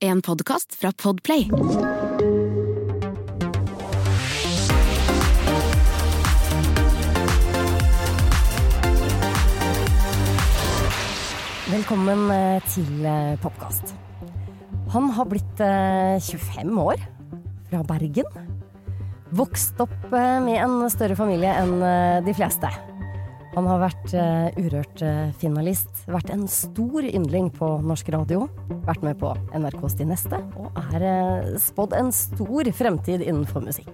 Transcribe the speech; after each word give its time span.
En 0.00 0.20
podkast 0.22 0.76
fra 0.78 0.92
Podplay. 0.94 1.48
Velkommen 11.66 12.30
eh, 12.30 12.60
til 12.70 12.86
eh, 13.02 13.34
Popkast. 13.42 13.96
Han 14.94 15.10
har 15.18 15.26
blitt 15.26 15.64
eh, 15.66 16.22
25 16.22 16.78
år, 16.78 17.02
fra 17.66 17.82
Bergen. 17.90 18.54
Vokst 19.34 19.82
opp 19.82 19.98
eh, 20.12 20.38
med 20.46 20.62
en 20.62 20.84
større 20.94 21.18
familie 21.18 21.58
enn 21.58 21.74
eh, 21.82 22.20
de 22.22 22.38
fleste. 22.38 22.70
Han 23.56 23.66
har 23.68 23.80
vært 23.80 24.12
uh, 24.12 24.60
Urørt-finalist, 24.60 26.04
vært 26.10 26.32
en 26.34 26.44
stor 26.52 27.06
yndling 27.08 27.48
på 27.56 27.70
norsk 27.84 28.10
radio, 28.14 28.46
vært 28.86 29.06
med 29.06 29.18
på 29.20 29.32
NRKs 29.56 29.98
De 29.98 30.08
neste, 30.10 30.40
og 30.60 30.76
er 30.92 31.06
uh, 31.08 31.52
spådd 31.60 31.96
en 31.98 32.12
stor 32.14 32.72
fremtid 32.76 33.24
innenfor 33.24 33.64
musikk. 33.64 33.90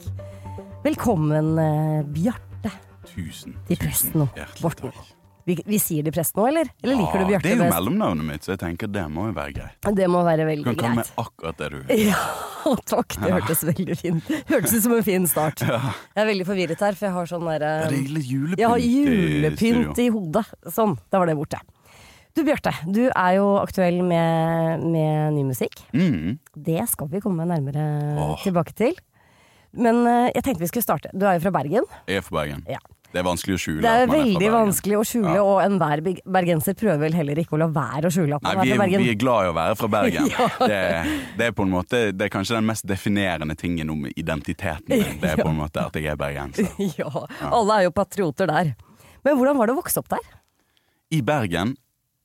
Velkommen, 0.84 1.55
uh, 1.56 2.00
Bjarte 2.14 2.75
Tusen, 3.08 3.55
tusen 3.70 4.27
hjertelig 4.34 4.64
Borten. 4.64 5.13
Vi, 5.45 5.59
vi 5.69 5.78
sier 5.83 6.05
Di 6.06 6.12
Prestno, 6.14 6.47
eller? 6.48 6.70
Eller 6.83 6.97
liker 6.97 7.20
du 7.20 7.33
Ja, 7.34 7.39
best? 7.39 7.45
Det 7.45 7.53
er 7.53 7.61
jo 7.61 7.69
mellomnavnet 7.69 8.25
mitt, 8.25 8.47
så 8.47 8.55
jeg 8.55 8.62
tenker 8.62 8.89
det 8.89 9.05
må 9.12 9.27
jo 9.28 9.34
være 9.37 9.53
greit. 9.59 9.89
Det 9.98 10.09
må 10.09 10.23
være 10.25 10.47
Du 10.47 10.50
veldig 10.50 10.64
kan 10.70 10.78
kalle 10.81 10.97
meg 11.03 11.05
greit. 11.11 11.20
akkurat 11.20 11.61
det 11.61 11.69
du 11.75 11.77
vil. 11.84 12.03
Ja, 12.09 12.73
takk. 12.89 13.17
Det 13.20 13.33
hørtes 13.34 13.65
veldig 13.69 13.98
fint 14.00 14.33
Hørtes 14.48 14.72
ut 14.78 14.87
som 14.87 14.97
en 14.97 15.05
fin 15.05 15.28
start. 15.28 15.61
Jeg 15.69 16.22
er 16.25 16.28
veldig 16.31 16.48
forvirret 16.48 16.84
her, 16.89 16.97
for 16.97 17.11
jeg 17.11 17.17
har 17.19 17.31
sånn 17.34 17.45
derre 17.50 17.72
Ja, 17.84 17.92
det 17.92 18.00
er 18.00 18.15
litt 18.17 18.31
julepynt 18.33 18.62
Jeg 18.65 18.72
har 18.72 18.84
julepynt 18.89 20.00
i, 20.00 20.06
i 20.09 20.12
hodet. 20.17 20.47
Sånn, 20.72 20.97
da 21.12 21.20
var 21.20 21.28
det 21.28 21.37
borte. 21.42 21.61
Du 22.34 22.41
Bjarte, 22.42 22.72
du 22.91 23.05
er 23.12 23.37
jo 23.37 23.50
aktuell 23.61 24.00
med, 24.03 24.81
med 24.91 25.37
ny 25.37 25.45
musikk. 25.53 25.84
Mm. 25.95 26.41
Det 26.56 26.81
skal 26.91 27.12
vi 27.12 27.20
komme 27.22 27.45
nærmere 27.47 27.84
oh. 28.19 28.34
tilbake 28.42 28.75
til. 28.75 28.97
Men 29.77 30.00
eh, 30.09 30.33
jeg 30.34 30.42
tenkte 30.47 30.65
vi 30.65 30.70
skulle 30.72 30.87
starte. 30.87 31.12
Du 31.15 31.28
er 31.28 31.37
jo 31.37 31.45
fra 31.45 31.53
Bergen. 31.55 31.87
Jeg 32.11 32.22
er 32.22 32.27
fra 32.27 32.41
Bergen. 32.41 32.65
Ja. 32.70 32.81
Det 33.14 33.20
er 33.22 33.26
vanskelig 33.28 33.54
å 33.54 33.60
skjule 33.62 33.82
Det 33.84 33.90
er 33.92 34.02
er 34.02 34.08
veldig 34.10 34.38
Bergen. 34.40 34.54
vanskelig 34.58 34.96
å 34.98 35.02
skjule, 35.06 35.34
Ja. 35.38 35.42
og 35.46 35.60
enhver 35.62 36.00
bergenser 36.26 36.74
prøver 36.74 36.98
vel 37.04 37.14
heller 37.14 37.38
ikke 37.38 37.54
å 37.54 37.60
la 37.62 37.68
være 37.70 38.10
å 38.10 38.12
skjule 38.12 38.34
at 38.40 38.42
Nei, 38.42 38.54
man 38.58 38.64
vi 38.66 38.70
er 38.70 38.74
er, 38.74 38.78
fra 38.80 38.84
Bergen. 38.88 39.04
vi 39.04 39.10
er 39.12 39.18
glad 39.22 39.44
i 39.46 39.50
å 39.52 39.54
være 39.54 39.76
fra 39.78 39.88
Bergen. 39.94 40.26
Ja. 40.34 40.48
det, 40.66 40.80
det 41.38 41.46
er 41.46 41.52
på 41.54 41.62
en 41.62 41.70
måte 41.70 42.00
Det 42.12 42.26
er 42.26 42.32
kanskje 42.34 42.56
den 42.58 42.66
mest 42.66 42.84
definerende 42.90 43.54
tingen 43.56 43.90
om 43.94 44.02
identiteten 44.16 44.88
min. 44.90 45.20
Det 45.22 45.30
er 45.30 45.36
på 45.44 45.48
en 45.48 45.56
måte 45.62 45.86
at 45.86 45.94
jeg 45.94 46.10
er 46.10 46.16
bergenser. 46.18 46.66
Ja, 46.98 47.10
alle 47.54 47.78
er 47.78 47.86
jo 47.86 47.94
patrioter 47.94 48.50
der. 48.50 48.74
Men 49.24 49.38
hvordan 49.38 49.56
var 49.62 49.66
det 49.70 49.76
å 49.76 49.80
vokse 49.80 50.02
opp 50.02 50.08
der? 50.12 50.26
I 51.14 51.22
Bergen 51.22 51.76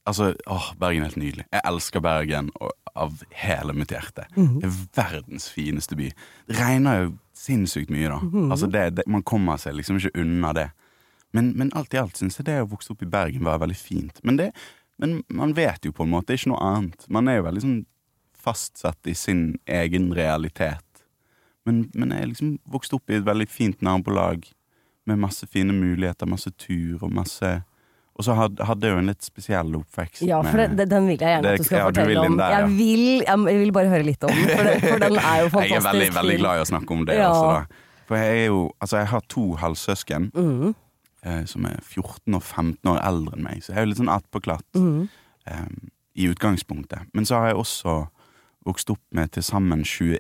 Altså, 0.10 0.32
åh, 0.50 0.72
Bergen 0.80 1.04
er 1.04 1.12
helt 1.12 1.20
nydelig. 1.22 1.44
Jeg 1.54 1.62
elsker 1.70 2.02
Bergen 2.02 2.48
og, 2.60 2.72
av 2.98 3.20
hele 3.44 3.76
mitt 3.78 3.92
hjerte. 3.94 4.24
Mhm. 4.34 4.56
Det 4.64 4.66
er 4.72 4.78
verdens 4.98 5.46
fineste 5.54 5.94
by. 6.00 6.08
Det 6.50 6.56
regner 6.58 7.04
jo 7.04 7.12
sinnssykt 7.40 7.92
mye, 7.94 8.10
da. 8.12 8.20
Mhm. 8.24 8.52
Altså, 8.52 8.68
det, 8.72 8.86
det, 8.98 9.08
man 9.08 9.24
kommer 9.24 9.60
seg 9.62 9.78
liksom 9.78 10.00
ikke 10.00 10.18
unna 10.20 10.54
det. 10.58 10.70
Men, 11.36 11.54
men 11.58 11.72
alt 11.78 11.94
i 11.94 12.02
alt 12.02 12.18
syns 12.18 12.40
jeg 12.40 12.48
det 12.50 12.58
å 12.64 12.70
vokse 12.72 12.92
opp 12.94 13.06
i 13.06 13.10
Bergen 13.10 13.46
var 13.46 13.62
veldig 13.62 13.78
fint. 13.78 14.20
Men, 14.26 14.40
det, 14.40 14.50
men 14.98 15.20
man 15.30 15.54
vet 15.58 15.86
jo 15.86 15.94
på 15.96 16.06
en 16.06 16.14
måte 16.16 16.36
ikke 16.36 16.52
noe 16.54 16.62
annet. 16.66 17.06
Man 17.08 17.30
er 17.30 17.40
jo 17.40 17.48
veldig 17.48 17.66
sånn 17.66 17.82
fastsatt 18.40 19.10
i 19.10 19.16
sin 19.18 19.60
egen 19.70 20.10
realitet. 20.16 21.04
Men, 21.68 21.84
men 21.94 22.16
jeg 22.16 22.32
liksom 22.32 22.56
vokst 22.72 22.96
opp 22.98 23.12
i 23.12 23.20
et 23.20 23.28
veldig 23.28 23.48
fint 23.52 23.84
nabolag 23.86 24.48
med 25.10 25.22
masse 25.22 25.46
fine 25.50 25.74
muligheter, 25.76 26.30
masse 26.30 26.52
tur 26.58 27.04
og 27.04 27.14
masse 27.14 27.60
Og 28.20 28.26
så 28.28 28.36
had- 28.36 28.60
hadde 28.68 28.84
jeg 28.84 28.92
jo 28.92 29.00
en 29.00 29.10
litt 29.14 29.24
spesiell 29.24 29.76
oppvekst. 29.80 30.22
Ja, 30.28 30.42
for 30.44 30.60
det, 30.60 30.90
den 30.92 31.06
vil 31.08 31.16
jeg 31.16 31.22
gjerne 31.24 31.44
Det- 31.46 31.54
at 31.54 31.64
du 31.64 31.68
skal 31.70 31.78
ja, 31.78 31.84
du 31.86 31.94
fortelle 31.94 32.10
vil 32.10 32.18
om. 32.20 32.38
der, 32.38 32.50
ja. 32.52 32.58
jeg, 32.60 32.74
vil, 32.78 33.06
jeg 33.24 33.60
vil 33.62 33.72
bare 33.78 33.88
høre 33.94 34.04
litt 34.04 34.24
om 34.28 34.34
den, 34.36 34.50
for, 34.50 34.88
for 34.90 35.04
den 35.06 35.16
er 35.22 35.38
jo 35.40 35.50
fantastisk. 35.54 35.70
Jeg 35.76 35.80
er 35.80 35.88
veldig, 35.94 36.10
veldig 36.18 36.38
glad 36.42 36.60
i 36.60 36.64
å 36.66 36.68
snakke 36.68 36.92
om 36.98 37.06
det. 37.08 37.16
Ja. 37.16 37.30
Også. 37.32 37.86
For 38.10 38.18
jeg 38.18 38.42
er 38.42 38.46
jo 38.50 38.60
Altså, 38.82 38.98
jeg 38.98 39.08
har 39.14 39.22
to 39.30 39.44
halvsøsken 39.62 40.32
mm. 40.36 40.76
eh, 41.24 41.44
som 41.46 41.66
er 41.70 41.80
14 41.80 42.36
og 42.36 42.44
15 42.44 42.92
år 42.92 43.00
eldre 43.08 43.38
enn 43.38 43.44
meg, 43.48 43.64
så 43.64 43.72
jeg 43.72 43.78
er 43.78 43.86
jo 43.88 43.92
litt 43.94 44.02
sånn 44.04 44.14
attpåklatt 44.14 44.80
mm. 44.82 45.10
eh, 45.48 45.68
i 46.20 46.28
utgangspunktet. 46.34 47.08
Men 47.14 47.26
så 47.30 47.40
har 47.40 47.54
jeg 47.54 47.62
også 47.64 48.00
vokst 48.68 48.90
opp 48.92 49.02
med 49.16 49.32
til 49.32 49.44
sammen 49.46 49.86
21 49.88 50.18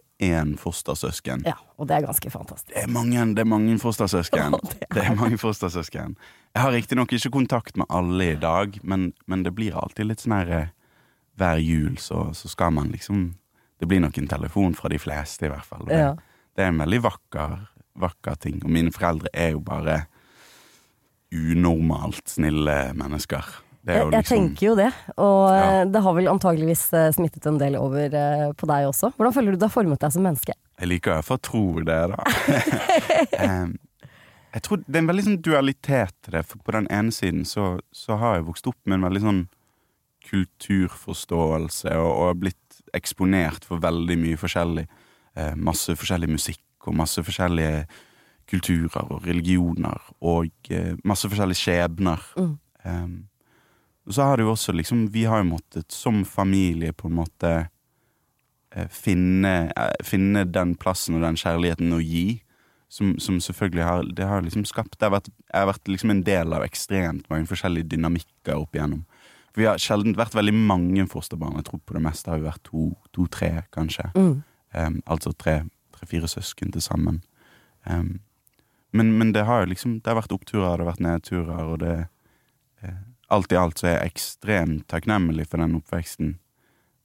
fostersøsken. 0.60 1.46
Ja, 1.48 1.54
og 1.80 1.88
det 1.88 1.96
er 1.96 2.02
ganske 2.08 2.30
fantastisk. 2.30 2.74
Det 2.76 2.84
er 2.84 2.88
mange, 2.92 3.22
det 3.36 3.40
er 3.40 3.48
mange 3.48 3.78
fostersøsken. 3.80 4.40
Ja, 4.52 4.58
det 4.60 4.88
er 4.90 4.94
det 4.96 5.04
er 5.06 5.16
mange 5.16 5.38
fostersøsken. 5.40 6.18
Jeg 6.56 6.62
har 6.62 6.72
riktignok 6.76 7.14
ikke 7.14 7.32
kontakt 7.32 7.78
med 7.78 7.86
alle 7.90 8.32
i 8.34 8.36
dag, 8.36 8.80
men, 8.84 9.14
men 9.28 9.44
det 9.46 9.54
blir 9.56 9.78
alltid 9.80 10.06
litt 10.10 10.20
sånn 10.26 10.36
her 10.42 10.50
eh, 10.58 10.68
Hver 11.40 11.58
jul 11.64 11.96
så, 11.98 12.34
så 12.36 12.50
skal 12.52 12.74
man 12.76 12.90
liksom 12.92 13.36
Det 13.80 13.88
blir 13.88 14.02
nok 14.04 14.18
en 14.20 14.28
telefon 14.28 14.76
fra 14.76 14.90
de 14.92 15.00
fleste, 15.00 15.46
i 15.46 15.50
hvert 15.54 15.66
fall. 15.66 15.86
Det, 15.88 15.96
Ja. 15.96 16.16
det 16.56 16.64
er 16.66 16.68
en 16.74 16.82
veldig 16.84 17.00
vakker, 17.06 17.54
vakker 17.96 18.36
ting. 18.44 18.60
Og 18.66 18.70
mine 18.76 18.92
foreldre 18.92 19.30
er 19.34 19.54
jo 19.54 19.60
bare 19.64 20.02
unormalt 21.32 22.28
snille 22.28 22.92
mennesker. 22.98 23.46
Jeg, 23.90 24.06
jeg 24.06 24.12
liksom 24.14 24.38
tenker 24.38 24.66
jo 24.70 24.76
det, 24.80 24.88
og 25.18 25.42
Ja. 25.50 25.64
eh, 25.82 25.84
det 25.94 26.02
har 26.06 26.16
vel 26.18 26.28
antageligvis 26.32 26.84
eh, 26.94 27.10
smittet 27.16 27.46
en 27.50 27.58
del 27.62 27.76
over 27.80 28.16
eh, 28.22 28.48
på 28.58 28.70
deg 28.70 28.88
også. 28.90 29.12
Hvordan 29.18 29.36
føler 29.36 29.52
du 29.56 29.58
det 29.62 29.68
har 29.70 29.74
formet 29.76 30.00
deg 30.04 30.14
som 30.16 30.24
menneske? 30.26 30.54
Jeg 30.80 30.88
liker 30.94 31.12
i 31.12 31.16
hvert 31.20 31.28
fall 31.28 31.40
å 31.42 31.46
tro 31.50 31.64
det, 31.84 32.02
da. 32.14 32.20
Jeg 34.50 34.64
tror 34.66 34.80
det 34.82 34.96
er 34.98 35.04
en 35.04 35.10
veldig 35.12 35.24
sånn 35.28 35.42
dualitet 35.46 36.14
til 36.26 36.34
det. 36.34 36.42
For 36.50 36.58
på 36.66 36.74
den 36.74 36.88
ene 36.90 37.12
siden 37.14 37.44
så, 37.46 37.76
så 37.94 38.16
har 38.18 38.40
jeg 38.40 38.48
vokst 38.48 38.66
opp 38.72 38.80
med 38.90 38.98
en 38.98 39.04
veldig 39.06 39.22
sånn 39.22 39.42
kulturforståelse 40.30 41.94
og, 42.00 42.10
og 42.24 42.40
blitt 42.44 42.80
eksponert 42.98 43.68
for 43.70 43.82
veldig 43.84 44.18
mye 44.18 44.40
forskjellig. 44.42 44.88
Eh, 45.38 45.54
masse 45.56 45.94
forskjellig 45.94 46.32
musikk 46.34 46.88
og 46.90 46.98
masse 46.98 47.22
forskjellige 47.22 47.84
kulturer 48.50 49.12
og 49.14 49.28
religioner 49.30 50.02
og 50.26 50.50
eh, 50.74 50.96
masse 51.06 51.30
forskjellige 51.30 51.62
skjebner. 51.62 52.24
Mm. 52.40 52.54
Em, 52.90 53.14
og 54.10 54.16
så 54.16 54.26
har 54.26 54.38
det 54.38 54.48
jo 54.48 54.56
også 54.56 54.74
liksom 54.74 55.12
Vi 55.14 55.28
har 55.30 55.44
jo 55.44 55.52
måttet 55.52 55.92
som 55.94 56.24
familie 56.26 56.94
på 56.98 57.08
en 57.08 57.20
måte 57.20 57.50
eh, 58.74 58.88
finne, 58.90 59.70
eh, 59.70 59.98
finne 60.04 60.48
den 60.50 60.74
plassen 60.82 61.20
og 61.20 61.22
den 61.28 61.38
kjærligheten 61.38 61.94
å 61.94 62.02
gi. 62.02 62.42
Som, 62.90 63.20
som 63.22 63.38
selvfølgelig 63.38 63.86
har 63.86 64.08
Det 64.18 64.26
har 64.26 64.42
liksom 64.42 64.64
skapt 64.66 64.98
Det 64.98 65.06
har 65.06 65.14
vært, 65.14 65.30
jeg 65.30 65.62
har 65.62 65.70
vært 65.70 65.92
liksom 65.94 66.10
en 66.10 66.24
del 66.26 66.56
av 66.58 66.66
ekstremt 66.66 67.28
mange 67.30 67.46
forskjellige 67.52 67.92
dynamikker 67.92 68.58
opp 68.58 68.74
igjennom. 68.74 69.04
For 69.54 69.62
vi 69.62 69.68
har 69.70 69.82
sjelden 69.82 70.18
vært 70.18 70.38
veldig 70.38 70.56
mange 70.58 71.06
fosterbarn. 71.10 71.60
Jeg 71.62 71.68
tror 71.70 71.84
på 71.86 71.98
det 71.98 72.02
meste 72.06 72.32
har 72.32 72.42
vi 72.42 72.50
vært 72.50 72.72
to-tre, 73.14 73.52
kanskje. 73.74 74.08
Mm. 74.16 74.42
Um, 74.74 74.98
altså 75.10 75.34
tre-fire 75.38 76.30
søsken 76.30 76.74
til 76.74 76.82
sammen. 76.86 77.22
Um, 77.86 78.20
men, 78.94 79.14
men 79.18 79.34
det 79.34 79.46
har 79.46 79.64
jo 79.64 79.72
liksom 79.72 80.00
Det 80.02 80.10
har 80.10 80.18
vært 80.18 80.34
oppturer, 80.34 80.78
det 80.78 80.86
har 80.86 80.92
vært 80.92 81.06
nedturer, 81.06 81.62
og 81.66 81.80
det 81.82 81.96
eh, 82.82 82.98
Alt 83.30 83.52
i 83.54 83.58
alt 83.60 83.80
så 83.80 83.88
er 83.88 83.98
jeg 83.98 84.14
ekstremt 84.14 84.88
takknemlig 84.90 85.48
for 85.50 85.62
den 85.62 85.78
oppveksten. 85.78 86.38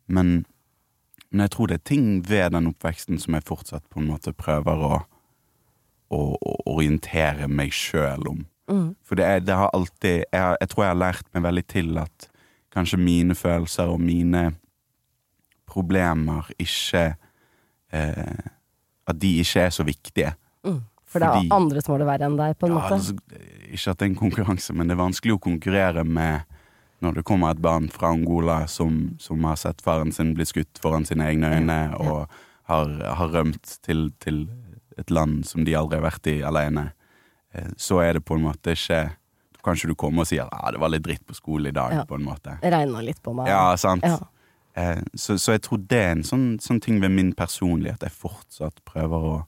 Men, 0.06 0.44
men 1.30 1.44
jeg 1.44 1.54
tror 1.54 1.70
det 1.70 1.80
er 1.80 1.88
ting 1.90 2.08
ved 2.28 2.54
den 2.56 2.70
oppveksten 2.70 3.20
som 3.20 3.36
jeg 3.36 3.46
fortsatt 3.48 3.84
på 3.92 4.00
en 4.00 4.08
måte 4.08 4.32
prøver 4.36 4.84
å, 4.88 4.98
å, 6.08 6.20
å 6.34 6.56
orientere 6.76 7.48
meg 7.48 7.74
sjøl 7.76 8.28
om. 8.30 8.44
Mm. 8.70 8.94
For 9.04 9.20
det, 9.20 9.24
er, 9.24 9.44
det 9.44 9.56
har 9.60 9.72
alltid 9.76 10.22
jeg, 10.22 10.40
har, 10.40 10.56
jeg 10.60 10.72
tror 10.72 10.84
jeg 10.84 10.94
har 10.94 11.02
lært 11.02 11.26
meg 11.36 11.44
veldig 11.44 11.64
til 11.68 11.98
at 12.00 12.28
kanskje 12.74 12.98
mine 13.00 13.36
følelser 13.36 13.92
og 13.92 14.00
mine 14.00 14.46
problemer 15.68 16.48
ikke 16.60 17.14
eh, 17.92 18.50
At 19.04 19.18
de 19.20 19.30
ikke 19.42 19.60
er 19.60 19.70
så 19.70 19.84
viktige. 19.84 20.30
Mm. 20.64 20.80
For 21.14 21.22
det 21.22 21.28
er 21.30 21.54
andre 21.54 21.82
som 21.84 21.94
har 21.94 22.02
det 22.02 22.08
verre 22.10 22.26
enn 22.28 22.36
deg, 22.40 22.56
på 22.58 22.66
en 22.68 22.74
Ja, 22.74 22.80
måte. 22.82 22.98
altså, 22.98 23.14
ikke 23.70 23.90
at 23.94 23.98
det 24.02 24.06
er 24.06 24.10
en 24.10 24.18
konkurranse, 24.18 24.74
men 24.74 24.90
det 24.90 24.96
er 24.96 25.02
vanskelig 25.04 25.36
å 25.38 25.42
konkurrere 25.46 26.04
med 26.04 26.42
når 27.04 27.14
det 27.18 27.24
kommer 27.28 27.50
et 27.52 27.60
barn 27.62 27.86
fra 27.92 28.10
Angola 28.14 28.62
som, 28.70 29.14
som 29.20 29.42
har 29.44 29.56
sett 29.60 29.82
faren 29.84 30.12
sin 30.14 30.32
bli 30.34 30.44
skutt 30.48 30.78
foran 30.80 31.04
sine 31.04 31.26
egne 31.28 31.50
øyne, 31.58 31.78
og 32.00 32.26
har, 32.70 32.92
har 33.18 33.28
rømt 33.34 33.78
til, 33.84 34.06
til 34.24 34.46
et 34.96 35.10
land 35.12 35.42
som 35.46 35.64
de 35.66 35.74
aldri 35.76 35.98
har 36.00 36.06
vært 36.06 36.26
i 36.32 36.38
alene. 36.46 36.86
Eh, 37.52 37.68
Så 37.76 37.98
er 38.00 38.14
det 38.16 38.24
på 38.24 38.34
en 38.38 38.46
måte 38.50 38.72
ikke 38.76 39.02
Kanskje 39.64 39.88
du 39.88 39.94
kommer 39.96 40.20
og 40.24 40.28
sier 40.28 40.42
at 40.44 40.52
ah, 40.52 40.70
det 40.74 40.80
var 40.82 40.90
litt 40.92 41.02
dritt 41.06 41.22
på 41.24 41.32
skolen 41.32 41.70
i 41.70 41.72
dag, 41.72 41.92
Ja. 41.96 42.02
på 42.04 42.18
en 42.18 42.24
måte. 42.26 42.58
Regna 42.60 43.00
litt 43.00 43.22
på 43.24 43.32
meg. 43.32 43.46
Ja, 43.48 43.74
sant. 43.80 44.04
Ja. 44.04 44.18
Eh, 44.76 45.00
så, 45.16 45.38
så 45.40 45.54
jeg 45.54 45.62
tror 45.64 45.78
det 45.88 46.00
er 46.02 46.10
en 46.18 46.22
sånn, 46.22 46.58
sånn 46.60 46.80
ting 46.84 46.98
ved 47.00 47.10
min 47.14 47.30
personlighet 47.32 48.02
jeg 48.04 48.12
fortsatt 48.12 48.82
prøver 48.84 49.24
å, 49.24 49.38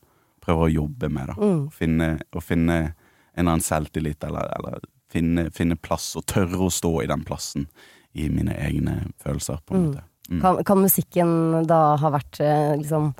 prøver 0.46 0.68
å 0.68 0.72
jobbe 0.72 1.10
med. 1.12 1.26
da 1.32 1.34
Mm. 1.42 1.62
Finne, 1.74 2.10
å 2.32 2.40
finne 2.42 2.78
en 2.78 2.94
eller 3.36 3.50
annen 3.58 3.66
selvtillit, 3.66 4.22
eller, 4.24 4.46
eller 4.56 4.80
finne, 5.12 5.50
finne 5.52 5.76
plass, 5.76 6.14
og 6.16 6.24
tørre 6.26 6.56
å 6.66 6.70
stå 6.72 7.02
i 7.02 7.06
den 7.10 7.24
plassen 7.26 7.66
i 8.16 8.28
mine 8.32 8.54
egne 8.56 9.00
følelser, 9.22 9.58
på 9.66 9.74
en 9.74 9.80
Mm. 9.82 9.88
måte. 9.90 10.02
Mm. 10.30 10.40
Kan, 10.42 10.64
kan 10.64 10.78
musikken 10.82 11.66
da 11.68 11.96
ha 11.96 12.10
vært 12.10 12.40
eh, 12.40 12.76
liksom 12.80 13.14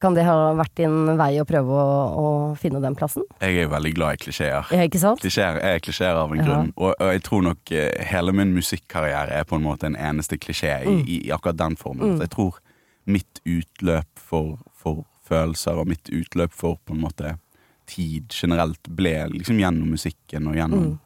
Kan 0.00 0.14
det 0.14 0.24
ha 0.24 0.54
vært 0.56 0.74
din 0.80 1.10
vei 1.18 1.34
å 1.38 1.44
prøve 1.44 1.68
å, 1.76 1.90
å 2.16 2.56
finne 2.56 2.80
den 2.80 2.94
plassen? 2.96 3.22
Jeg 3.38 3.58
er 3.66 3.68
veldig 3.68 3.90
glad 3.98 4.14
i 4.14 4.16
klisjeer. 4.24 4.64
Ja, 4.72 4.86
ikke 4.88 4.98
sant? 4.98 5.20
Klisjeer 5.20 5.58
er 5.60 5.78
klisjeer 5.78 6.16
av 6.16 6.32
en 6.32 6.38
Ja. 6.40 6.44
grunn, 6.46 6.72
og, 6.78 6.94
og 6.98 7.10
jeg 7.12 7.22
tror 7.22 7.42
nok 7.44 7.70
eh, 7.76 8.02
hele 8.08 8.32
min 8.32 8.54
musikkarriere 8.56 9.28
er 9.36 9.44
på 9.44 9.56
en 9.56 9.62
måte 9.62 9.84
en 9.90 9.96
eneste 10.00 10.38
klisjé 10.40 10.72
i, 10.86 10.88
Mm. 10.88 11.04
i, 11.06 11.18
i 11.28 11.30
akkurat 11.36 11.58
den 11.60 11.76
formen. 11.76 12.16
Så 12.16 12.20
jeg 12.24 12.30
tror 12.30 12.56
mitt 13.06 13.40
utløp 13.44 14.08
for, 14.16 14.56
for 14.72 15.04
følelser 15.30 15.78
og 15.80 15.88
mitt 15.90 16.10
utløp 16.12 16.52
for 16.52 16.76
på 16.84 16.96
en 16.96 17.04
måte 17.06 17.36
tid 17.90 18.28
generelt 18.30 18.86
ble 18.94 19.16
liksom 19.32 19.58
gjennom 19.62 19.90
musikken 19.96 20.46
og 20.52 20.58
gjennom 20.60 20.86
Mm. 20.90 21.00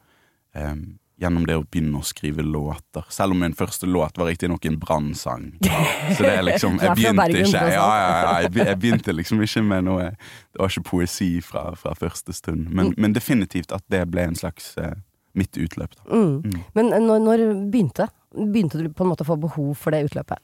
em, 0.55 0.85
Gjennom 1.15 1.45
det 1.47 1.55
å 1.55 1.61
begynne 1.63 1.95
å 1.95 2.03
skrive 2.03 2.43
låter. 2.43 3.05
Selv 3.09 3.31
om 3.31 3.39
min 3.39 3.53
første 3.55 3.87
låt 3.87 4.17
var 4.19 4.27
riktignok 4.27 4.65
en 4.67 4.75
brannsang. 4.81 5.45
Så 6.17 6.25
det 6.25 6.33
er 6.33 6.43
liksom 6.43 6.75
Jeg 6.83 6.91
begynte 6.97 7.27
ikke 7.31 7.61
ja, 7.61 7.69
ja, 7.71 8.09
ja, 8.09 8.33
jeg, 8.43 8.51
jeg 8.67 8.79
begynte 8.81 9.15
liksom 9.15 9.39
ikke 9.45 9.63
med 9.63 9.85
noe 9.87 10.09
Det 10.11 10.59
var 10.59 10.67
ikke 10.73 10.83
poesi 10.89 11.29
fra, 11.41 11.69
fra 11.79 11.93
første 11.95 12.35
stund. 12.35 12.67
Men, 12.69 12.89
Mm. 12.91 12.95
men 12.97 13.13
definitivt 13.15 13.71
at 13.71 13.83
det 13.89 14.03
ble 14.11 14.25
en 14.27 14.35
slags 14.35 14.73
eh, 14.77 14.91
mitt 15.39 15.55
utløp. 15.55 15.95
Da. 15.95 16.03
Mm. 16.11 16.43
Mm. 16.51 16.59
Men 16.75 16.91
når, 17.07 17.23
når 17.29 17.45
begynte 17.71 18.09
Begynte 18.35 18.83
du 18.83 18.89
på 18.91 19.05
en 19.07 19.13
måte 19.13 19.23
å 19.23 19.29
få 19.31 19.39
behov 19.39 19.71
for 19.79 19.95
det 19.95 20.03
utløpet? 20.09 20.43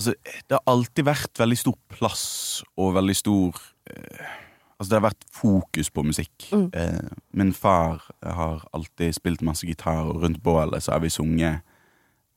Altså, 0.00 0.14
det 0.48 0.56
har 0.56 0.62
alltid 0.70 1.04
vært 1.04 1.40
veldig 1.42 1.58
stor 1.60 1.74
plass 1.92 2.28
og 2.80 2.94
veldig 2.96 3.18
stor 3.18 3.58
eh, 3.92 4.38
Altså, 4.80 4.94
det 4.94 4.96
har 4.96 5.02
vært 5.10 5.24
fokus 5.36 5.90
på 5.92 6.02
musikk. 6.08 6.46
Mm. 6.56 6.70
Eh, 6.72 7.08
min 7.36 7.50
far 7.52 8.06
har 8.24 8.62
alltid 8.72 9.12
spilt 9.12 9.42
masse 9.44 9.68
gitar, 9.68 10.06
og 10.08 10.22
rundt 10.22 10.40
bålet 10.40 10.80
så 10.80 10.94
har 10.94 11.02
vi 11.04 11.10
sunget 11.12 11.60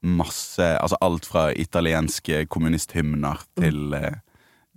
masse 0.04 0.60
Altså 0.60 1.00
alt 1.00 1.24
fra 1.24 1.46
italienske 1.56 2.42
kommunisthymner 2.52 3.46
til 3.56 3.96
eh, 3.96 4.20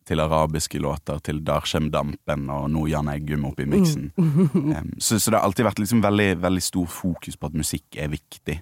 til 0.07 0.23
arabiske 0.23 0.79
låter, 0.79 1.19
til 1.19 1.41
Darskjem 1.43 1.89
Dampen 1.91 2.45
og 2.55 2.69
nå 2.71 2.85
Jan 2.87 3.09
Eggum 3.11 3.49
oppi 3.49 3.67
miksen. 3.67 4.13
Em, 4.77 4.93
så, 5.03 5.19
så 5.19 5.33
det 5.33 5.41
har 5.41 5.47
alltid 5.49 5.67
vært 5.67 5.81
liksom 5.83 6.03
veldig, 6.05 6.29
veldig 6.45 6.63
stor 6.63 6.87
fokus 6.87 7.35
på 7.35 7.51
at 7.51 7.57
musikk 7.59 7.99
er 7.99 8.13
viktig. 8.13 8.61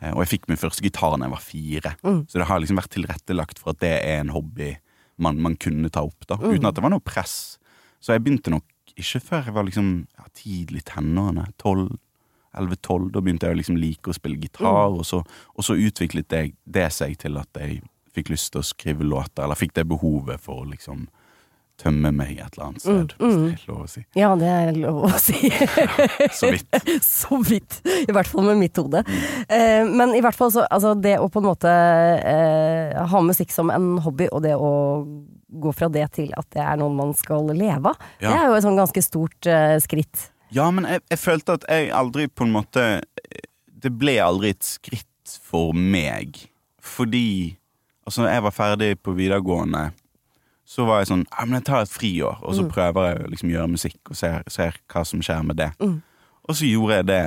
Mm. 0.00 0.08
Eh, 0.08 0.12
og 0.12 0.24
jeg 0.24 0.32
fikk 0.40 0.48
min 0.48 0.56
første 0.60 0.82
gitar 0.82 1.16
da 1.16 1.24
jeg 1.24 1.30
var 1.30 1.40
fire, 1.40 1.94
Mm. 2.04 2.26
så 2.28 2.32
det 2.38 2.46
har 2.46 2.60
liksom 2.60 2.76
vært 2.78 2.90
tilrettelagt 2.96 3.58
for 3.58 3.70
at 3.70 3.78
det 3.80 3.92
er 4.04 4.20
en 4.20 4.28
hobby 4.34 4.76
man, 5.18 5.38
man 5.40 5.54
kunne 5.56 5.88
ta 5.90 6.02
opp, 6.02 6.26
da, 6.26 6.36
Mm. 6.36 6.54
uten 6.58 6.66
at 6.66 6.74
det 6.74 6.82
var 6.82 6.90
noe 6.90 7.00
press. 7.00 7.58
Så 8.02 8.12
jeg 8.12 8.24
begynte 8.24 8.50
nok 8.50 8.64
ikke 8.96 9.20
før 9.22 9.44
jeg 9.44 9.54
var 9.54 9.64
liksom 9.64 10.06
ja, 10.18 10.24
tidlig 10.34 10.82
tenårene, 10.84 11.46
12 11.58 11.98
11-12, 12.54 13.10
da 13.12 13.20
begynte 13.20 13.46
jeg 13.48 13.54
å 13.56 13.58
liksom 13.58 13.76
like 13.80 14.10
å 14.10 14.14
spille 14.14 14.38
gitar, 14.40 14.62
Mm. 14.90 14.98
og, 14.98 15.04
så, 15.04 15.24
og 15.56 15.64
så 15.64 15.74
utviklet 15.74 16.28
det, 16.28 16.52
det 16.70 16.92
seg 16.92 17.16
til 17.18 17.36
at 17.38 17.48
jeg 17.54 17.82
fikk 18.14 18.28
lyst 18.30 18.52
til 18.52 18.60
å 18.60 18.64
skrive 18.64 19.02
låter, 19.02 19.42
eller 19.42 19.56
fikk 19.56 19.72
det 19.74 19.88
behovet 19.88 20.38
for 20.40 20.62
å 20.64 20.70
liksom 20.70 21.08
tømme 21.80 22.12
meg 22.14 22.36
et 22.38 22.54
eller 22.54 22.66
annet 22.68 22.82
sted, 22.84 23.14
Mm, 23.18 23.30
mm. 23.30 23.44
hvis 23.48 23.54
det 23.58 23.64
er 23.66 23.72
lov 23.72 23.80
å 23.82 23.88
si. 23.90 24.02
Ja, 24.14 24.28
det 24.38 24.50
er 24.50 24.72
lov 24.78 24.98
å 25.08 25.10
si. 25.18 25.50
Så 26.38 26.50
vidt. 26.54 26.76
så 27.04 27.38
vidt. 27.42 27.78
I 28.08 28.12
hvert 28.14 28.30
fall 28.30 28.46
med 28.46 28.60
mitt 28.60 28.78
hode. 28.78 29.02
Eh, 29.48 29.82
men 29.90 30.14
i 30.14 30.20
hvert 30.24 30.38
fall 30.38 30.52
så 30.54 30.64
Altså, 30.70 30.94
det 30.94 31.16
å 31.18 31.26
på 31.32 31.42
en 31.42 31.48
måte 31.48 31.72
eh, 32.22 32.94
ha 33.10 33.20
musikk 33.26 33.50
som 33.54 33.70
en 33.74 33.98
hobby, 34.04 34.28
og 34.32 34.44
det 34.46 34.54
å 34.56 34.70
gå 35.54 35.72
fra 35.74 35.88
det 35.92 36.06
til 36.16 36.30
at 36.38 36.46
det 36.54 36.62
er 36.62 36.78
noe 36.80 36.90
man 36.94 37.12
skal 37.14 37.50
leve 37.54 37.90
av, 37.92 37.98
Ja. 38.22 38.30
det 38.30 38.38
er 38.38 38.46
jo 38.48 38.54
et 38.58 38.64
sånn 38.66 38.78
ganske 38.78 39.02
stort 39.04 39.46
eh, 39.50 39.76
skritt. 39.82 40.28
Ja, 40.54 40.68
men 40.70 40.86
jeg, 40.86 41.02
jeg 41.10 41.18
følte 41.18 41.58
at 41.58 41.66
jeg 41.70 41.90
aldri 41.94 42.28
på 42.30 42.44
en 42.46 42.52
måte 42.54 42.82
Det 43.84 43.90
ble 43.98 44.14
aldri 44.22 44.52
et 44.54 44.62
skritt 44.64 45.34
for 45.42 45.72
meg. 45.74 46.38
Fordi 46.80 47.56
Altså, 48.04 48.26
jeg 48.28 48.42
var 48.44 48.52
ferdig 48.52 48.90
på 49.00 49.14
videregående, 49.16 49.86
så 50.74 50.86
var 50.88 51.02
jeg 51.02 51.12
sånn 51.12 51.22
Ja, 51.28 51.44
men 51.46 51.60
jeg 51.60 51.68
tar 51.68 51.84
et 51.84 51.92
friår, 51.92 52.42
og 52.42 52.56
så 52.58 52.66
prøver 52.70 53.10
jeg 53.10 53.22
å 53.22 53.30
liksom 53.30 53.52
gjøre 53.52 53.70
musikk 53.76 54.10
og 54.10 54.18
ser, 54.18 54.42
ser 54.50 54.80
hva 54.90 55.04
som 55.06 55.22
skjer 55.22 55.46
med 55.46 55.60
det. 55.60 55.70
Mm. 55.78 56.00
Og 56.44 56.56
så 56.58 56.66
gjorde 56.68 56.98
jeg 56.98 57.06
det, 57.08 57.20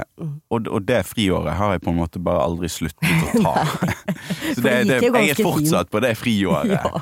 og, 0.54 0.68
og 0.70 0.84
det 0.86 1.00
friåret 1.10 1.56
har 1.58 1.72
jeg 1.74 1.82
på 1.88 1.90
en 1.90 1.98
måte 1.98 2.20
bare 2.22 2.44
aldri 2.44 2.70
sluttet 2.70 3.24
å 3.32 3.42
ta. 3.48 3.64
så 4.54 4.62
det 4.62 4.74
det, 4.86 5.00
det, 5.02 5.10
jeg 5.10 5.32
er 5.34 5.42
fortsatt 5.42 5.90
på 5.90 6.02
det 6.06 6.12
friåret. 6.20 6.76
Ja. 6.76 7.02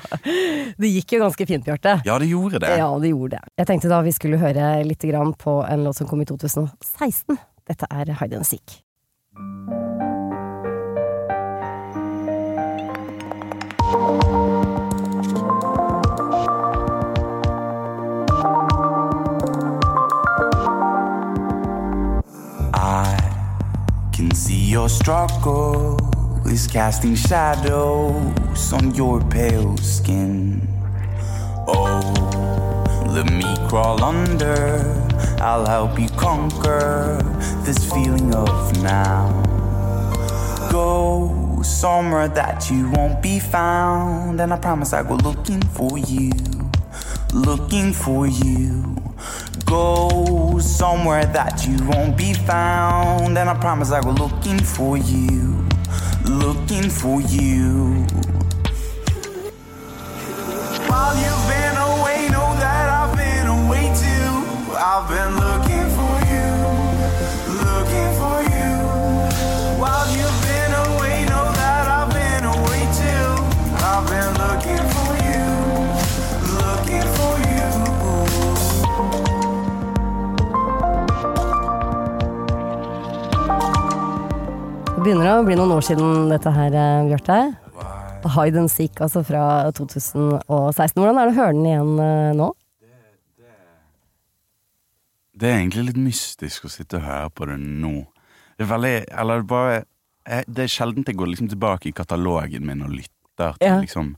Det 0.79 0.93
gikk 0.93 1.17
jo 1.17 1.25
ganske 1.25 1.49
fint, 1.49 1.67
Bjarte. 1.67 1.97
Ja, 2.07 2.15
det 2.21 2.29
gjorde 2.31 2.63
det. 2.63 2.71
Ja, 2.79 2.87
det 3.01 3.11
gjorde 3.11 3.35
det. 3.35 3.55
Jeg 3.59 3.71
tenkte 3.71 3.91
da 3.91 3.99
vi 4.05 4.15
skulle 4.15 4.39
høre 4.39 4.69
litt 4.87 5.03
grann 5.11 5.35
på 5.39 5.59
en 5.67 5.83
låt 5.83 5.99
som 5.99 6.07
kom 6.07 6.23
i 6.23 6.29
2016. 6.29 7.35
Dette 7.67 7.91
er 7.91 8.15
Hide 8.21 8.39
and 8.39 8.47
Seek. 8.47 8.79
Your 24.75 24.89
struggle 24.89 25.97
is 26.47 26.67
casting 26.67 27.15
shadows 27.15 28.73
on 28.73 28.93
your 28.93 29.21
pale 29.29 29.77
skin. 29.77 30.67
Oh, 31.65 32.01
let 33.07 33.31
me 33.31 33.45
crawl 33.69 34.03
under. 34.03 34.83
I'll 35.39 35.65
help 35.65 35.97
you 35.97 36.09
conquer 36.17 37.17
this 37.63 37.89
feeling 37.89 38.35
of 38.35 38.83
now. 38.83 39.31
Go 40.69 41.61
somewhere 41.63 42.27
that 42.27 42.69
you 42.69 42.91
won't 42.91 43.21
be 43.21 43.39
found, 43.39 44.41
and 44.41 44.51
I 44.51 44.57
promise 44.57 44.91
I 44.91 45.03
go 45.03 45.15
looking 45.15 45.61
for 45.61 45.97
you, 45.97 46.33
looking 47.33 47.93
for 47.93 48.27
you. 48.27 48.97
Go 49.65 50.59
somewhere 50.59 51.25
that 51.25 51.65
you 51.67 51.77
won't 51.87 52.17
be 52.17 52.33
found, 52.33 53.37
and 53.37 53.49
I 53.49 53.53
promise 53.55 53.91
I 53.91 54.01
go 54.01 54.11
looking 54.11 54.59
for 54.59 54.97
you, 54.97 55.65
looking 56.25 56.89
for 56.89 57.21
you. 57.21 58.05
While 60.89 61.15
you've 61.15 61.45
been 61.47 61.77
away, 61.77 62.27
know 62.29 62.49
that 62.59 62.87
I've 62.89 63.15
been 63.17 63.47
away 63.47 63.85
too. 63.95 64.75
I've 64.77 65.07
been 65.09 65.33
looking 65.39 65.84
begynner 85.05 85.29
å 85.31 85.45
bli 85.45 85.55
noen 85.57 85.73
år 85.75 85.85
siden 85.85 86.29
dette 86.31 86.51
her, 86.51 86.73
eh, 86.73 87.05
Bjarte. 87.09 87.39
Hide 88.25 88.57
and 88.57 88.71
Seek, 88.73 88.97
altså 89.05 89.21
fra 89.21 89.71
2016. 89.77 90.41
Hvordan 90.97 91.19
er 91.21 91.27
det 91.29 91.35
å 91.35 91.37
høre 91.37 91.53
den 91.53 91.67
igjen 91.69 91.99
eh, 92.01 92.31
nå? 92.39 92.47
Det 95.35 95.49
er 95.51 95.57
egentlig 95.59 95.89
litt 95.89 95.99
mystisk 95.99 96.65
å 96.65 96.71
sitte 96.71 96.97
og 96.97 97.05
høre 97.05 97.31
på 97.35 97.47
det 97.49 97.57
nå. 97.59 97.91
Det 98.55 98.63
er 98.63 98.71
veldig 98.71 98.93
Eller 99.19 99.41
bare 99.43 99.81
Det 100.47 100.63
er 100.63 100.71
sjelden 100.71 101.03
jeg 101.05 101.17
går 101.19 101.27
liksom 101.33 101.49
tilbake 101.51 101.89
i 101.89 101.93
katalogen 101.93 102.65
min 102.65 102.81
og 102.81 102.93
lytter 102.95 103.57
til 103.59 103.67
Ja. 103.67 103.81
liksom 103.83 104.15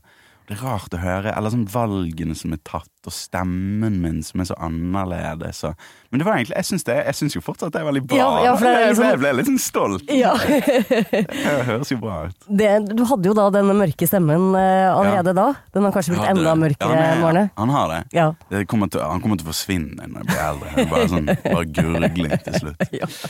Det 0.48 0.56
er 0.56 0.62
rart 0.64 0.94
å 0.96 0.98
høre. 1.02 1.32
Eller 1.36 1.52
sånn 1.52 1.66
valgene 1.68 2.32
som 2.38 2.54
er 2.56 2.60
tatt, 2.64 2.88
og 3.04 3.12
stemmen 3.12 3.98
min 4.00 4.22
som 4.24 4.40
er 4.40 4.48
så 4.48 4.56
annerledes. 4.64 5.60
Og, 5.68 5.76
men 6.08 6.20
det 6.22 6.26
var 6.26 6.38
egentlig 6.38 6.56
Jeg 6.56 6.68
syns, 6.70 6.84
det, 6.88 6.96
jeg 7.04 7.18
syns 7.18 7.36
jo 7.36 7.42
fortsatt 7.44 7.74
det 7.74 7.82
er 7.82 7.88
veldig 7.88 8.02
bra. 8.08 8.16
Ja, 8.16 8.28
ja, 8.46 8.54
er 8.56 8.88
liksom- 8.88 9.10
jeg 9.10 9.20
ble 9.20 9.32
litt 9.36 9.50
sånn 9.50 9.60
stolt. 9.60 10.08
Ja. 10.08 10.32
Det 10.40 11.66
høres 11.68 11.92
jo 11.92 12.00
bra 12.00 12.22
ut. 12.30 12.48
Det, 12.58 12.70
du 12.96 13.04
hadde 13.06 13.28
jo 13.28 13.34
da 13.36 13.44
denne 13.54 13.76
mørke 13.76 14.08
stemmen 14.08 14.48
eh, 14.56 14.88
allerede 14.88 15.36
da. 15.36 15.46
Den 15.76 15.84
har 15.86 15.94
kanskje 15.94 16.16
blitt 16.16 16.30
enda 16.32 16.56
mørkere, 16.58 17.04
men, 17.20 17.50
Han 17.60 17.74
har 17.76 17.92
det. 17.92 18.00
Ja. 18.16 18.30
det 18.48 18.64
kommer 18.72 18.88
til, 18.90 19.04
han 19.04 19.20
kommer 19.20 19.38
til 19.38 19.46
å 19.46 19.52
forsvinne 19.52 20.08
når 20.08 20.24
jeg 20.24 20.30
blir 20.32 20.42
eldre. 20.48 20.88
Bare 20.90 21.08
sånn, 21.12 21.30
bare 21.44 21.68
gurgling 21.76 22.36
til 22.48 22.58
slutt. 22.62 22.88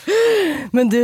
Men 0.77 0.91
du, 0.93 0.99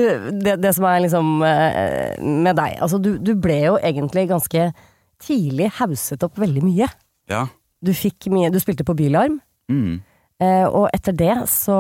det, 0.45 0.59
det 0.63 0.75
som 0.77 0.87
er 0.89 1.03
liksom 1.05 1.29
eh, 1.47 2.17
med 2.21 2.57
deg 2.59 2.77
Altså, 2.85 2.99
du, 3.03 3.15
du 3.19 3.33
ble 3.41 3.57
jo 3.65 3.77
egentlig 3.81 4.27
ganske 4.31 4.69
tidlig 5.25 5.71
hauset 5.81 6.23
opp 6.27 6.37
veldig 6.41 6.63
mye. 6.65 6.89
Ja. 7.33 7.47
Du 7.85 7.91
fikk 7.97 8.29
mye 8.33 8.51
Du 8.53 8.59
spilte 8.63 8.85
på 8.87 8.95
Bylarm. 8.97 9.41
Mm. 9.73 10.03
Eh, 10.43 10.67
og 10.67 10.89
etter 10.93 11.15
det 11.17 11.33
så 11.49 11.75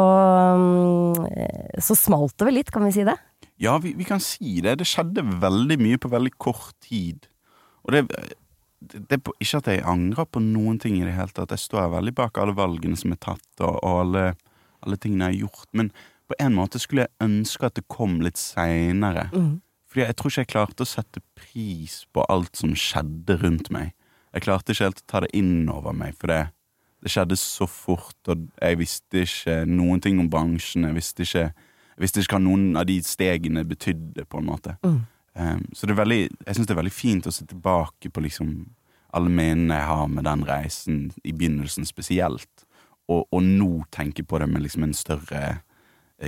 mm, 0.56 1.80
Så 1.82 1.96
smalt 1.98 2.36
det 2.38 2.46
vel 2.48 2.58
litt, 2.60 2.70
kan 2.72 2.84
vi 2.86 2.92
si 2.96 3.04
det? 3.06 3.16
Ja, 3.60 3.76
vi, 3.82 3.92
vi 3.98 4.06
kan 4.08 4.22
si 4.22 4.56
det. 4.64 4.78
Det 4.80 4.86
skjedde 4.88 5.22
veldig 5.42 5.76
mye 5.82 6.00
på 6.02 6.10
veldig 6.12 6.32
kort 6.42 6.72
tid. 6.82 7.26
Og 7.84 7.92
det, 7.94 8.00
det, 8.80 9.18
er 9.18 9.22
på- 9.22 9.34
Ikke 9.42 9.60
at 9.62 9.68
jeg 9.70 9.84
angrer 9.86 10.26
på 10.26 10.42
noen 10.42 10.80
ting 10.82 10.96
i 10.98 11.04
det 11.06 11.14
hele 11.14 11.30
tatt. 11.34 11.52
Jeg 11.54 11.62
står 11.62 11.92
veldig 11.94 12.14
bak 12.18 12.40
alle 12.42 12.56
valgene 12.56 12.98
som 12.98 13.12
er 13.14 13.20
tatt, 13.22 13.46
og, 13.60 13.78
og 13.84 14.00
alle, 14.04 14.24
alle 14.84 14.98
tingene 15.00 15.30
jeg 15.30 15.38
har 15.44 15.46
gjort. 15.48 15.68
Men 15.72 15.92
på 16.30 16.38
en 16.40 16.56
måte 16.56 16.80
skulle 16.82 17.04
jeg 17.06 17.14
ønske 17.28 17.68
at 17.68 17.76
det 17.78 17.86
kom 17.92 18.18
litt 18.24 18.40
seinere. 18.40 19.28
Fordi 19.94 20.08
jeg 20.08 20.16
tror 20.18 20.32
ikke 20.32 20.42
jeg 20.42 20.50
klarte 20.50 20.82
å 20.82 20.90
sette 20.90 21.20
pris 21.38 22.00
på 22.10 22.24
alt 22.26 22.58
som 22.58 22.72
skjedde 22.74 23.36
rundt 23.38 23.68
meg. 23.70 23.92
Jeg 24.34 24.42
klarte 24.42 24.74
ikke 24.74 24.88
helt 24.88 25.02
å 25.04 25.06
ta 25.06 25.20
det 25.22 25.28
inn 25.38 25.68
over 25.70 25.94
meg, 25.94 26.16
for 26.18 26.32
det, 26.32 26.40
det 26.98 27.12
skjedde 27.14 27.36
så 27.38 27.68
fort, 27.70 28.18
og 28.26 28.48
jeg 28.58 28.80
visste 28.80 29.22
ikke 29.22 29.60
noen 29.70 30.02
ting 30.02 30.18
om 30.18 30.26
bransjen. 30.32 30.88
Jeg 30.88 30.96
visste 30.96 31.22
ikke, 31.22 31.44
jeg 31.94 32.02
visste 32.02 32.24
ikke 32.24 32.40
hva 32.40 32.42
noen 32.42 32.80
av 32.80 32.88
de 32.90 32.96
stegene 33.06 33.62
betydde, 33.70 34.24
på 34.26 34.42
en 34.42 34.48
måte. 34.48 34.74
Um, 34.82 35.62
så 35.70 35.86
det 35.86 35.94
er 35.94 36.00
veldig, 36.00 36.18
jeg 36.42 36.58
syns 36.58 36.66
det 36.66 36.74
er 36.74 36.80
veldig 36.80 36.96
fint 36.96 37.30
å 37.30 37.34
se 37.36 37.46
tilbake 37.46 38.10
på 38.10 38.26
liksom 38.26 38.50
alle 39.14 39.30
minnene 39.30 39.78
jeg 39.78 39.90
har 39.92 40.10
med 40.10 40.26
den 40.26 40.42
reisen, 40.48 40.98
i 41.22 41.30
begynnelsen 41.30 41.86
spesielt, 41.86 42.66
og, 43.06 43.28
og 43.30 43.46
nå 43.46 43.84
tenke 43.94 44.26
på 44.26 44.42
det 44.42 44.50
med 44.50 44.66
liksom 44.66 44.88
en 44.88 44.98
større 44.98 45.44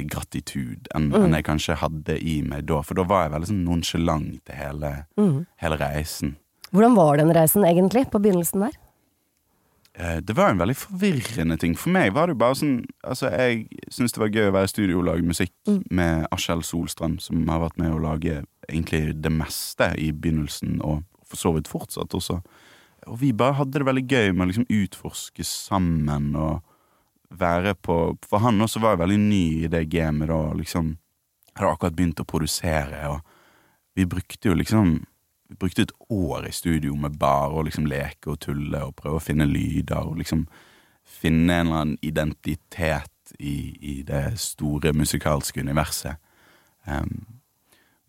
gratitud 0.05 0.89
enn 0.95 1.13
enn 1.15 1.33
jeg 1.35 1.45
kanskje 1.45 1.77
hadde 1.81 2.19
i 2.21 2.43
meg 2.43 2.67
da. 2.67 2.83
For 2.83 2.95
da 2.95 3.03
var 3.05 3.25
jeg 3.25 3.33
veldig 3.33 3.49
sånn 3.49 3.65
nonsjalant 3.65 4.45
til 4.45 4.55
hele, 4.55 5.07
hele 5.63 5.77
reisen. 5.81 6.37
Hvordan 6.73 6.97
var 6.97 7.17
den 7.17 7.33
reisen 7.33 7.65
egentlig, 7.65 8.11
på 8.11 8.19
begynnelsen 8.21 8.61
der? 8.67 8.75
Eh, 9.95 10.21
Det 10.21 10.35
var 10.37 10.51
en 10.51 10.59
veldig 10.59 10.77
forvirrende 10.77 11.57
ting. 11.59 11.75
For 11.75 11.89
meg 11.91 12.13
var 12.13 12.27
det 12.27 12.35
jo 12.37 12.39
bare 12.43 12.55
sånn 12.55 12.85
Altså, 13.05 13.31
jeg 13.33 13.69
syns 13.91 14.13
det 14.13 14.21
var 14.21 14.29
gøy 14.29 14.49
å 14.51 14.53
være 14.53 14.65
i 14.65 14.73
studio 14.75 14.99
og 14.99 15.05
lage 15.07 15.23
musikk 15.25 15.53
med 15.91 16.27
Askjell 16.33 16.63
Solstrøm, 16.63 17.19
som 17.21 17.47
har 17.49 17.61
vært 17.61 17.79
med 17.79 17.93
å 17.95 18.01
lage 18.03 18.45
egentlig 18.69 19.15
det 19.23 19.31
meste 19.33 19.95
i 19.97 20.11
begynnelsen, 20.13 20.81
og 20.83 21.05
for 21.25 21.37
så 21.37 21.55
vidt 21.55 21.69
fortsatt 21.71 22.13
også. 22.15 22.43
Og 23.07 23.21
vi 23.21 23.31
bare 23.33 23.55
hadde 23.55 23.79
det 23.79 23.87
veldig 23.87 24.07
gøy 24.11 24.33
med 24.35 24.43
å 24.43 24.51
liksom 24.51 24.67
utforske 24.69 25.45
sammen 25.47 26.35
og 26.35 26.63
være 27.31 27.75
på 27.75 28.17
For 28.29 28.39
han 28.39 28.61
også 28.61 28.81
var 28.81 29.01
veldig 29.01 29.19
ny 29.19 29.45
i 29.65 29.71
det 29.73 29.87
gamet 29.91 30.29
da, 30.31 30.53
liksom 30.55 30.97
hadde 31.57 31.73
akkurat 31.73 31.97
begynt 31.97 32.21
å 32.21 32.29
produsere, 32.29 33.01
og 33.09 33.21
vi 33.97 34.05
brukte 34.05 34.51
jo 34.51 34.57
liksom 34.57 34.99
vi 35.49 35.55
brukte 35.55 35.87
et 35.87 35.93
år 36.11 36.49
i 36.49 36.53
studio 36.53 36.97
med 36.99 37.19
bare 37.21 37.55
å 37.55 37.63
liksom 37.63 37.87
leke 37.87 38.33
og 38.33 38.41
tulle 38.43 38.81
og 38.83 38.97
prøve 38.99 39.21
å 39.21 39.23
finne 39.23 39.47
lyder 39.47 40.09
og 40.09 40.19
liksom 40.19 40.47
finne 41.07 41.55
en 41.55 41.69
eller 41.69 41.83
annen 41.83 41.99
identitet 42.03 43.37
i, 43.39 43.77
i 43.79 43.95
det 44.07 44.39
store 44.43 44.91
musikalske 44.93 45.63
universet. 45.63 46.19
Um, 46.87 47.39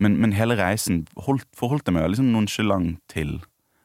men, 0.01 0.17
men 0.17 0.33
hele 0.33 0.57
reisen 0.57 1.05
holdt, 1.27 1.45
forholdt 1.57 1.87
jeg 1.87 1.93
meg 1.93 2.09
liksom 2.09 2.27
sånn 2.27 2.35
nonsjalant 2.39 2.97
til. 3.09 3.37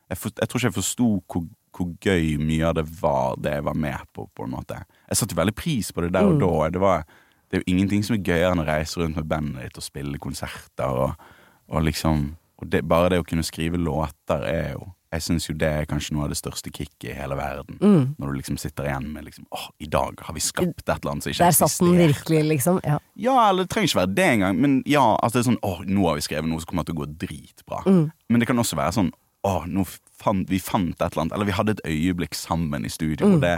Jeg, 0.08 0.20
for, 0.20 0.32
jeg 0.36 0.48
tror 0.48 0.60
ikke 0.60 0.70
jeg 0.70 0.78
forsto 0.78 1.10
hvor, 1.32 1.46
hvor 1.82 2.08
gøy 2.08 2.36
mye 2.40 2.68
av 2.70 2.76
det 2.78 2.86
var 3.00 3.36
det 3.42 3.56
jeg 3.58 3.66
var 3.68 3.74
med 3.74 4.06
på. 4.14 4.28
på 4.34 4.46
en 4.46 4.54
måte. 4.54 4.78
Jeg 5.10 5.20
satte 5.20 5.36
veldig 5.38 5.54
pris 5.58 5.92
på 5.92 6.06
det 6.06 6.12
der 6.14 6.30
og 6.30 6.40
da. 6.40 6.70
Det, 6.72 6.80
var, 6.82 7.04
det 7.50 7.58
er 7.58 7.64
jo 7.64 7.70
ingenting 7.74 8.06
som 8.06 8.16
er 8.16 8.24
gøyere 8.24 8.54
enn 8.54 8.62
å 8.64 8.68
reise 8.68 9.00
rundt 9.02 9.18
med 9.18 9.28
bandet 9.30 9.68
ditt 9.68 9.82
og 9.82 9.86
spille 9.86 10.22
konserter. 10.22 10.88
og, 10.88 11.28
og 11.68 11.84
liksom 11.88 12.32
og 12.62 12.68
det, 12.70 12.84
Bare 12.86 13.10
det 13.10 13.22
å 13.22 13.26
kunne 13.26 13.42
skrive 13.42 13.80
låter 13.80 14.44
er 14.46 14.74
jo 14.76 14.92
Jeg 15.12 15.24
syns 15.26 15.44
jo 15.48 15.54
det 15.60 15.68
er 15.68 15.88
kanskje 15.90 16.14
noe 16.14 16.24
av 16.24 16.30
det 16.32 16.38
største 16.38 16.70
kicket 16.72 17.10
i 17.10 17.16
hele 17.18 17.36
verden. 17.36 17.76
Når 18.16 18.30
du 18.30 18.36
liksom 18.38 18.56
sitter 18.56 18.86
igjen 18.88 19.10
med 19.12 19.26
liksom 19.26 19.44
Åh, 19.52 19.66
i 19.84 19.88
dag 19.90 20.22
har 20.24 20.32
vi 20.36 20.40
skapt 20.40 20.86
et 20.86 20.92
eller 20.94 21.10
annet 21.10 21.26
som 21.26 21.32
ikke 21.34 21.44
Der 21.44 21.56
satt 21.58 21.74
den 21.82 21.98
virkelig, 21.98 22.44
liksom. 22.54 22.78
Ja. 22.86 23.00
Ja, 23.20 23.34
eller 23.50 23.66
det 23.66 23.74
trenger 23.74 23.90
ikke 23.90 24.00
være 24.00 24.14
det 24.16 24.28
engang. 24.38 24.62
Men 24.62 24.78
ja, 24.88 25.04
altså 25.18 25.38
det 25.38 25.42
er 25.42 25.50
sånn 25.50 25.60
Åh, 25.68 25.82
nå 25.84 26.06
har 26.06 26.16
vi 26.16 26.24
skrevet 26.24 26.48
noe 26.48 26.62
som 26.62 26.70
kommer 26.70 26.86
til 26.88 26.96
å 26.96 27.02
gå 27.02 27.10
dritbra. 27.26 27.82
Men 27.84 28.40
det 28.40 28.48
kan 28.48 28.62
også 28.62 28.78
være 28.78 28.96
sånn 29.00 29.12
Åh, 29.44 29.64
nå 29.66 29.84
fant, 30.22 30.50
vi 30.50 30.58
fant 30.62 30.94
et 30.94 31.06
eller 31.12 31.22
annet. 31.24 31.34
Eller 31.34 31.48
vi 31.50 31.56
hadde 31.56 31.74
et 31.76 31.86
øyeblikk 31.88 32.34
sammen 32.38 32.84
i 32.86 32.88
studio. 32.92 33.26
Og 33.34 33.40
det, 33.42 33.56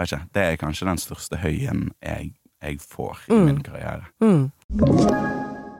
ikke, 0.00 0.20
det 0.34 0.42
er 0.42 0.56
kanskje 0.60 0.88
den 0.90 1.00
største 1.00 1.36
høyen 1.40 1.92
jeg, 2.02 2.34
jeg 2.62 2.80
får 2.80 3.24
i 3.30 3.40
min 3.46 3.62
karriere. 3.64 4.04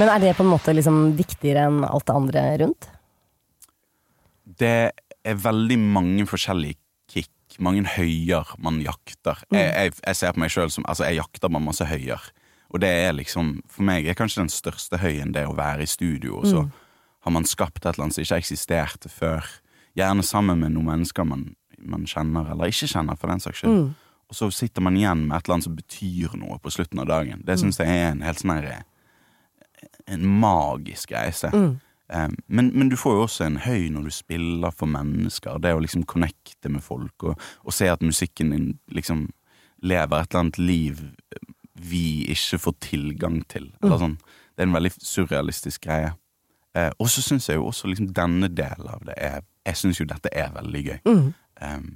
Men 0.00 0.08
er 0.08 0.22
det 0.22 0.36
på 0.38 0.44
en 0.44 0.52
måte 0.52 0.72
liksom 0.72 1.00
viktigere 1.18 1.66
enn 1.68 1.82
alt 1.84 2.06
det 2.08 2.16
andre 2.16 2.44
rundt? 2.62 2.88
Det 4.62 4.76
er 5.22 5.42
veldig 5.44 5.78
mange 5.80 6.24
forskjellige 6.28 6.78
kick, 7.12 7.58
mange 7.62 7.84
høyer 7.96 8.54
man 8.62 8.80
jakter. 8.84 9.42
Jeg, 9.52 9.68
jeg, 9.68 9.96
jeg 10.00 10.18
ser 10.18 10.32
på 10.32 10.42
meg 10.42 10.52
sjøl 10.54 10.72
som 10.72 10.86
Altså, 10.88 11.04
jeg 11.08 11.20
jakter 11.20 11.52
med 11.52 11.66
masse 11.66 11.86
høyer. 11.86 12.24
Og 12.72 12.80
det 12.80 12.88
er 12.88 13.12
liksom, 13.12 13.58
for 13.68 13.84
meg 13.84 14.08
er 14.08 14.16
kanskje 14.16 14.46
den 14.46 14.52
største 14.52 14.96
høyen 15.02 15.34
det 15.36 15.44
å 15.44 15.56
være 15.56 15.84
i 15.84 15.90
studio, 15.90 16.38
og 16.40 16.48
så 16.48 16.62
har 17.22 17.34
man 17.36 17.44
skapt 17.46 17.82
et 17.84 17.90
eller 17.92 18.06
annet 18.06 18.16
som 18.16 18.24
ikke 18.24 18.38
eksisterte 18.40 19.10
før. 19.12 19.44
Gjerne 19.98 20.24
sammen 20.24 20.62
med 20.64 20.72
noen 20.72 20.88
mennesker 20.88 21.26
man, 21.28 21.50
man 21.78 22.08
kjenner, 22.08 22.48
eller 22.54 22.72
ikke 22.72 22.88
kjenner, 22.88 23.18
for 23.20 23.28
den 23.28 23.44
saks 23.44 23.60
skyld. 23.60 23.92
Og 24.32 24.38
så 24.38 24.48
sitter 24.56 24.80
man 24.80 24.96
igjen 24.96 25.26
med 25.26 25.36
et 25.36 25.44
eller 25.44 25.58
annet 25.58 25.68
som 25.68 25.76
betyr 25.76 26.32
noe 26.40 26.56
på 26.64 26.72
slutten 26.72 27.04
av 27.04 27.10
dagen. 27.12 27.44
Det 27.44 27.58
syns 27.60 27.78
jeg 27.82 27.92
er 27.92 28.14
en 28.14 28.24
helt 28.24 28.40
sånn 28.40 28.54
her 28.56 28.70
en 30.12 30.28
magisk 30.42 31.12
reise. 31.14 31.50
Um, 32.12 32.36
men, 32.46 32.70
men 32.76 32.90
du 32.92 32.96
får 33.00 33.14
jo 33.16 33.22
også 33.24 33.46
en 33.46 33.60
høy 33.64 33.88
når 33.92 34.08
du 34.08 34.12
spiller 34.12 34.74
for 34.76 34.90
mennesker. 34.90 35.60
Det 35.64 35.72
å 35.72 35.80
liksom 35.80 36.04
connecte 36.08 36.68
med 36.68 36.84
folk 36.84 37.24
og, 37.24 37.46
og 37.64 37.72
se 37.72 37.88
at 37.88 38.04
musikken 38.04 38.52
din 38.52 38.66
liksom 38.92 39.30
lever 39.82 40.20
et 40.20 40.34
eller 40.34 40.44
annet 40.44 40.58
liv 40.60 41.00
vi 41.82 42.26
ikke 42.30 42.60
får 42.62 42.74
tilgang 42.84 43.40
til. 43.50 43.72
Eller 43.82 43.98
sånn. 43.98 44.18
Det 44.52 44.62
er 44.62 44.68
en 44.68 44.76
veldig 44.76 44.92
surrealistisk 44.98 45.86
greie. 45.88 46.12
Eh, 46.76 46.90
og 46.98 47.08
så 47.12 47.24
syns 47.24 47.48
jeg 47.48 47.58
jo 47.58 47.66
også 47.68 47.90
liksom 47.90 48.12
denne 48.16 48.48
delen 48.48 48.88
av 48.88 49.02
det 49.04 49.16
er 49.20 49.42
Jeg 49.66 49.76
syns 49.78 50.00
jo 50.00 50.06
dette 50.08 50.30
er 50.34 50.48
veldig 50.54 50.80
gøy. 50.86 50.98
Um, 51.62 51.90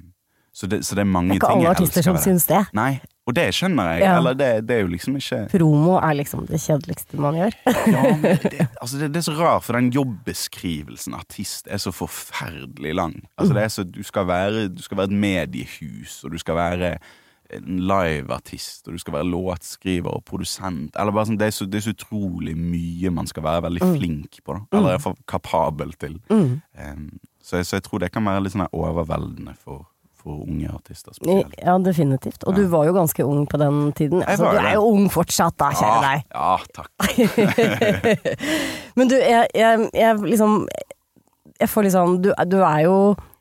så, 0.57 0.65
det, 0.65 0.81
så 0.87 0.95
det 0.97 1.03
er 1.03 1.09
mange 1.09 1.35
Det 1.35 1.37
er 1.37 1.43
ikke 1.43 1.51
ting 1.51 1.59
alle 1.59 1.67
jeg 1.67 1.75
artister 1.75 2.01
elsker 2.01 2.15
som 2.15 2.23
syns 2.23 2.47
det. 2.49 2.61
Nei, 2.77 2.91
og 3.27 3.35
det 3.35 3.43
skjønner 3.53 3.91
jeg. 3.91 4.01
Ja. 4.01 4.15
Eller 4.17 4.37
det, 4.39 4.47
det 4.65 4.77
er 4.77 4.79
jo 4.85 4.89
liksom 4.89 5.19
ikke 5.19 5.41
Promo 5.51 5.97
er 5.99 6.15
liksom 6.17 6.47
det 6.49 6.61
kjedeligste 6.63 7.19
man 7.21 7.37
gjør. 7.37 7.57
ja, 7.67 8.01
men 8.23 8.41
det, 8.55 8.65
altså 8.81 9.01
det, 9.01 9.11
det 9.13 9.21
er 9.21 9.27
så 9.27 9.35
rart, 9.37 9.67
for 9.67 9.77
den 9.77 9.91
jobbeskrivelsen 9.93 11.13
artist 11.17 11.69
er 11.69 11.81
så 11.83 11.93
forferdelig 11.93 12.95
lang. 12.97 13.15
Altså 13.37 13.53
det 13.53 13.63
er 13.67 13.71
så, 13.75 13.85
du, 13.85 14.01
skal 14.07 14.27
være, 14.31 14.67
du 14.73 14.81
skal 14.81 15.01
være 15.01 15.11
et 15.11 15.21
mediehus, 15.27 16.23
og 16.23 16.33
du 16.33 16.41
skal 16.41 16.57
være 16.57 16.93
en 17.53 17.77
liveartist, 17.87 18.87
og 18.87 18.97
du 18.97 18.99
skal 19.03 19.19
være 19.19 19.29
låtskriver 19.29 20.09
og 20.09 20.23
produsent. 20.27 20.95
Eller 20.97 21.13
bare 21.15 21.29
sånn, 21.29 21.37
det, 21.39 21.51
er 21.51 21.55
så, 21.55 21.67
det 21.69 21.79
er 21.79 21.85
så 21.85 21.93
utrolig 21.95 22.57
mye 22.57 23.11
man 23.13 23.29
skal 23.29 23.45
være 23.45 23.67
veldig 23.67 23.91
flink 23.93 24.41
på. 24.41 24.57
Da. 24.57 24.79
Eller 24.79 24.95
iallfall 24.95 25.15
kapabel 25.29 25.93
til. 26.01 26.17
Um, 26.31 27.05
så, 27.43 27.59
jeg, 27.59 27.69
så 27.69 27.77
jeg 27.77 27.85
tror 27.85 28.03
det 28.03 28.11
kan 28.11 28.25
være 28.27 28.43
litt 28.43 28.55
sånn 28.55 28.67
overveldende 28.75 29.55
for, 29.61 29.85
for 30.27 30.43
unge 30.43 30.69
artister 30.73 31.15
spesielt. 31.15 31.55
Ja, 31.61 31.77
definitivt. 31.79 32.43
Og 32.43 32.57
du 32.57 32.65
var 32.71 32.87
jo 32.89 32.93
ganske 32.97 33.25
ung 33.25 33.47
på 33.49 33.59
den 33.61 33.79
tiden. 33.97 34.23
Altså, 34.27 34.51
du 34.51 34.59
er 34.61 34.75
jo 34.75 34.85
ung 34.91 35.07
fortsatt, 35.13 35.55
da, 35.59 35.71
kjære 35.71 35.99
deg. 36.03 36.27
Ja, 36.35 36.51
ja, 36.51 36.67
takk. 36.75 36.91
Men 38.99 39.11
du, 39.11 39.15
jeg, 39.17 39.47
jeg, 39.55 39.89
jeg 39.95 40.23
liksom 40.27 40.59
Jeg 41.57 41.69
får 41.71 41.87
liksom 41.87 42.17
du, 42.21 42.31
du 42.45 42.57
er 42.61 42.81
jo 42.85 42.97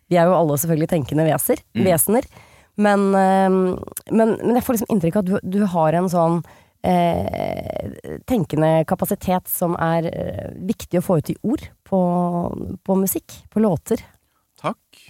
Vi 0.09 0.17
er 0.17 0.31
jo 0.31 0.37
alle 0.39 0.57
selvfølgelig 0.63 0.89
tenkende 0.95 1.27
veser, 1.27 1.61
vesener. 1.75 2.29
Men, 2.77 3.09
eh, 3.17 3.51
men, 4.13 4.37
men 4.37 4.59
jeg 4.59 4.65
får 4.65 4.77
liksom 4.77 4.93
inntrykk 4.93 5.17
av 5.19 5.25
at 5.25 5.29
du, 5.31 5.59
du 5.59 5.65
har 5.73 5.97
en 5.97 6.09
sånn 6.13 6.43
eh, 6.87 8.19
tenkende 8.29 8.85
kapasitet 8.89 9.49
som 9.51 9.77
er 9.81 10.09
eh, 10.11 10.51
viktig 10.69 11.01
å 11.01 11.07
få 11.07 11.19
ut 11.21 11.33
i 11.33 11.39
ord 11.43 11.65
på, 11.89 12.01
på 12.85 12.99
musikk, 13.01 13.41
på 13.51 13.65
låter. 13.65 14.05
takk. 14.61 15.01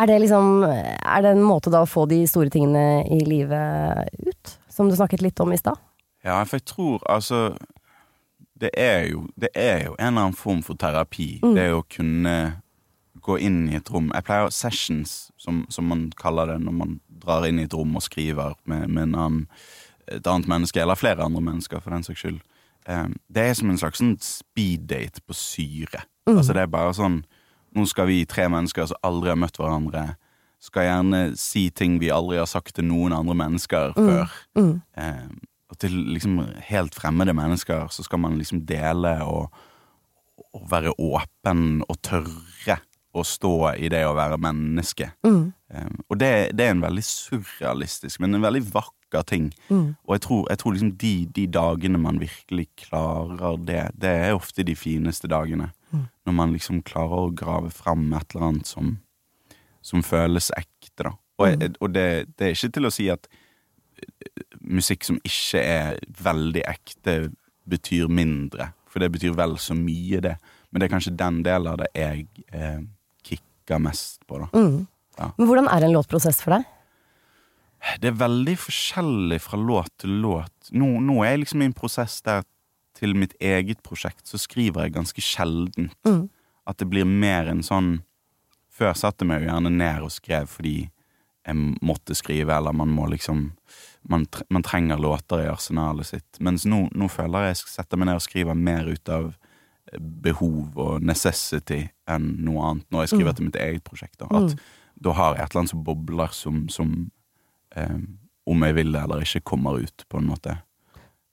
Er 0.00 0.08
det 0.08 0.20
liksom 0.22 0.62
Er 0.64 1.22
det 1.22 1.34
en 1.34 1.44
måte 1.44 1.70
da 1.72 1.82
å 1.84 1.88
få 1.88 2.06
de 2.08 2.22
store 2.26 2.50
tingene 2.52 3.04
i 3.12 3.20
livet 3.26 4.08
ut? 4.26 4.56
Som 4.72 4.88
du 4.88 4.96
snakket 4.96 5.22
litt 5.22 5.40
om 5.40 5.52
i 5.52 5.60
stad? 5.60 5.76
Ja, 6.24 6.38
for 6.44 6.56
jeg 6.60 6.68
tror 6.70 7.02
altså 7.10 7.56
det 8.62 8.70
er, 8.78 9.08
jo, 9.10 9.24
det 9.34 9.48
er 9.58 9.88
jo 9.88 9.96
en 9.98 10.12
eller 10.12 10.28
annen 10.28 10.36
form 10.38 10.60
for 10.62 10.78
terapi. 10.78 11.40
Det 11.42 11.64
å 11.74 11.80
kunne 11.90 12.62
gå 13.22 13.38
inn 13.42 13.64
i 13.70 13.74
et 13.78 13.90
rom. 13.90 14.12
Jeg 14.14 14.26
pleier 14.28 14.52
sessions, 14.54 15.32
som, 15.34 15.64
som 15.66 15.88
man 15.90 16.04
kaller 16.18 16.52
det 16.52 16.60
når 16.62 16.76
man 16.78 16.92
drar 17.24 17.46
inn 17.48 17.58
i 17.58 17.66
et 17.66 17.74
rom 17.74 17.96
og 17.98 18.04
skriver 18.06 18.54
med, 18.70 18.86
med 18.86 19.08
en 19.08 19.16
annen, 19.18 19.42
et 20.06 20.26
annet 20.30 20.46
menneske, 20.50 20.78
eller 20.82 20.98
flere 20.98 21.26
andre 21.26 21.42
mennesker, 21.42 21.82
for 21.82 21.94
den 21.94 22.06
saks 22.06 22.22
skyld. 22.22 22.38
Um, 22.86 23.16
Det 23.26 23.48
er 23.48 23.58
som 23.58 23.70
en 23.70 23.78
slags 23.82 23.98
sånn 24.02 24.16
speeddate 24.22 25.22
på 25.26 25.34
syre. 25.38 26.04
Altså 26.30 26.54
det 26.54 26.62
er 26.62 26.70
bare 26.70 26.94
sånn 26.94 27.24
Nå 27.74 27.86
skal 27.88 28.06
vi 28.10 28.24
tre 28.28 28.48
mennesker 28.52 28.86
som 28.90 29.00
aldri 29.06 29.32
har 29.32 29.40
møtt 29.40 29.56
hverandre, 29.60 30.16
skal 30.62 30.86
gjerne 30.86 31.22
si 31.40 31.70
ting 31.74 31.96
vi 31.98 32.10
aldri 32.14 32.36
har 32.38 32.46
sagt 32.46 32.76
til 32.76 32.86
noen 32.86 33.14
andre 33.16 33.34
mennesker 33.34 33.96
før. 33.96 34.30
Eh, 34.94 35.26
og 35.72 35.78
til 35.80 35.94
liksom 36.12 36.38
helt 36.68 36.94
fremmede 36.94 37.32
mennesker 37.34 37.88
så 37.90 38.04
skal 38.04 38.20
man 38.22 38.36
liksom 38.38 38.60
dele 38.68 39.16
og, 39.24 39.48
og 40.52 40.66
være 40.70 40.92
åpen 41.00 41.82
og 41.88 41.96
tørre 42.04 42.78
å 43.12 43.24
stå 43.24 43.74
i 43.76 43.88
det 43.92 44.04
å 44.08 44.14
være 44.16 44.38
menneske. 44.40 45.10
Eh, 45.72 45.90
og 46.08 46.18
det, 46.20 46.30
det 46.56 46.64
er 46.66 46.70
en 46.76 46.84
veldig 46.84 47.02
surrealistisk, 47.04 48.20
men 48.20 48.34
en 48.38 48.44
veldig 48.44 48.62
vakker 48.72 49.26
ting. 49.28 49.50
Og 50.06 50.14
jeg 50.14 50.22
tror, 50.24 50.46
jeg 50.48 50.58
tror 50.62 50.72
liksom 50.72 50.92
de, 51.00 51.14
de 51.36 51.46
dagene 51.52 51.98
man 52.00 52.20
virkelig 52.22 52.68
klarer 52.86 53.58
det, 53.60 53.82
det 54.00 54.08
er 54.28 54.36
ofte 54.38 54.64
de 54.64 54.76
fineste 54.76 55.28
dagene. 55.28 55.72
Når 56.26 56.36
man 56.36 56.54
liksom 56.54 56.82
klarer 56.86 57.26
å 57.26 57.34
grave 57.36 57.70
fram 57.74 58.06
et 58.16 58.34
eller 58.34 58.48
annet 58.48 58.70
som, 58.70 58.96
som 59.84 60.04
føles 60.06 60.50
ekte, 60.56 61.08
da. 61.08 61.14
Og, 61.40 61.48
mm. 61.48 61.78
og 61.80 61.94
det, 61.94 62.08
det 62.38 62.46
er 62.46 62.56
ikke 62.56 62.74
til 62.76 62.86
å 62.86 62.92
si 62.92 63.08
at 63.12 63.26
eh, 63.28 64.44
musikk 64.60 65.06
som 65.08 65.18
ikke 65.26 65.62
er 65.62 65.98
veldig 66.22 66.62
ekte, 66.70 67.16
betyr 67.68 68.10
mindre. 68.10 68.72
For 68.90 69.02
det 69.02 69.12
betyr 69.14 69.34
vel 69.38 69.56
så 69.62 69.74
mye, 69.78 70.20
det. 70.22 70.36
Men 70.70 70.80
det 70.80 70.88
er 70.88 70.94
kanskje 70.94 71.16
den 71.18 71.42
delen 71.46 71.72
av 71.72 71.80
det 71.80 71.90
jeg 71.96 72.26
eh, 72.52 72.82
kicker 73.26 73.82
mest 73.82 74.22
på, 74.28 74.42
da. 74.42 74.50
Men 75.36 75.48
hvordan 75.48 75.68
er 75.70 75.84
en 75.84 75.94
låtprosess 75.94 76.40
for 76.44 76.56
deg? 76.56 76.68
Det 78.02 78.12
er 78.12 78.18
veldig 78.18 78.54
forskjellig 78.62 79.40
fra 79.42 79.58
låt 79.58 79.90
til 80.02 80.14
låt. 80.22 80.70
Nå, 80.70 80.88
nå 81.02 81.18
er 81.24 81.34
jeg 81.34 81.42
liksom 81.42 81.64
i 81.64 81.68
en 81.68 81.76
prosess 81.76 82.20
der 82.24 82.44
til 83.02 83.16
mitt 83.18 83.34
eget 83.42 83.82
prosjekt 83.82 84.30
så 84.30 84.38
skriver 84.40 84.86
jeg 84.86 84.96
ganske 84.96 85.24
sjeldent. 85.24 85.96
At 86.66 86.78
det 86.78 86.88
blir 86.90 87.08
mer 87.08 87.50
en 87.50 87.64
sånn 87.66 88.00
Før 88.72 88.94
satte 88.96 89.26
jeg 89.26 89.28
meg 89.28 89.42
jo 89.42 89.50
gjerne 89.50 89.70
ned 89.74 90.04
og 90.06 90.12
skrev 90.14 90.46
fordi 90.48 90.76
jeg 91.42 91.58
måtte 91.82 92.14
skrive, 92.14 92.54
eller 92.54 92.72
man 92.72 92.92
må 92.94 93.08
liksom 93.10 93.50
Man, 94.08 94.26
man 94.50 94.62
trenger 94.62 94.98
låter 94.98 95.44
i 95.44 95.50
arsenalet 95.50 96.06
sitt. 96.06 96.38
Mens 96.40 96.64
nå, 96.66 96.88
nå 96.90 97.06
føler 97.06 97.44
jeg 97.44 97.52
jeg 97.52 97.70
setter 97.70 97.98
meg 98.00 98.08
ned 98.08 98.18
og 98.18 98.24
skriver 98.24 98.58
mer 98.58 98.88
ut 98.90 99.08
av 99.14 99.28
behov 100.00 100.78
og 100.80 101.04
necessity 101.04 101.84
enn 102.10 102.32
noe 102.42 102.64
annet 102.66 102.86
når 102.90 103.04
jeg 103.04 103.12
skriver 103.12 103.36
til 103.36 103.46
mitt 103.46 103.58
eget 103.62 103.84
prosjekt. 103.86 104.18
Da. 104.18 104.26
At 104.40 104.56
da 105.02 105.14
har 105.18 105.36
jeg 105.36 105.44
et 105.44 105.52
eller 105.52 105.62
annet 105.62 105.74
som 105.74 105.84
bobler 105.86 106.34
som, 106.34 106.64
som 106.72 106.92
eh, 107.76 108.00
om 108.50 108.66
jeg 108.66 108.76
vil 108.78 108.92
det 108.94 109.02
eller 109.04 109.22
ikke, 109.22 109.44
kommer 109.52 109.78
ut, 109.78 110.06
på 110.08 110.18
en 110.18 110.28
måte. 110.32 110.56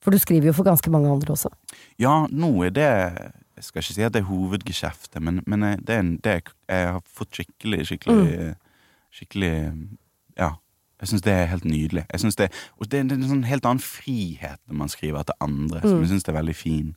For 0.04 0.16
du 0.16 0.20
skriver 0.22 0.50
jo 0.50 0.56
for 0.56 0.68
ganske 0.68 0.92
mange 0.92 1.12
andre 1.12 1.34
også. 1.36 1.52
Ja, 2.00 2.24
nå 2.32 2.54
er 2.64 2.70
det 2.76 2.88
Jeg 3.60 3.64
skal 3.68 3.82
ikke 3.84 3.94
si 3.94 4.04
at 4.08 4.14
det 4.16 4.22
er 4.22 4.30
hovedgeskjeftet, 4.30 5.20
men, 5.22 5.42
men 5.46 5.64
eh, 5.68 5.76
det 5.84 5.96
er 5.96 6.00
en, 6.00 6.14
det 6.24 6.32
er, 6.32 6.52
jeg 6.72 6.86
har 6.88 7.02
fått 7.04 7.36
skikkelig, 7.36 7.86
skikkelig 7.92 8.56
Skikkelig 9.12 9.54
Ja. 10.38 10.54
Jeg 11.00 11.08
syns 11.08 11.24
det 11.24 11.32
er 11.32 11.46
helt 11.48 11.66
nydelig. 11.66 12.06
Jeg 12.12 12.20
synes 12.20 12.36
det, 12.36 12.50
og 12.78 12.92
det, 12.92 13.06
det 13.08 13.16
er 13.16 13.22
en 13.22 13.30
sånn 13.30 13.46
helt 13.48 13.66
annen 13.66 13.80
frihet 13.80 14.60
når 14.68 14.76
man 14.82 14.90
skriver 14.92 15.24
til 15.24 15.38
andre, 15.40 15.80
som 15.80 16.02
jeg 16.04 16.10
syns 16.12 16.28
er 16.28 16.36
veldig 16.36 16.56
fin. 16.60 16.90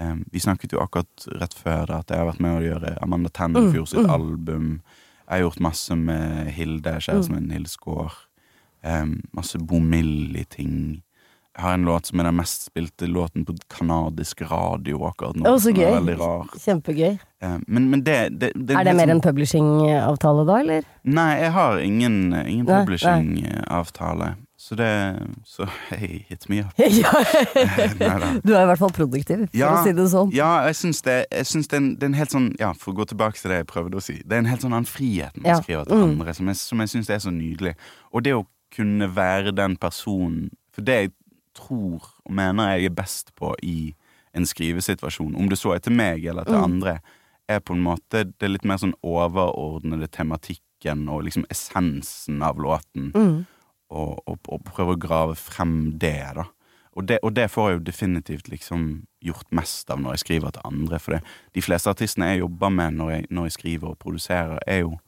Um, 0.00 0.22
vi 0.32 0.40
snakket 0.40 0.72
jo 0.72 0.80
akkurat 0.80 1.26
rett 1.42 1.52
før 1.54 1.84
da, 1.90 1.98
at 2.00 2.08
jeg 2.10 2.18
har 2.22 2.30
vært 2.30 2.40
med 2.42 2.56
å 2.56 2.62
gjøre 2.64 2.94
Amanda 3.04 3.28
Tennefjord 3.36 3.90
sitt 3.92 4.08
album. 4.10 4.80
Jeg 5.26 5.30
har 5.34 5.42
gjort 5.44 5.60
masse 5.60 5.96
med 5.96 6.48
Hilde, 6.56 6.96
kjæresten 7.04 7.36
min, 7.36 7.52
Hilde 7.52 7.70
Skaar. 7.70 8.16
Um, 8.82 9.18
masse 9.36 9.60
Bomilli-ting. 9.60 10.78
Jeg 10.96 11.03
har 11.54 11.74
en 11.74 11.84
låt 11.86 12.06
som 12.06 12.20
er 12.20 12.28
den 12.28 12.36
mest 12.38 12.66
spilte 12.68 13.06
låten 13.06 13.44
på 13.46 13.54
kanadisk 13.70 14.42
radio 14.50 15.04
akkurat 15.08 15.36
nå. 15.38 15.46
Å, 15.46 15.58
så 15.62 15.70
gøy. 15.74 15.86
veldig 16.00 16.16
rar. 16.18 16.48
Kjempegøy. 16.64 17.18
Um, 17.44 17.60
men, 17.66 17.90
men 17.92 18.02
det, 18.06 18.16
det, 18.40 18.50
det 18.56 18.74
Er 18.78 18.88
det 18.88 18.96
mer 18.96 19.06
sånn- 19.06 19.14
en 19.18 19.22
publishing-avtale 19.22 20.46
da, 20.48 20.56
eller? 20.64 20.88
Nei, 21.04 21.30
jeg 21.42 21.52
har 21.54 21.78
ingen, 21.84 22.18
ingen 22.42 22.66
publishingavtale. 22.66 24.34
Så 24.64 24.74
det 24.74 25.18
Så 25.44 25.66
hei, 25.90 26.24
hit 26.28 26.48
me 26.48 26.62
up. 26.62 26.72
ja. 26.78 27.10
Du 28.46 28.54
er 28.54 28.62
i 28.62 28.68
hvert 28.70 28.80
fall 28.80 28.94
produktiv, 28.96 29.42
for 29.50 29.58
Ja, 29.58 29.74
å 29.76 29.82
si 29.84 29.92
det 29.92 30.06
sånn. 30.08 30.32
Ja, 30.34 30.50
jeg 30.70 30.78
syns 30.78 31.02
det, 31.04 31.18
jeg 31.28 31.50
syns 31.50 31.68
er 31.68 31.82
en, 31.82 31.90
det 31.98 32.06
er 32.06 32.12
en 32.14 32.16
helt 32.18 32.32
sånn 32.32 32.48
Ja, 32.62 32.72
for 32.72 32.94
å 32.94 33.02
gå 33.02 33.06
tilbake 33.12 33.36
til 33.40 33.52
det 33.52 33.60
jeg 33.60 33.68
prøvde 33.70 34.00
å 34.00 34.04
si. 34.04 34.16
Det 34.24 34.38
er 34.38 34.44
en 34.44 34.48
helt 34.48 34.64
sånn 34.64 34.72
annen 34.72 34.88
frihet 34.88 35.36
man 35.36 35.52
Ja, 35.52 35.58
skriver 35.60 35.90
til 35.90 36.00
mm. 36.00 36.06
andre, 36.14 36.36
som 36.38 36.48
jeg, 36.48 36.60
som 36.62 36.80
jeg 36.80 36.94
syns 36.94 37.12
er 37.12 37.20
så 37.26 37.34
nydelig. 37.34 37.74
Og 38.14 38.24
det 38.24 38.34
å 38.38 38.46
kunne 38.74 39.10
være 39.14 39.52
den 39.54 39.76
personen 39.78 40.48
For 40.74 40.82
det 40.86 40.96
jeg 41.02 41.12
tror 41.54 42.02
og 42.24 42.32
mener 42.32 42.74
jeg 42.76 42.84
er 42.90 42.94
best 43.02 43.34
på 43.38 43.54
i 43.62 43.94
en 44.34 44.46
skrivesituasjon, 44.46 45.36
om 45.38 45.48
det 45.48 45.58
så 45.60 45.74
er 45.76 45.78
til 45.84 45.92
meg 45.94 46.24
eller 46.26 46.44
til 46.44 46.54
Mm. 46.58 46.64
andre, 46.64 46.98
er 47.48 47.60
på 47.60 47.74
en 47.74 47.82
måte 47.84 48.24
Det 48.38 48.50
litt 48.50 48.64
mer 48.64 48.76
sånn 48.80 48.94
overordnede 49.04 50.08
tematikken 50.10 51.08
og 51.08 51.24
liksom 51.24 51.44
essensen 51.50 52.42
av 52.42 52.56
låten. 52.58 53.12
Mm. 53.14 53.46
Og, 53.90 54.18
og, 54.26 54.38
og 54.48 54.64
prøve 54.64 54.94
å 54.96 54.98
grave 54.98 55.34
frem 55.36 55.98
det, 55.98 56.34
da. 56.34 56.44
Og 56.96 57.06
det, 57.06 57.18
og 57.22 57.34
det 57.34 57.50
får 57.50 57.70
jeg 57.70 57.78
jo 57.78 57.84
definitivt 57.84 58.48
liksom 58.48 59.06
gjort 59.22 59.46
mest 59.50 59.90
av 59.90 59.98
når 60.00 60.12
jeg 60.14 60.18
skriver 60.24 60.50
til 60.54 60.62
andre. 60.64 60.98
For 60.98 61.12
det, 61.16 61.22
de 61.54 61.62
fleste 61.62 61.90
artistene 61.90 62.28
jeg 62.32 62.40
jobber 62.40 62.70
med 62.70 62.94
når 62.94 63.10
jeg, 63.10 63.26
når 63.30 63.44
jeg 63.44 63.52
skriver 63.52 63.88
og 63.90 63.98
produserer, 63.98 64.58
er 64.66 64.80
jo 64.84 64.98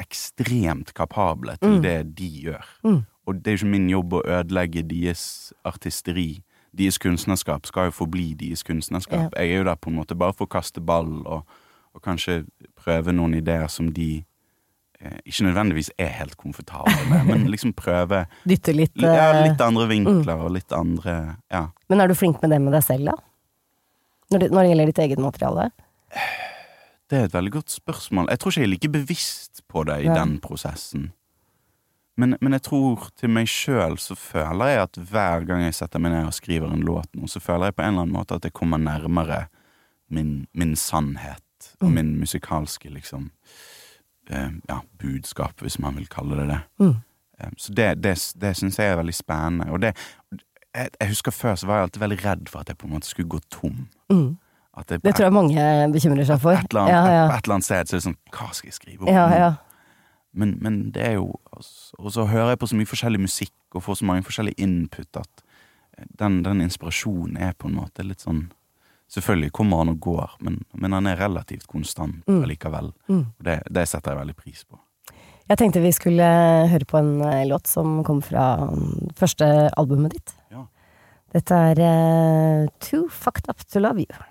ekstremt 0.00 0.94
kapable 0.94 1.56
til 1.60 1.76
Mm. 1.78 1.82
det 1.82 2.14
de 2.16 2.28
gjør. 2.46 3.04
Og 3.26 3.34
det 3.34 3.46
er 3.46 3.56
jo 3.56 3.60
ikke 3.60 3.74
min 3.74 3.90
jobb 3.90 4.14
å 4.16 4.22
ødelegge 4.24 4.82
deres 4.86 5.24
artisteri. 5.64 6.40
Deres 6.76 6.98
kunstnerskap 7.02 7.66
skal 7.66 7.90
jo 7.90 7.96
forbli 7.98 8.32
deres 8.38 8.62
kunstnerskap. 8.66 9.34
Jeg 9.36 9.52
er 9.52 9.62
jo 9.62 9.68
der 9.68 9.78
på 9.78 9.90
en 9.90 9.98
måte 10.00 10.16
bare 10.18 10.36
for 10.36 10.46
å 10.46 10.52
kaste 10.52 10.80
ball 10.80 11.10
og, 11.26 11.46
og 11.94 12.02
kanskje 12.04 12.44
prøve 12.78 13.14
noen 13.14 13.34
ideer 13.38 13.66
som 13.72 13.90
de 13.94 14.22
eh, 15.00 15.18
ikke 15.24 15.48
nødvendigvis 15.48 15.90
er 15.98 16.12
helt 16.20 16.36
komfortable 16.40 16.94
med, 17.10 17.26
men 17.26 17.48
liksom 17.52 17.74
prøve 17.76 18.24
Dytte 18.48 18.74
litt 18.76 18.94
ja, 19.02 19.32
eh, 19.32 19.42
litt 19.50 19.64
andre 19.64 19.88
vinkler 19.90 20.46
og 20.46 20.54
litt 20.56 20.72
andre 20.76 21.16
Ja. 21.50 21.66
Men 21.90 22.04
er 22.04 22.10
du 22.10 22.16
flink 22.18 22.40
med 22.42 22.54
det 22.54 22.62
med 22.62 22.78
deg 22.78 22.86
selv, 22.86 23.10
da? 23.10 23.18
Når 24.30 24.38
det, 24.38 24.50
når 24.54 24.62
det 24.62 24.70
gjelder 24.70 24.92
ditt 24.92 25.02
eget 25.02 25.22
materiale? 25.22 25.70
Det 27.10 27.18
er 27.18 27.24
et 27.26 27.34
veldig 27.34 27.52
godt 27.52 27.72
spørsmål. 27.74 28.28
Jeg 28.30 28.38
tror 28.38 28.52
ikke 28.52 28.60
jeg 28.60 28.68
er 28.68 28.74
like 28.76 28.90
bevisst 28.94 29.64
på 29.66 29.82
det 29.88 29.96
i 30.04 30.06
ja. 30.06 30.14
den 30.14 30.36
prosessen. 30.42 31.10
Men, 32.18 32.36
men 32.40 32.52
jeg 32.52 32.62
tror 32.66 33.06
til 33.16 33.30
meg 33.32 33.46
sjøl 33.48 33.94
så 34.02 34.16
føler 34.18 34.66
jeg 34.74 34.80
at 34.82 34.98
hver 35.10 35.44
gang 35.48 35.62
jeg 35.64 35.74
setter 35.78 36.02
meg 36.02 36.12
ned 36.12 36.26
og 36.28 36.34
skriver 36.36 36.72
en 36.74 36.82
låt 36.84 37.08
nå, 37.16 37.28
så 37.30 37.40
føler 37.40 37.70
jeg 37.70 37.76
på 37.78 37.82
en 37.82 37.94
eller 37.94 38.02
annen 38.06 38.16
måte 38.16 38.34
at 38.36 38.44
jeg 38.44 38.52
kommer 38.52 38.78
nærmere 38.82 39.46
min, 40.10 40.46
min 40.54 40.74
sannhet 40.76 41.40
og 41.80 41.90
min 41.92 42.16
musikalske 42.18 42.90
liksom 42.92 43.30
eh, 44.30 44.50
ja, 44.68 44.80
budskap, 45.00 45.60
hvis 45.64 45.78
man 45.78 45.96
vil 45.96 46.08
kalle 46.12 46.36
det 46.42 46.48
det. 46.50 46.60
Eh, 47.40 47.50
så 47.56 47.72
det, 47.76 47.88
det, 48.04 48.14
det 48.42 48.52
syns 48.58 48.78
jeg 48.80 48.90
er 48.92 48.96
veldig 49.00 49.14
spennende. 49.16 49.70
Og 49.72 49.80
det 49.82 49.94
jeg, 50.74 50.90
jeg 51.00 51.08
husker 51.08 51.34
før 51.34 51.54
så 51.58 51.66
var 51.66 51.80
jeg 51.80 51.88
alltid 51.88 52.00
veldig 52.04 52.20
redd 52.24 52.48
for 52.52 52.60
at 52.62 52.68
jeg 52.68 52.78
på 52.78 52.86
en 52.86 52.92
måte 52.94 53.08
skulle 53.10 53.28
gå 53.32 53.40
tom. 53.50 53.86
At 54.78 54.90
jeg, 54.92 55.02
Det 55.02 55.14
tror 55.14 55.24
jeg 55.26 55.32
mange 55.34 55.64
bekymrer 55.92 56.24
seg 56.28 56.40
for. 56.42 56.52
et 56.58 56.66
eller 56.70 56.80
annet, 56.84 56.94
Ja, 56.94 57.14
ja. 57.16 57.24
Et, 57.26 57.38
et 57.38 57.44
eller 57.48 57.54
annet 57.58 57.64
sted 57.66 57.88
så 57.90 57.96
er 57.96 57.98
det 57.98 58.04
sånn 58.06 58.18
Hva 58.36 58.50
skal 58.54 58.68
jeg 58.70 58.76
skrive 58.76 59.02
om? 59.06 59.10
Ja, 59.10 59.24
ja. 59.34 59.50
Men, 60.32 60.56
men 60.62 60.92
det 60.94 61.02
er 61.02 61.12
jo 61.18 61.32
Og 61.98 62.12
så 62.14 62.24
hører 62.30 62.52
jeg 62.52 62.58
på 62.62 62.66
så 62.70 62.76
mye 62.78 62.86
forskjellig 62.86 63.20
musikk 63.20 63.74
og 63.74 63.82
får 63.82 63.96
så 63.98 64.06
mange 64.06 64.22
forskjellige 64.22 64.62
input 64.62 65.16
at 65.18 65.42
den, 66.20 66.42
den 66.46 66.60
inspirasjonen 66.62 67.36
er 67.36 67.52
på 67.58 67.66
en 67.68 67.74
måte 67.80 68.06
litt 68.06 68.22
sånn 68.22 68.44
Selvfølgelig 69.10 69.50
kommer 69.58 69.80
han 69.82 69.90
og 69.90 69.98
går, 70.00 70.36
men, 70.46 70.60
men 70.78 70.92
han 70.94 71.08
er 71.10 71.18
relativt 71.18 71.66
konstant 71.66 72.22
Mm. 72.30 72.44
allikevel. 72.44 72.92
Og 73.10 73.42
det, 73.42 73.56
det 73.66 73.82
setter 73.90 74.12
jeg 74.12 74.20
veldig 74.20 74.36
pris 74.38 74.60
på. 74.62 74.78
Jeg 75.50 75.58
tenkte 75.58 75.82
vi 75.82 75.90
skulle 75.90 76.28
høre 76.70 76.86
på 76.86 77.00
en 77.00 77.16
eh, 77.26 77.42
låt 77.50 77.66
som 77.66 78.04
kom 78.06 78.20
fra 78.22 78.68
mm, 78.70 79.10
første 79.18 79.48
albumet 79.74 80.14
ditt. 80.14 80.30
Ja. 80.54 80.62
Dette 81.34 81.58
er 81.72 81.82
uh, 81.82 82.68
Too 82.78 83.08
Fucked 83.10 83.50
Up 83.50 83.66
To 83.74 83.82
Love 83.82 84.06
You. 84.06 84.22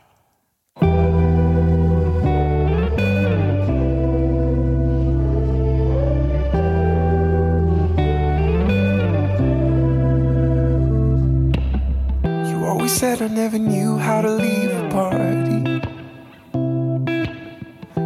Always 12.89 12.99
said 12.99 13.21
I 13.21 13.27
never 13.27 13.59
knew 13.59 13.97
how 13.97 14.21
to 14.21 14.31
leave 14.31 14.71
a 14.71 14.89
party. 14.89 15.61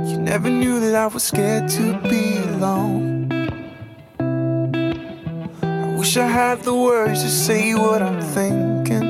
You 0.09 0.17
never 0.17 0.49
knew 0.49 0.79
that 0.81 0.95
I 0.95 1.07
was 1.07 1.23
scared 1.23 1.69
to 1.69 1.99
be 2.09 2.37
alone. 2.55 3.31
I 5.61 5.95
wish 5.97 6.17
I 6.17 6.27
had 6.27 6.63
the 6.63 6.75
words 6.75 7.23
to 7.23 7.29
say 7.29 7.73
what 7.75 8.01
I'm 8.01 8.19
thinking. 8.35 9.07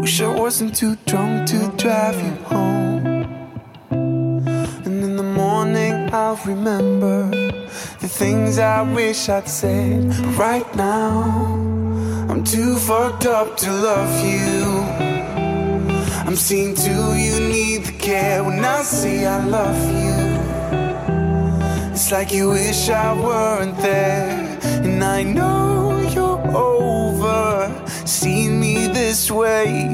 Wish 0.00 0.20
I 0.20 0.34
wasn't 0.34 0.74
too 0.74 0.96
drunk 1.06 1.46
to 1.50 1.58
drive 1.76 2.16
you 2.16 2.34
home. 2.50 3.06
And 4.86 4.96
in 5.06 5.16
the 5.16 5.28
morning 5.42 6.10
I'll 6.12 6.40
remember 6.44 7.30
the 8.00 8.08
things 8.08 8.58
I 8.58 8.82
wish 8.82 9.28
I'd 9.28 9.48
said. 9.48 10.04
Right 10.36 10.68
now, 10.74 11.73
too 12.44 12.76
fucked 12.76 13.26
up 13.26 13.56
to 13.56 13.72
love 13.72 14.24
you. 14.24 14.82
I'm 16.26 16.36
seeing 16.36 16.74
too 16.74 17.14
you 17.14 17.40
need 17.40 17.84
the 17.84 17.92
care 17.92 18.44
when 18.44 18.62
I 18.64 18.82
say 18.82 19.26
I 19.26 19.44
love 19.44 19.82
you. 20.02 20.14
It's 21.92 22.12
like 22.12 22.32
you 22.32 22.50
wish 22.50 22.90
I 22.90 23.12
weren't 23.18 23.78
there, 23.78 24.58
and 24.82 25.02
I 25.02 25.22
know 25.22 26.00
you're 26.14 26.56
over 26.56 27.72
seeing 28.04 28.60
me 28.60 28.88
this 28.88 29.30
way. 29.30 29.88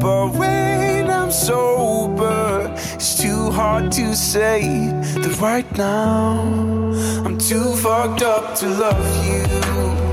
But 0.00 0.34
when 0.34 1.08
I'm 1.08 1.30
sober, 1.30 2.74
it's 2.94 3.20
too 3.20 3.50
hard 3.50 3.92
to 3.92 4.16
say 4.16 4.88
that 5.22 5.38
right 5.40 5.70
now 5.76 6.40
I'm 7.24 7.38
too 7.38 7.76
fucked 7.76 8.22
up 8.22 8.56
to 8.56 8.66
love 8.66 9.26
you. 9.26 10.09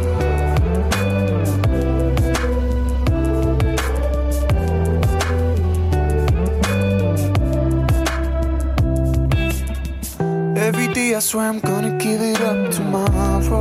Swear 11.27 11.49
I'm 11.49 11.59
gonna 11.59 11.97
give 11.97 12.21
it 12.21 12.39
up 12.39 12.71
tomorrow. 12.71 13.59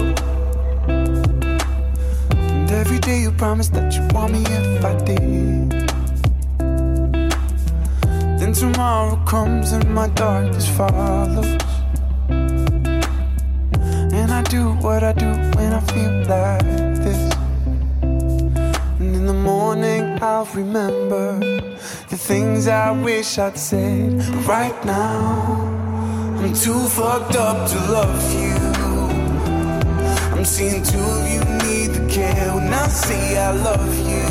And 0.86 2.70
every 2.70 3.00
day 3.00 3.22
you 3.22 3.32
promise 3.32 3.68
that 3.70 3.92
you 3.92 4.06
want 4.14 4.34
me 4.34 4.44
if 4.46 4.84
I 4.84 4.94
did. 5.02 5.70
Then 8.38 8.52
tomorrow 8.52 9.16
comes 9.24 9.72
and 9.72 9.92
my 9.92 10.06
darkness 10.10 10.68
follows. 10.76 11.44
And 14.18 14.30
I 14.30 14.42
do 14.44 14.70
what 14.84 15.02
I 15.02 15.12
do 15.12 15.30
when 15.56 15.72
I 15.72 15.80
feel 15.90 16.12
like 16.34 16.62
this. 17.02 17.34
And 19.00 19.16
in 19.18 19.26
the 19.26 19.40
morning 19.50 20.22
I'll 20.22 20.46
remember 20.54 21.40
the 22.10 22.16
things 22.16 22.68
I 22.68 22.92
wish 22.92 23.38
I'd 23.38 23.58
said. 23.58 24.24
Right 24.46 24.84
now, 24.84 25.75
I'm 26.46 26.54
too 26.54 26.78
fucked 26.88 27.34
up 27.36 27.66
to 27.70 27.78
love 27.92 28.22
you. 28.34 28.54
I'm 30.32 30.44
seeing 30.44 30.80
two 30.84 31.00
of 31.00 31.26
you 31.34 31.40
need 31.66 31.90
the 31.96 32.06
care 32.08 32.54
when 32.54 32.72
I 32.72 32.86
say 32.88 33.36
I 33.36 33.50
love 33.50 33.90
you. 34.10 34.22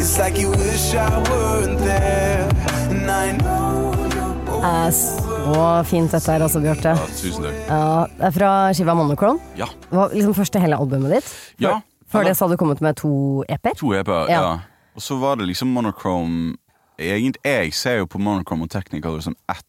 It's 0.00 0.18
like 0.18 0.38
you 0.40 0.48
wish 0.50 0.94
I 0.94 1.18
weren't 1.28 1.78
there, 1.80 2.48
and 2.90 3.10
I 3.10 3.36
know 3.36 3.92
you're 4.14 4.64
Eh, 4.64 4.90
Så 4.92 5.84
fint 5.84 6.10
dette 6.12 6.32
her 6.32 6.42
også, 6.44 6.60
Bjarte. 6.60 6.88
Ja, 6.88 7.06
tusen 7.20 7.42
takk. 7.44 7.60
Ja, 7.68 8.06
det 8.16 8.26
er 8.26 8.30
fra 8.38 8.50
skiva 8.72 8.94
Monochrome. 8.94 9.40
Ja. 9.58 9.66
Det 9.90 9.96
var 9.98 10.08
liksom 10.14 10.34
første 10.34 10.60
hele 10.60 10.76
albumet 10.80 11.10
ditt. 11.18 11.24
For, 11.28 11.62
Ja, 11.66 11.80
før 12.12 12.24
det 12.24 12.36
så 12.36 12.44
hadde 12.46 12.56
du 12.56 12.64
kommet 12.64 12.80
med 12.80 12.96
to 12.96 13.42
EP-er. 13.48 13.74
To 13.76 13.92
EP-er, 13.92 14.30
Ja. 14.32 14.40
ja. 14.40 14.58
Og 14.96 15.02
så 15.02 15.20
var 15.20 15.36
det 15.36 15.46
liksom 15.52 15.68
Monochrome 15.68 16.56
Egentlig, 16.98 17.40
Jeg 17.44 17.72
ser 17.74 17.96
jo 17.98 18.04
på 18.06 18.18
Monochrome 18.18 18.62
og 18.64 18.70
Technicolor 18.70 19.20
som 19.20 19.34
ett 19.48 19.64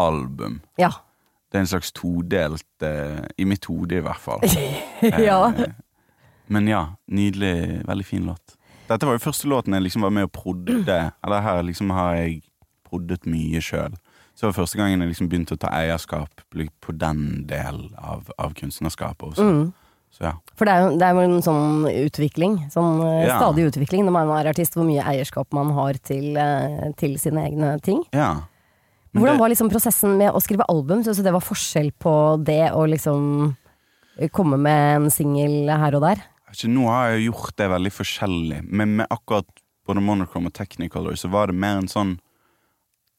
album. 0.00 0.60
Ja. 0.80 0.90
Det 1.50 1.58
er 1.60 1.64
en 1.64 1.70
slags 1.70 1.92
todelt 1.94 2.82
eh, 2.82 3.20
I 3.38 3.44
mitt 3.46 3.64
hode, 3.70 4.00
i 4.00 4.02
hvert 4.02 4.18
fall. 4.20 4.40
ja. 5.28 5.52
Eh, 5.52 5.74
Men 6.50 6.66
ja, 6.68 6.86
nydelig. 7.06 7.82
Veldig 7.86 8.06
fin 8.06 8.26
låt. 8.26 8.56
Dette 8.88 9.06
var 9.06 9.16
jo 9.16 9.22
første 9.24 9.48
låten 9.48 9.72
jeg 9.76 9.86
liksom 9.86 10.02
var 10.04 10.10
med 10.12 10.26
og 10.28 10.32
prodde. 10.34 10.98
Eller 11.24 11.40
her 11.46 11.62
liksom 11.64 11.92
har 11.94 12.18
jeg 12.18 12.42
proddet 12.84 13.24
mye 13.30 13.62
sjøl. 13.64 13.94
Så 14.34 14.42
det 14.44 14.50
var 14.50 14.58
første 14.64 14.80
gangen 14.80 15.00
jeg 15.04 15.12
liksom 15.12 15.28
begynte 15.30 15.54
å 15.54 15.60
ta 15.62 15.70
eierskap 15.78 16.42
på 16.82 16.92
den 16.98 17.44
delen 17.46 17.94
av, 17.96 18.26
av 18.36 18.52
kunstnerskapet 18.58 19.30
også. 19.30 19.46
Mm. 19.46 19.64
Så 20.14 20.26
ja. 20.26 20.32
For 20.58 20.66
det 20.66 20.74
er, 20.74 20.82
jo, 20.84 20.96
det 20.98 21.06
er 21.06 21.14
jo 21.16 21.22
en 21.26 21.42
sånn 21.42 21.86
utvikling, 21.90 22.56
sånn 22.70 22.98
eh, 23.02 23.28
Ja. 23.28 23.38
stadig 23.40 23.68
utvikling 23.70 24.04
når 24.06 24.14
man 24.14 24.32
er 24.36 24.50
artist, 24.50 24.74
hvor 24.78 24.86
mye 24.86 25.02
eierskap 25.10 25.54
man 25.54 25.70
har 25.74 25.98
til, 26.06 26.36
eh, 26.38 26.90
til 26.98 27.14
sine 27.22 27.46
egne 27.48 27.76
ting. 27.82 28.02
ja. 28.14 28.34
Hvordan 29.14 29.38
var 29.38 29.48
liksom 29.52 29.70
prosessen 29.70 30.16
med 30.18 30.32
å 30.34 30.40
skrive 30.42 30.64
album? 30.68 31.02
Syns 31.06 31.20
du 31.20 31.22
det 31.22 31.32
var 31.32 31.40
forskjell 31.44 31.92
på 32.02 32.14
det 32.44 32.72
å 32.74 32.84
liksom 32.90 33.54
komme 34.34 34.56
med 34.58 34.96
en 34.96 35.10
singel 35.10 35.68
her 35.70 35.94
og 35.98 36.02
der? 36.02 36.22
ikke, 36.54 36.68
Nå 36.70 36.84
har 36.90 37.10
jeg 37.14 37.28
gjort 37.28 37.56
det 37.58 37.70
veldig 37.70 37.92
forskjellig, 37.92 38.60
men 38.70 38.96
med 39.00 39.06
akkurat 39.10 39.46
både 39.86 40.00
Monochrome 40.02 40.46
og 40.50 40.54
Technicolor 40.54 41.16
så 41.18 41.28
var 41.30 41.46
det 41.50 41.54
mer 41.58 41.80
en 41.80 41.88
sånn 41.90 42.18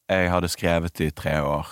Jeg 0.10 0.30
hadde 0.30 0.50
skrevet 0.54 1.02
i 1.02 1.10
tre 1.12 1.40
år, 1.42 1.66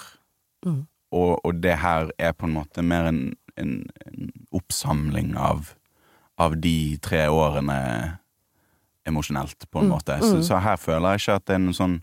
Mm. 0.65 0.87
og, 1.11 1.39
og 1.45 1.61
det 1.61 1.75
her 1.83 2.09
er 2.17 2.31
på 2.33 2.45
en 2.47 2.53
måte 2.55 2.81
mer 2.81 3.05
en, 3.11 3.33
en, 3.57 3.83
en 4.07 4.31
oppsamling 4.55 5.35
av, 5.37 5.73
av 6.39 6.55
de 6.61 6.97
tre 7.03 7.27
årene 7.27 8.17
emosjonelt, 9.05 9.65
på 9.69 9.79
en 9.79 9.85
Mm. 9.85 9.91
måte. 9.91 10.19
Så, 10.21 10.41
så 10.47 10.57
her 10.63 10.77
føler 10.77 11.11
jeg 11.11 11.19
ikke 11.19 11.35
at 11.35 11.45
det 11.45 11.53
er 11.55 11.59
noe 11.59 11.73
sånn 11.77 12.01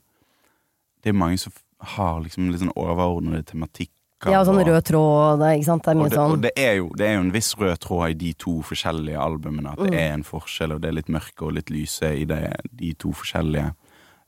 Det 1.03 1.09
er 1.09 1.17
mange 1.17 1.39
som 1.41 1.53
har 1.81 2.21
liksom 2.23 2.51
litt 2.51 2.61
sånn 2.61 2.73
overordnede 2.77 3.45
tematikker. 3.47 4.31
Ja, 4.31 4.43
sånn 4.45 4.61
og- 4.61 4.67
rød 4.67 4.85
tråd, 4.85 5.39
det, 5.41 5.59
ikke 5.61 5.65
sant. 5.65 5.83
Det 5.85 5.91
er 5.91 5.95
mye 5.97 6.05
og 6.05 6.11
det, 6.11 6.17
sånn 6.19 6.33
og 6.33 6.41
det, 6.43 6.53
er 6.57 6.75
jo, 6.77 6.89
det 6.97 7.07
er 7.09 7.15
jo 7.15 7.21
en 7.21 7.33
viss 7.33 7.55
rød 7.57 7.79
tråd 7.81 8.11
i 8.11 8.15
de 8.15 8.33
to 8.35 8.61
forskjellige 8.63 9.17
albumene. 9.19 9.73
At 9.73 9.79
Mm. 9.79 9.91
det 9.91 10.01
er 10.01 10.13
en 10.13 10.23
forskjell, 10.23 10.73
og 10.75 10.81
det 10.83 10.89
er 10.89 10.93
litt 10.93 11.09
mørke 11.09 11.43
og 11.47 11.53
litt 11.55 11.71
lyse 11.71 12.03
i 12.21 12.25
det, 12.25 12.55
de 12.77 12.93
to 12.95 13.13
forskjellige. 13.13 13.75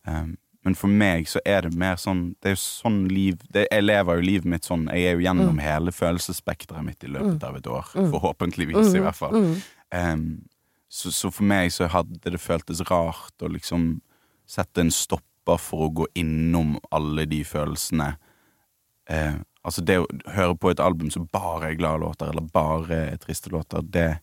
Um, 0.06 0.36
men 0.64 0.74
for 0.74 0.86
meg 0.88 1.26
så 1.26 1.40
er 1.44 1.60
det 1.62 1.74
mer 1.74 1.94
sånn 1.96 2.34
Det 2.40 2.46
er 2.50 2.54
jo 2.54 2.56
sånn 2.56 3.08
liv 3.08 3.38
det, 3.52 3.68
Jeg 3.70 3.82
lever 3.84 4.14
jo 4.16 4.20
livet 4.22 4.44
mitt 4.46 4.62
sånn. 4.62 4.88
Jeg 4.90 5.04
er 5.04 5.18
jo 5.18 5.28
gjennom 5.28 5.54
Mm. 5.56 5.60
hele 5.60 5.90
følelsesspekteret 5.92 6.84
mitt 6.84 7.04
i 7.04 7.08
løpet 7.08 7.42
av 7.44 7.56
et 7.56 7.64
år. 7.66 7.84
Mm. 7.94 8.10
Forhåpentligvis, 8.12 8.94
i 8.94 8.98
Mm, 8.98 9.02
hvert 9.02 9.14
fall. 9.14 9.32
mm. 9.32 9.62
Um, 9.92 10.42
så, 10.88 11.10
så 11.12 11.30
for 11.32 11.42
meg 11.44 11.70
så 11.70 11.88
hadde 11.88 12.18
det 12.20 12.40
føltes 12.40 12.80
rart 12.90 13.32
å 13.42 13.48
liksom 13.52 14.00
sette 14.46 14.78
en 14.78 14.90
stopper 15.42 15.58
for 15.58 15.86
å 15.86 15.92
gå 15.92 16.06
innom 16.14 16.78
alle 16.90 17.26
de 17.26 17.42
følelsene. 17.44 18.16
Eh, 19.08 19.34
altså 19.62 19.82
det 19.82 19.98
å 20.00 20.06
høre 20.34 20.56
på 20.56 20.70
et 20.70 20.80
album 20.80 21.10
som 21.10 21.28
bare 21.32 21.70
er 21.70 21.78
glade 21.78 22.02
låter, 22.02 22.30
eller 22.30 22.42
bare 22.52 23.12
er 23.12 23.16
triste 23.18 23.50
låter, 23.50 23.82
det 23.82 24.20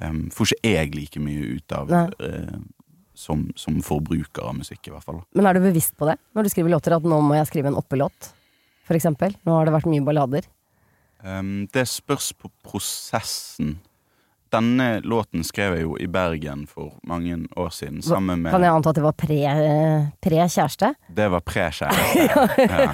um, 0.00 0.30
får 0.30 0.52
ikke 0.54 0.72
jeg 0.72 0.94
like 0.94 1.20
mye 1.20 1.58
ut 1.58 1.72
av 1.72 1.90
eh, 1.92 2.58
som, 3.14 3.50
som 3.56 3.80
forbruker 3.82 4.42
av 4.42 4.56
musikk, 4.56 4.86
i 4.86 4.94
hvert 4.94 5.04
fall. 5.04 5.22
Men 5.34 5.46
er 5.46 5.54
du 5.54 5.64
bevisst 5.66 5.96
på 5.96 6.06
det 6.06 6.18
når 6.32 6.46
du 6.46 6.50
skriver 6.52 6.70
låter, 6.70 6.96
at 6.96 7.02
nå 7.02 7.20
må 7.20 7.36
jeg 7.36 7.48
skrive 7.50 7.72
en 7.72 7.78
oppelåt? 7.78 8.32
For 8.86 8.94
eksempel. 8.94 9.34
Nå 9.42 9.50
har 9.50 9.66
det 9.66 9.74
vært 9.74 9.88
mye 9.90 10.04
ballader. 10.06 10.44
Um, 11.26 11.66
det 11.74 11.88
spørs 11.90 12.30
på 12.38 12.52
prosessen. 12.62 13.80
Denne 14.52 15.00
låten 15.02 15.42
skrev 15.44 15.74
jeg 15.74 15.82
jo 15.82 15.96
i 15.98 16.06
Bergen 16.06 16.66
for 16.70 16.92
mange 17.06 17.34
år 17.58 17.72
siden, 17.74 17.98
sammen 18.02 18.42
med 18.44 18.52
Kan 18.54 18.62
jeg 18.62 18.70
anta 18.76 18.92
at 18.92 18.98
det 18.98 19.02
var 19.04 19.16
pre- 19.18 20.12
pre-kjæreste? 20.22 20.92
Det 21.16 21.26
var 21.32 21.42
pre-kjæreste. 21.42 22.26
ja. 22.70 22.86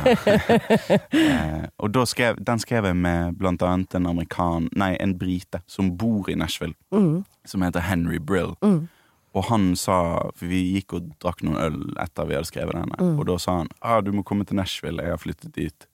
eh, 1.13 1.67
og 1.79 2.09
skrev, 2.09 2.41
den 2.41 2.59
skrev 2.63 2.89
jeg 2.89 2.97
med 2.97 3.37
blant 3.39 3.63
annet 3.63 3.95
en 3.99 4.07
amerikan 4.07 4.69
Nei, 4.77 4.95
en 5.01 5.15
brite 5.19 5.61
som 5.67 5.93
bor 5.97 6.31
i 6.33 6.35
Nashville, 6.39 6.75
mm. 6.95 7.25
som 7.45 7.63
heter 7.63 7.85
Henry 7.91 8.19
Brill. 8.19 8.55
Mm. 8.65 8.89
Og 9.33 9.47
han 9.49 9.71
sa 9.81 9.97
For 10.37 10.45
vi 10.49 10.61
gikk 10.75 10.93
og 10.99 11.13
drakk 11.23 11.41
noen 11.47 11.57
øl 11.61 11.79
etter 12.03 12.29
vi 12.29 12.37
hadde 12.37 12.51
skrevet 12.51 12.77
denne, 12.77 12.97
Mm. 13.03 13.19
og 13.19 13.27
da 13.29 13.39
sa 13.41 13.59
han 13.63 13.69
ah, 13.81 14.01
du 14.05 14.13
må 14.13 14.23
komme 14.23 14.45
til 14.49 14.57
Nashville, 14.57 15.03
jeg 15.03 15.11
har 15.15 15.21
flyttet 15.21 15.55
dit. 15.57 15.87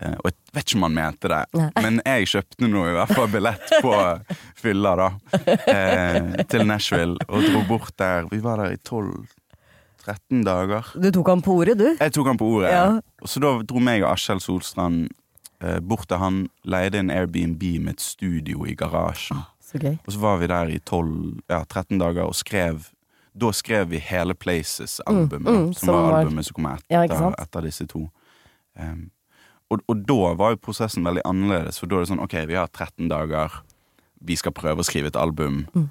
Eh, 0.00 0.14
og 0.14 0.28
jeg 0.30 0.36
vet 0.54 0.64
ikke 0.68 0.78
om 0.78 0.84
han 0.86 0.94
mente 0.94 1.28
det, 1.32 1.40
Nei. 1.58 1.68
men 1.82 1.96
jeg 2.06 2.28
kjøpte 2.30 2.68
nå 2.70 2.84
i 2.86 2.92
hvert 2.94 3.14
fall 3.16 3.30
billett 3.32 3.72
på 3.82 3.94
fylla, 4.62 4.92
da. 5.00 5.08
Eh, 5.74 6.44
til 6.50 6.66
Nashville, 6.68 7.16
og 7.28 7.42
dro 7.48 7.62
bort 7.66 7.96
der. 7.98 8.28
Vi 8.30 8.38
var 8.44 8.62
der 8.62 8.76
i 8.76 8.78
12-13 8.78 10.44
dager. 10.46 10.92
Du 10.94 11.10
tok 11.12 11.28
han 11.34 11.42
på 11.42 11.56
ordet, 11.60 11.78
du. 11.80 11.88
Jeg 11.98 12.12
tok 12.14 12.30
han 12.30 12.38
på 12.40 12.46
ordet. 12.58 12.70
Ja. 12.72 13.00
Så 13.26 13.42
da 13.42 13.56
dro 13.66 13.82
meg 13.82 14.04
og 14.06 14.12
Askjell 14.14 14.40
Solstrand 14.44 15.08
eh, 15.60 15.80
bort 15.82 16.06
til 16.08 16.22
han, 16.22 16.44
leide 16.64 17.02
en 17.02 17.10
Airbnb 17.10 17.62
med 17.82 17.96
et 17.98 18.04
studio 18.06 18.64
i 18.70 18.76
garasjen. 18.78 19.42
Så 19.68 19.82
gøy. 19.82 19.98
Og 20.06 20.14
så 20.14 20.22
var 20.22 20.38
vi 20.40 20.46
der 20.48 20.70
i 20.72 20.78
12, 20.78 21.42
ja, 21.50 21.58
13 21.66 21.98
dager 22.00 22.24
og 22.30 22.38
skrev 22.38 22.86
Da 23.38 23.50
skrev 23.54 23.90
vi 23.90 23.98
hele 24.02 24.34
Places-albumet, 24.34 25.44
Mm, 25.44 25.58
mm, 25.66 25.74
som, 25.76 25.86
som 25.86 25.94
var 25.94 26.14
albumet 26.22 26.46
som 26.48 26.54
kom 26.56 26.66
etter, 26.72 26.88
Ja, 27.12 27.28
etter 27.38 27.62
disse 27.68 27.84
to. 27.86 28.00
Um, 28.80 29.10
og, 29.70 29.82
og 29.88 30.02
da 30.08 30.32
var 30.38 30.54
jo 30.54 30.60
prosessen 30.68 31.04
veldig 31.04 31.22
annerledes, 31.28 31.78
for 31.80 31.90
da 31.90 31.98
er 31.98 32.04
det 32.06 32.10
sånn 32.12 32.22
OK, 32.24 32.36
vi 32.48 32.56
har 32.58 32.68
13 32.72 33.08
dager, 33.10 33.58
vi 34.24 34.36
skal 34.40 34.54
prøve 34.56 34.82
å 34.82 34.86
skrive 34.86 35.10
et 35.12 35.18
album. 35.20 35.66
Mm. 35.74 35.88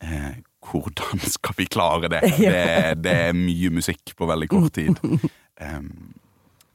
Eh, 0.00 0.32
hvordan 0.70 1.20
skal 1.28 1.54
vi 1.56 1.66
klare 1.70 2.08
det? 2.12 2.22
Ja. 2.44 2.50
det? 2.52 3.02
Det 3.04 3.14
er 3.28 3.36
mye 3.36 3.70
musikk 3.72 4.14
på 4.18 4.28
veldig 4.30 4.50
kort 4.52 4.72
tid. 4.78 4.98
Um, 5.60 6.14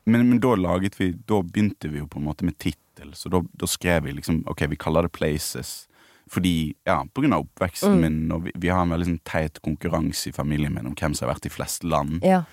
men, 0.05 0.27
men 0.29 0.37
da 0.37 0.51
laget 0.53 0.93
vi 0.99 1.07
Da 1.25 1.39
begynte 1.41 1.89
vi 1.89 1.97
jo 1.97 2.05
på 2.05 2.19
en 2.19 2.27
måte 2.27 2.45
med 2.45 2.53
tittel, 2.61 3.15
så 3.17 3.31
da, 3.33 3.39
da 3.57 3.65
skrev 3.65 4.03
vi 4.05 4.11
liksom 4.19 4.43
OK, 4.51 4.61
vi 4.69 4.77
kaller 4.77 5.07
det 5.07 5.11
Places. 5.15 5.87
Fordi, 6.29 6.75
ja, 6.85 6.99
på 7.09 7.23
grunn 7.23 7.33
av 7.33 7.47
oppveksten 7.47 7.95
Mm. 7.97 8.03
min, 8.03 8.19
og 8.35 8.43
vi, 8.45 8.53
vi 8.61 8.69
har 8.69 8.83
en 8.85 8.93
veldig 8.93 9.07
sånn 9.09 9.23
teit 9.25 9.57
konkurranse 9.65 10.29
i 10.29 10.35
familien 10.37 10.73
min 10.77 10.85
om 10.85 10.93
hvem 10.93 11.15
som 11.17 11.25
har 11.25 11.33
vært 11.33 11.49
i 11.49 11.53
flest 11.55 11.81
land. 11.89 12.21
Ja. 12.21 12.43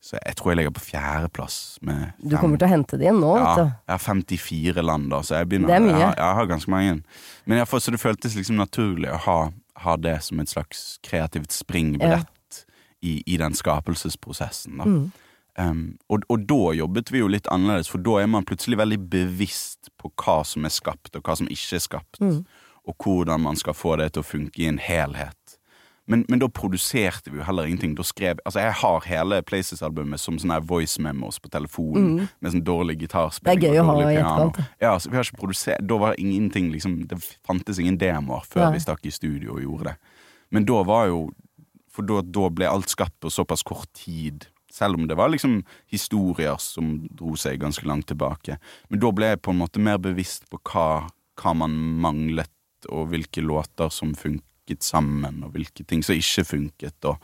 Så 0.00 0.16
jeg 0.24 0.34
tror 0.36 0.50
jeg 0.52 0.56
ligger 0.56 0.72
på 0.72 0.80
fjerdeplass 0.80 1.78
med 1.84 2.12
Du 2.24 2.36
kommer 2.40 2.56
til 2.56 2.66
å 2.66 2.70
hente 2.72 2.96
det 2.96 3.04
igjen 3.04 3.18
nå, 3.20 3.34
ja, 3.36 3.50
vet 3.54 3.58
du. 3.58 3.72
jeg 3.86 3.92
har 3.92 3.98
54 4.04 4.82
land, 4.82 5.10
da, 5.12 5.18
så 5.20 5.34
jeg 5.36 5.48
begynner 5.50 5.68
Det 5.68 5.76
er 5.76 5.80
mye. 5.84 5.92
Jeg, 5.98 6.06
har- 6.06 6.16
jeg 6.16 6.34
har 6.38 6.46
ganske 6.46 6.70
mange. 6.72 6.94
Men 7.46 7.58
jeg 7.58 7.66
så 7.68 7.90
det 7.92 8.00
føltes 8.00 8.36
liksom 8.38 8.56
naturlig 8.56 9.10
å 9.12 9.18
ha, 9.26 9.38
ha 9.84 9.96
det 9.96 10.22
som 10.24 10.40
et 10.40 10.48
slags 10.48 10.98
kreativt 11.04 11.52
springbrett 11.52 12.64
i, 13.02 13.22
i 13.26 13.36
den 13.36 13.52
skapelsesprosessen. 13.52 14.78
Da. 14.80 14.84
Mm. 14.88 15.12
Um, 15.60 15.98
og, 16.08 16.24
og 16.32 16.46
da 16.48 16.72
jobbet 16.78 17.10
vi 17.12 17.20
jo 17.20 17.28
litt 17.28 17.48
annerledes, 17.52 17.88
for 17.92 17.98
da 18.00 18.20
er 18.22 18.26
man 18.32 18.44
plutselig 18.48 18.78
veldig 18.80 18.98
bevisst 19.12 19.90
på 20.00 20.08
hva 20.22 20.38
som 20.46 20.64
er 20.64 20.72
skapt, 20.72 21.12
og 21.16 21.22
hva 21.26 21.36
som 21.36 21.48
ikke 21.52 21.76
er 21.76 21.84
skapt, 21.84 22.20
Mm. 22.24 22.44
og 22.88 22.96
hvordan 23.04 23.40
man 23.44 23.56
skal 23.56 23.74
få 23.76 23.96
det 24.00 24.12
til 24.14 24.22
å 24.22 24.26
funke 24.26 24.62
i 24.64 24.66
en 24.70 24.78
helhet. 24.80 25.36
Men, 26.10 26.24
men 26.28 26.40
da 26.42 26.48
produserte 26.50 27.30
vi 27.30 27.38
jo 27.38 27.44
heller 27.46 27.68
ingenting. 27.68 27.92
Da 27.94 28.02
skrev, 28.06 28.40
altså 28.44 28.64
Jeg 28.64 28.74
har 28.80 29.04
hele 29.06 29.40
Places-albumet 29.46 30.20
som 30.20 30.38
sånne 30.42 30.58
voice 30.66 30.98
memos 31.02 31.38
på 31.38 31.50
telefonen, 31.52 32.26
med 32.42 32.54
sånn 32.54 32.64
dårlig 32.66 32.98
gitarspilling. 33.04 33.60
Mm. 33.60 33.62
Det 33.62 33.68
er 33.68 33.74
gøy 33.76 33.82
å 33.82 33.84
ha 33.86 33.94
dårlig 33.94 34.08
i 34.08 34.16
piano. 34.16 34.46
etterkant. 34.48 34.80
Ja, 34.82 34.94
så 34.98 35.12
vi 35.12 35.18
har 35.18 35.28
ikke 35.28 35.42
produsert 35.44 35.86
Da 35.86 35.98
var 36.02 36.14
det 36.14 36.24
ingenting 36.24 36.70
liksom 36.74 36.96
Det 37.10 37.18
fantes 37.46 37.78
ingen 37.78 37.98
demoer 38.00 38.42
før 38.48 38.66
Nei. 38.66 38.72
vi 38.74 38.82
stakk 38.82 39.06
i 39.06 39.14
studio 39.14 39.54
og 39.54 39.62
gjorde 39.62 39.92
det. 39.92 39.96
Men 40.50 40.66
da 40.66 40.82
var 40.86 41.06
jo 41.12 41.20
For 41.94 42.06
da, 42.06 42.20
da 42.22 42.50
ble 42.50 42.66
alt 42.70 42.90
skapt 42.90 43.16
på 43.22 43.30
såpass 43.30 43.62
kort 43.66 43.90
tid. 43.94 44.48
Selv 44.70 44.98
om 44.98 45.06
det 45.10 45.16
var 45.18 45.30
liksom 45.30 45.60
historier 45.90 46.58
som 46.62 46.92
dro 47.18 47.34
seg 47.38 47.58
ganske 47.62 47.86
langt 47.86 48.06
tilbake. 48.10 48.58
Men 48.88 49.02
da 49.02 49.10
ble 49.14 49.32
jeg 49.32 49.42
på 49.42 49.54
en 49.54 49.58
måte 49.58 49.82
mer 49.82 49.98
bevisst 49.98 50.46
på 50.50 50.60
hva, 50.70 51.10
hva 51.42 51.54
man 51.58 51.74
manglet, 52.00 52.50
og 52.88 53.10
hvilke 53.10 53.42
låter 53.42 53.90
som 53.92 54.14
funket 54.70 54.82
sammen, 54.86 55.42
og 55.44 55.52
hvilke 55.52 55.84
ting 55.86 56.02
som 56.02 56.14
ikke 56.14 56.44
funket. 56.44 57.04
Og, 57.04 57.16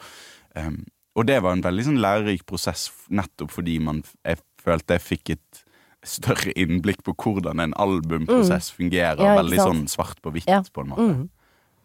um, 0.57 0.85
og 1.17 1.27
det 1.27 1.43
var 1.43 1.53
en 1.53 1.63
veldig 1.63 1.85
sånn 1.85 2.01
lærerik 2.03 2.47
prosess, 2.47 2.91
nettopp 3.09 3.51
fordi 3.51 3.79
man, 3.81 4.03
jeg 4.25 4.39
følte 4.63 4.95
jeg 4.95 5.03
fikk 5.03 5.31
et 5.37 5.63
større 6.07 6.53
innblikk 6.57 7.03
på 7.03 7.15
hvordan 7.15 7.61
en 7.61 7.75
albumprosess 7.75 8.71
fungerer. 8.71 9.19
Mm. 9.19 9.27
Ja, 9.27 9.37
veldig 9.41 9.59
sånn 9.59 9.87
svart 9.89 10.21
på 10.23 10.31
hvitt, 10.33 10.47
Ja. 10.47 10.63
på 10.73 10.83
en 10.83 10.89
måte. 10.89 11.03
Mm. 11.03 11.29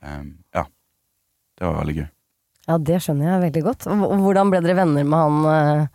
Um, 0.02 0.44
ja. 0.54 0.66
Det 1.58 1.68
var 1.68 1.78
veldig 1.84 1.96
gøy. 1.96 2.10
Ja, 2.68 2.78
det 2.78 3.02
skjønner 3.02 3.26
jeg 3.26 3.42
veldig 3.52 3.64
godt. 3.64 3.86
Hvordan 3.86 4.52
ble 4.52 4.62
dere 4.62 4.76
venner 4.78 5.04
med 5.04 5.18
han 5.18 5.46
eh, 5.50 5.88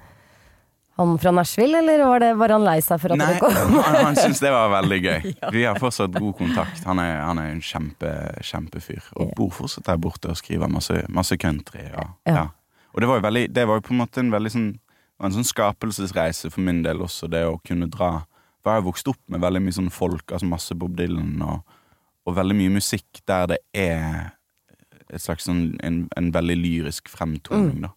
Han 0.96 1.18
fra 1.20 1.30
Nashville, 1.36 1.78
eller 1.82 2.00
var, 2.08 2.22
det, 2.24 2.30
var 2.40 2.52
han 2.54 2.62
lei 2.64 2.78
seg 2.80 3.00
for 3.02 3.12
at 3.12 3.20
Nei, 3.20 3.26
dere 3.34 3.40
kom? 3.42 3.74
han, 3.84 3.96
han 4.06 4.16
syntes 4.16 4.40
det 4.40 4.52
var 4.54 4.70
veldig 4.72 4.98
gøy. 5.04 5.26
Vi 5.56 5.64
har 5.68 5.76
fortsatt 5.82 6.14
god 6.16 6.36
kontakt. 6.38 6.84
Han 6.88 7.02
er, 7.02 7.18
han 7.20 7.40
er 7.42 7.50
en 7.52 7.60
kjempe, 7.60 8.12
kjempefyr. 8.48 9.10
Og 9.20 9.34
bor 9.36 9.50
fortsatt 9.52 9.84
der 9.90 10.00
borte 10.00 10.30
og 10.32 10.38
skriver 10.40 10.70
masse, 10.72 11.02
masse 11.12 11.36
country. 11.42 11.84
Og, 11.92 12.14
Ja. 12.28 12.38
ja. 12.38 12.46
og 12.94 13.04
det 13.04 13.10
var 13.10 13.20
veldig 13.28 13.44
Det 13.52 13.66
var 13.68 13.76
jo 13.80 13.84
på 13.90 13.92
en 13.92 14.00
måte 14.00 14.24
en 14.24 14.32
veldig 14.32 14.52
sånn 14.56 14.70
en 15.24 15.32
sånn 15.32 15.46
skapelsesreise 15.48 16.50
for 16.52 16.60
min 16.60 16.82
del 16.84 16.98
også, 17.00 17.28
det 17.32 17.40
å 17.48 17.54
kunne 17.64 17.86
dra 17.88 18.10
For 18.60 18.68
jeg 18.68 18.82
har 18.82 18.84
vokst 18.84 19.06
opp 19.08 19.20
med 19.32 19.40
veldig 19.40 19.62
mye 19.64 19.72
sånn 19.76 19.92
folk, 19.94 20.26
altså 20.32 20.48
masse 20.50 20.74
Bob 20.76 20.92
Dylan, 20.98 21.38
og, 21.40 21.62
og 22.28 22.34
veldig 22.36 22.56
mye 22.58 22.72
musikk 22.74 23.22
der 23.28 23.46
det 23.54 23.58
er 23.72 24.32
et 25.08 25.22
slags 25.22 25.46
sånn 25.48 25.78
en, 25.86 26.02
en 26.18 26.28
veldig 26.34 26.56
lyrisk 26.58 27.08
fremtoning, 27.08 27.84
da. 27.86 27.92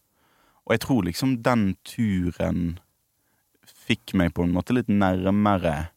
Og 0.68 0.76
jeg 0.76 0.84
tror 0.86 1.04
liksom 1.08 1.34
den 1.44 1.64
turen 1.84 2.78
fikk 3.90 4.16
meg 4.20 4.34
på 4.38 4.46
en 4.46 4.54
måte 4.56 4.76
litt 4.78 4.90
nærmere 4.92 5.90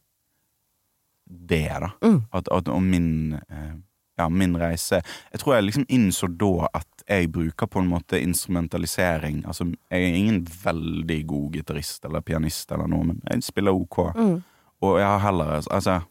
det, 1.33 1.69
da. 1.81 1.91
Mm. 2.05 2.23
At, 2.33 2.49
at, 2.53 2.69
og 2.69 2.83
min 2.83 3.39
eh, 3.49 3.73
Ja, 4.21 4.27
min 4.29 4.53
reise 4.61 4.99
Jeg 5.33 5.41
tror 5.41 5.55
jeg 5.55 5.65
liksom 5.65 5.87
innså 5.89 6.29
da 6.29 6.69
at 6.77 7.05
jeg 7.09 7.31
bruker 7.33 7.67
på 7.67 7.81
en 7.81 7.89
måte 7.89 8.21
instrumentalisering 8.21 9.41
Altså, 9.49 9.71
jeg 9.89 10.03
er 10.03 10.19
ingen 10.19 10.43
veldig 10.65 11.21
god 11.27 11.53
gitarist 11.57 12.05
eller 12.05 12.21
pianist 12.21 12.73
eller 12.73 12.91
noe, 12.91 13.07
men 13.09 13.23
jeg 13.31 13.47
spiller 13.47 13.73
ok. 13.73 13.99
Mm. 14.17 14.37
Og 14.85 14.99
jeg 15.01 15.09
har 15.09 15.23
heller 15.25 15.55
Altså, 15.63 16.03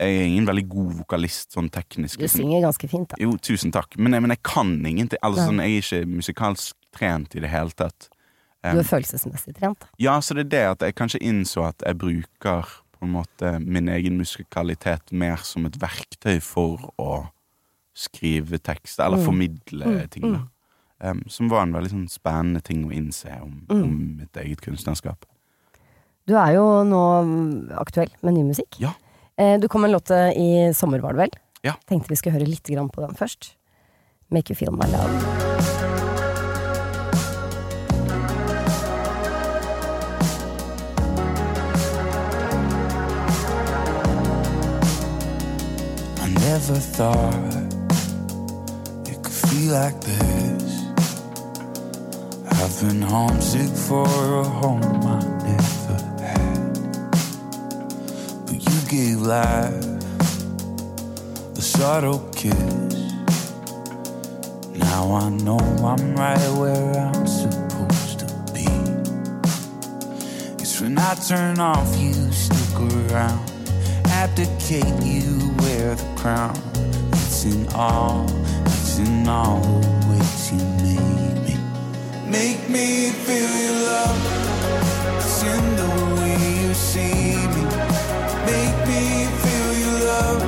jeg 0.00 0.16
er 0.18 0.26
ingen 0.26 0.48
veldig 0.48 0.66
god 0.68 0.90
vokalist 0.98 1.54
sånn 1.56 1.70
teknisk. 1.72 2.20
Du 2.20 2.28
synger 2.28 2.66
ganske 2.66 2.88
fint, 2.90 3.08
da. 3.12 3.16
Jo, 3.22 3.32
tusen 3.40 3.72
takk. 3.72 3.94
Men 3.96 4.12
jeg, 4.12 4.24
men 4.26 4.34
jeg 4.34 4.42
kan 4.44 4.74
ingenting. 4.76 5.20
Altså, 5.24 5.46
sånn, 5.48 5.62
jeg 5.64 5.78
er 5.78 5.86
ikke 5.86 6.10
musikalsk 6.18 6.76
trent 6.92 7.36
i 7.36 7.40
det 7.40 7.48
hele 7.48 7.72
tatt. 7.72 8.10
Du 8.72 8.78
Um, 8.78 8.82
er 8.82 8.88
følelsesmessig 8.88 9.54
trent. 9.58 9.84
ja, 9.98 10.18
så 10.20 10.34
det 10.34 10.46
er 10.46 10.50
det 10.50 10.64
at 10.70 10.80
jeg 10.86 10.94
kanskje 10.94 11.20
innså 11.22 11.66
at 11.68 11.82
jeg 11.86 11.98
bruker 11.98 12.64
på 12.96 13.02
en 13.04 13.12
måte 13.12 13.50
min 13.60 13.88
egen 13.88 14.16
musikalitet 14.18 15.12
mer 15.12 15.36
som 15.44 15.66
et 15.66 15.76
verktøy 15.78 16.40
for 16.42 16.92
å 16.98 17.28
skrive 17.94 18.58
tekster, 18.58 19.04
eller 19.06 19.18
Mm. 19.18 19.24
formidle 19.24 19.84
Mm, 19.86 20.08
ting. 20.10 20.32
Da. 20.32 20.40
Um, 21.10 21.22
som 21.28 21.48
var 21.48 21.62
en 21.62 21.72
veldig 21.72 21.90
sånn 21.90 22.08
spennende 22.08 22.62
ting 22.62 22.84
å 22.88 22.92
innse 22.92 23.28
om, 23.42 23.66
Mm. 23.68 23.82
om 23.84 24.16
mitt 24.18 24.32
eget 24.36 24.60
kunstnerskap. 24.62 25.24
Du 26.26 26.34
er 26.34 26.54
jo 26.54 26.82
nå 26.84 27.70
aktuell 27.78 28.08
med 28.22 28.34
ny 28.34 28.42
musikk. 28.42 28.78
Ja. 28.80 28.94
Eh, 29.38 29.58
Du 29.58 29.68
kom 29.68 29.82
med 29.82 29.90
en 29.90 30.00
låt 30.00 30.10
eh, 30.10 30.32
i 30.36 30.72
sommer, 30.72 31.00
var 31.00 31.12
det 31.12 31.18
vel? 31.18 31.30
Ja. 31.62 31.74
Tenkte 31.88 32.08
vi 32.08 32.16
skulle 32.16 32.38
høre 32.38 32.48
litt 32.48 32.64
på 32.64 33.06
den 33.06 33.14
først. 33.14 33.54
Make 34.30 34.50
you 34.50 34.56
feel 34.56 34.72
my 34.72 34.86
love. 34.86 35.75
Never 46.58 46.80
thought 46.80 47.54
it 49.06 49.22
could 49.22 49.38
feel 49.50 49.74
like 49.74 50.00
this. 50.00 50.86
I've 52.50 52.80
been 52.80 53.02
homesick 53.02 53.72
for 53.86 54.06
a 54.40 54.44
home 54.60 55.02
I 55.04 55.20
never 55.50 55.98
had. 56.24 56.72
But 58.46 58.58
you 58.68 58.78
gave 58.88 59.20
life 59.20 59.84
a 61.58 61.60
subtle 61.60 62.20
kiss. 62.34 62.94
Now 64.76 65.12
I 65.12 65.28
know 65.28 65.60
I'm 65.92 66.16
right 66.16 66.50
where 66.58 66.96
I'm 66.96 67.26
supposed 67.26 68.20
to 68.20 68.28
be. 68.54 68.66
It's 70.62 70.80
when 70.80 70.98
I 70.98 71.14
turn 71.16 71.60
off, 71.60 71.94
you 71.98 72.14
stick 72.32 72.80
around. 72.80 73.44
Abdicate, 74.06 75.04
you 75.04 75.45
wear 75.86 75.94
the 75.94 76.20
crown. 76.20 76.56
It's 77.12 77.44
in 77.44 77.68
all, 77.68 78.26
it's 78.66 78.98
in 78.98 79.28
all 79.28 79.60
the 79.60 80.08
ways 80.10 80.52
you 80.52 80.58
made 80.82 81.38
me. 81.46 81.54
Make 82.28 82.62
me 82.68 83.10
feel 83.26 83.52
your 83.64 83.78
love. 83.90 84.18
It's 85.18 85.42
in 85.54 85.64
the 85.82 85.90
way 86.16 86.38
you 86.60 86.74
see 86.74 87.36
me. 87.54 87.64
Make 88.52 88.78
me 88.90 89.02
feel 89.42 89.70
your 89.82 89.98
love. 90.12 90.42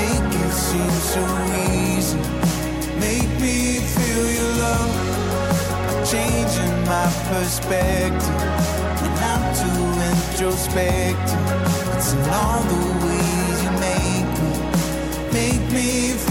Make 0.00 0.30
it 0.44 0.52
seem 0.68 0.94
so 1.14 1.24
easy. 1.76 2.22
Make 3.06 3.32
me 3.44 3.56
feel 3.94 4.24
your 4.38 4.52
love. 4.64 4.92
Changing 6.12 6.76
my 6.92 7.08
perspective. 7.28 8.36
When 9.00 9.14
I'm 9.30 9.44
too 9.60 9.84
introspective. 10.12 11.74
It's 11.96 12.12
in 12.12 12.30
all 12.30 12.62
the 12.72 13.03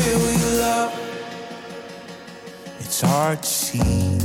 feel 0.03 0.19
your 0.41 0.55
love. 0.63 0.91
It's 2.79 3.01
hard 3.01 3.39
to 3.41 3.47
see 3.47 4.17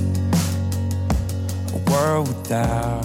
a 1.77 1.79
world 1.91 2.29
without. 2.29 3.05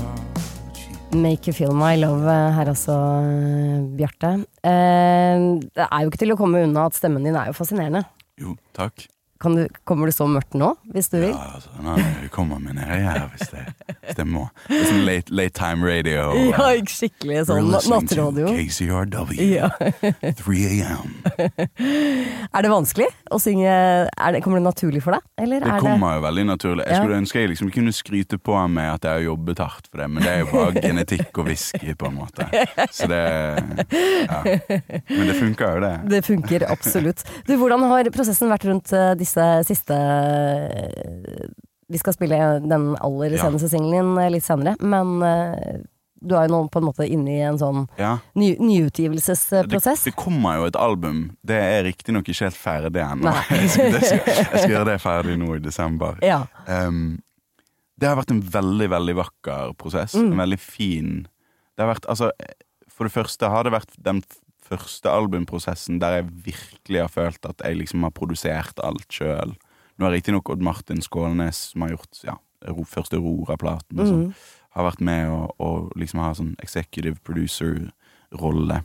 Make 1.14 1.46
you 1.48 1.54
feel 1.54 1.74
my 1.74 1.96
love 1.96 2.26
eh, 2.26 2.52
her 2.58 2.66
også, 2.74 2.94
eh, 3.22 3.82
Bjarte. 3.98 4.32
Eh, 4.66 5.60
Det 5.76 5.86
er 5.92 6.00
jo 6.02 6.10
ikke 6.10 6.18
til 6.24 6.34
å 6.34 6.38
komme 6.40 6.64
unna 6.66 6.88
at 6.90 6.98
stemmen 6.98 7.24
din 7.24 7.36
er 7.38 7.52
jo 7.52 7.54
fascinerende. 7.54 8.02
Jo, 8.42 8.56
takk. 8.74 9.06
Kan 9.44 9.58
du, 9.60 9.66
kommer 9.84 10.08
du 10.08 10.14
så 10.16 10.24
mørkt 10.32 10.56
nå, 10.56 10.70
hvis 10.96 11.10
du 11.12 11.18
vil? 11.20 11.34
Ja, 11.34 11.50
altså, 11.58 11.70
nei, 11.84 11.98
vi 12.24 12.30
kommer 12.32 12.62
med 12.64 12.78
ned 12.78 12.88
her 12.88 13.26
hvis 13.34 13.50
det, 13.52 13.64
hvis 14.06 14.16
det 14.16 14.26
må. 14.30 14.46
Det 14.70 14.78
er 14.80 14.86
sånn 14.88 15.02
late, 15.08 15.34
late 15.36 15.56
time 15.58 15.84
radio. 15.90 16.30
Ja, 16.54 16.70
ikke 16.80 16.94
skikkelig 16.96 17.42
sånn 17.50 17.68
nattradio. 17.74 18.54
KCRW, 18.56 19.34
Ja. 19.58 19.68
3 20.40 20.64
a.m. 20.88 21.12
Er 22.54 22.66
det 22.66 22.72
vanskelig 22.72 23.08
å 23.34 23.40
synge? 23.42 23.74
Det, 24.08 24.42
kommer 24.46 24.62
det 24.62 24.66
naturlig 24.68 25.02
for 25.04 25.18
deg? 25.18 25.26
Eller 25.44 25.64
Det 25.64 25.72
er 25.76 25.84
kommer 25.84 26.18
jo 26.18 26.24
veldig 26.28 26.46
naturlig. 26.54 26.86
Jeg 26.88 26.94
Ja. 26.96 27.02
skulle 27.04 27.20
ønske 27.20 27.40
jeg 27.44 27.50
liksom 27.54 27.72
kunne 27.74 27.94
skryte 27.96 28.38
på 28.40 28.56
med 28.72 28.90
at 28.94 29.08
jeg 29.08 29.12
har 29.18 29.26
jobbet 29.28 29.60
hardt 29.64 29.88
for 29.92 30.02
det, 30.04 30.08
men 30.14 30.24
det 30.24 30.32
er 30.32 30.40
jo 30.44 30.50
bare 30.54 30.84
genetikk 30.84 31.40
og 31.42 31.48
whisky, 31.50 31.94
på 32.00 32.08
en 32.12 32.18
måte. 32.22 32.48
Så 32.94 33.08
det 33.12 33.22
ja. 34.30 34.40
Men 34.44 35.28
det 35.28 35.36
funker 35.40 35.76
jo, 35.78 35.84
det. 35.84 35.94
det 36.14 36.22
funker 36.26 36.66
absolutt. 36.72 37.24
Du, 37.48 37.56
Hvordan 37.60 37.84
har 37.90 38.10
prosessen 38.14 38.52
vært 38.52 38.66
rundt 38.70 38.94
eh, 38.96 39.14
disse 39.34 39.74
siste 39.74 39.98
Vi 41.90 41.98
skal 42.00 42.14
spille 42.16 42.38
den 42.64 42.94
aller 43.04 43.34
Ja. 43.36 43.44
seneste 43.44 43.70
singelen 43.70 44.14
din 44.16 44.18
eh, 44.24 44.30
litt 44.32 44.46
senere, 44.46 44.76
men 44.80 45.22
eh, 45.22 45.82
du 46.24 46.36
er 46.40 46.48
jo 46.48 46.54
nå 46.54 46.70
på 46.72 46.80
en 46.80 46.86
måte 46.88 47.04
inne 47.06 47.34
i 47.36 47.42
en 47.44 47.58
sånn 47.60 47.88
Ja. 48.00 48.18
ny, 48.40 48.56
nyutgivelsesprosess. 48.58 50.06
det 50.06 50.16
kommer 50.16 50.56
jo 50.58 50.66
et 50.70 50.76
album. 50.80 51.36
Det 51.46 51.58
er 51.60 51.84
riktignok 51.84 52.24
ikke 52.32 52.46
helt 52.48 52.56
ferdig 52.58 53.04
ennå. 53.04 53.34
Jeg, 53.52 53.70
skal- 53.70 53.92
det 53.92 54.02
jeg 54.02 54.46
skal 54.48 54.70
gjøre 54.72 54.86
det 54.94 55.02
ferdig 55.04 55.38
nå 55.38 55.56
i 55.58 55.60
desember. 55.60 56.18
Ja. 56.24 56.46
Um, 56.68 57.20
Det 58.00 58.08
har 58.10 58.16
vært 58.18 58.32
en 58.32 58.42
veldig, 58.42 58.90
veldig 58.90 59.16
vakker 59.16 59.74
prosess. 59.78 60.16
En 60.16 60.34
veldig 60.38 60.60
fin 60.60 61.28
Det 61.78 61.84
har 61.86 61.94
vært, 61.94 62.06
altså 62.10 62.32
For 62.90 63.04
det 63.06 63.14
første 63.14 63.50
har 63.50 63.64
det 63.64 63.72
vært 63.74 63.94
den 64.02 64.24
første 64.64 65.12
albumprosessen 65.12 66.00
der 66.02 66.20
jeg 66.20 66.32
virkelig 66.48 67.02
har 67.02 67.12
følt 67.12 67.46
at 67.50 67.62
jeg 67.64 67.80
liksom 67.82 68.06
har 68.08 68.16
produsert 68.16 68.80
alt 68.84 69.08
sjøl. 69.12 69.56
Nå 69.98 70.08
er 70.08 70.16
riktignok 70.16 70.50
Odd 70.50 70.64
Martin 70.66 71.04
Skålnes, 71.04 71.70
som 71.74 71.86
har 71.86 71.94
gjort 71.94 72.24
ja, 72.26 72.38
første 72.90 73.20
Aurora-platen, 73.20 74.00
og 74.00 74.08
-hmm. 74.08 74.34
har 74.70 74.84
vært 74.84 75.02
med 75.02 75.30
og, 75.30 75.56
og 75.60 75.92
liksom 75.96 76.20
har 76.20 76.34
sånn 76.34 76.56
executive 76.64 77.18
producer-rolle. 77.24 78.84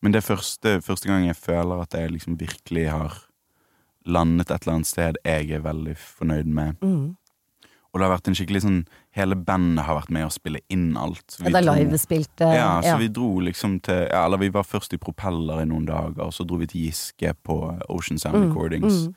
Men 0.00 0.12
det 0.12 0.18
er 0.22 0.34
første, 0.34 0.80
første 0.80 1.08
gang 1.08 1.26
jeg 1.26 1.36
føler 1.36 1.82
at 1.82 1.94
jeg 1.94 2.10
liksom 2.10 2.40
virkelig 2.40 2.90
har 2.90 3.24
landet 4.06 4.50
et 4.50 4.62
eller 4.62 4.74
annet 4.74 4.86
sted 4.86 5.14
jeg 5.24 5.50
er 5.50 5.60
veldig 5.60 5.96
fornøyd 5.96 6.44
med. 6.44 6.74
Og 7.98 8.02
det 8.04 8.06
har 8.06 8.12
vært 8.14 8.28
en 8.30 8.36
skikkelig 8.38 8.60
sånn 8.62 8.76
Hele 9.18 9.34
bandet 9.34 9.82
har 9.88 9.96
vært 9.98 10.12
med 10.14 10.22
å 10.22 10.30
spille 10.30 10.60
inn 10.70 10.92
alt. 10.96 11.34
Vi 11.40 11.48
ja, 11.48 11.50
Det 11.56 11.58
er 11.64 11.80
livespilt 11.82 12.44
Uh, 12.44 12.52
ja, 12.54 12.68
så 12.84 12.92
ja. 12.92 12.96
vi 13.00 13.08
dro 13.10 13.40
liksom 13.42 13.80
til 13.82 14.04
ja, 14.06 14.20
Eller 14.28 14.38
vi 14.38 14.50
var 14.54 14.62
først 14.68 14.94
i 14.94 15.00
Propeller 15.02 15.64
i 15.64 15.66
noen 15.66 15.88
dager, 15.88 16.28
og 16.28 16.32
så 16.36 16.46
dro 16.46 16.60
vi 16.60 16.68
til 16.70 16.84
Giske 16.86 17.34
på 17.42 17.56
Ocean 17.90 18.18
Sound 18.22 18.38
Mm, 18.38 18.44
Recordings. 18.52 19.08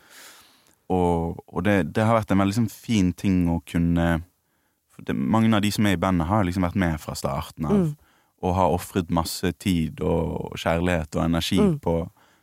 Og, 0.90 1.38
og 1.48 1.64
det, 1.64 1.94
det 1.96 2.04
har 2.04 2.18
vært 2.18 2.32
en 2.34 2.42
veldig 2.42 2.58
sånn 2.58 2.72
fin 2.74 3.14
ting 3.14 3.46
å 3.52 3.62
kunne 3.70 4.24
det, 5.06 5.14
Mange 5.16 5.54
av 5.56 5.62
de 5.64 5.72
som 5.72 5.86
er 5.88 5.96
i 5.96 6.02
bandet, 6.02 6.28
har 6.28 6.44
liksom 6.44 6.66
vært 6.66 6.76
med 6.82 6.98
fra 7.02 7.16
starten 7.16 7.66
av. 7.70 7.78
Mm. 7.86 7.94
Og 8.42 8.56
har 8.58 8.74
ofret 8.74 9.14
masse 9.14 9.52
tid 9.62 10.02
og 10.02 10.58
kjærlighet 10.58 11.16
og 11.16 11.24
energi 11.28 11.60
Mm. 11.62 11.78
på 11.80 11.96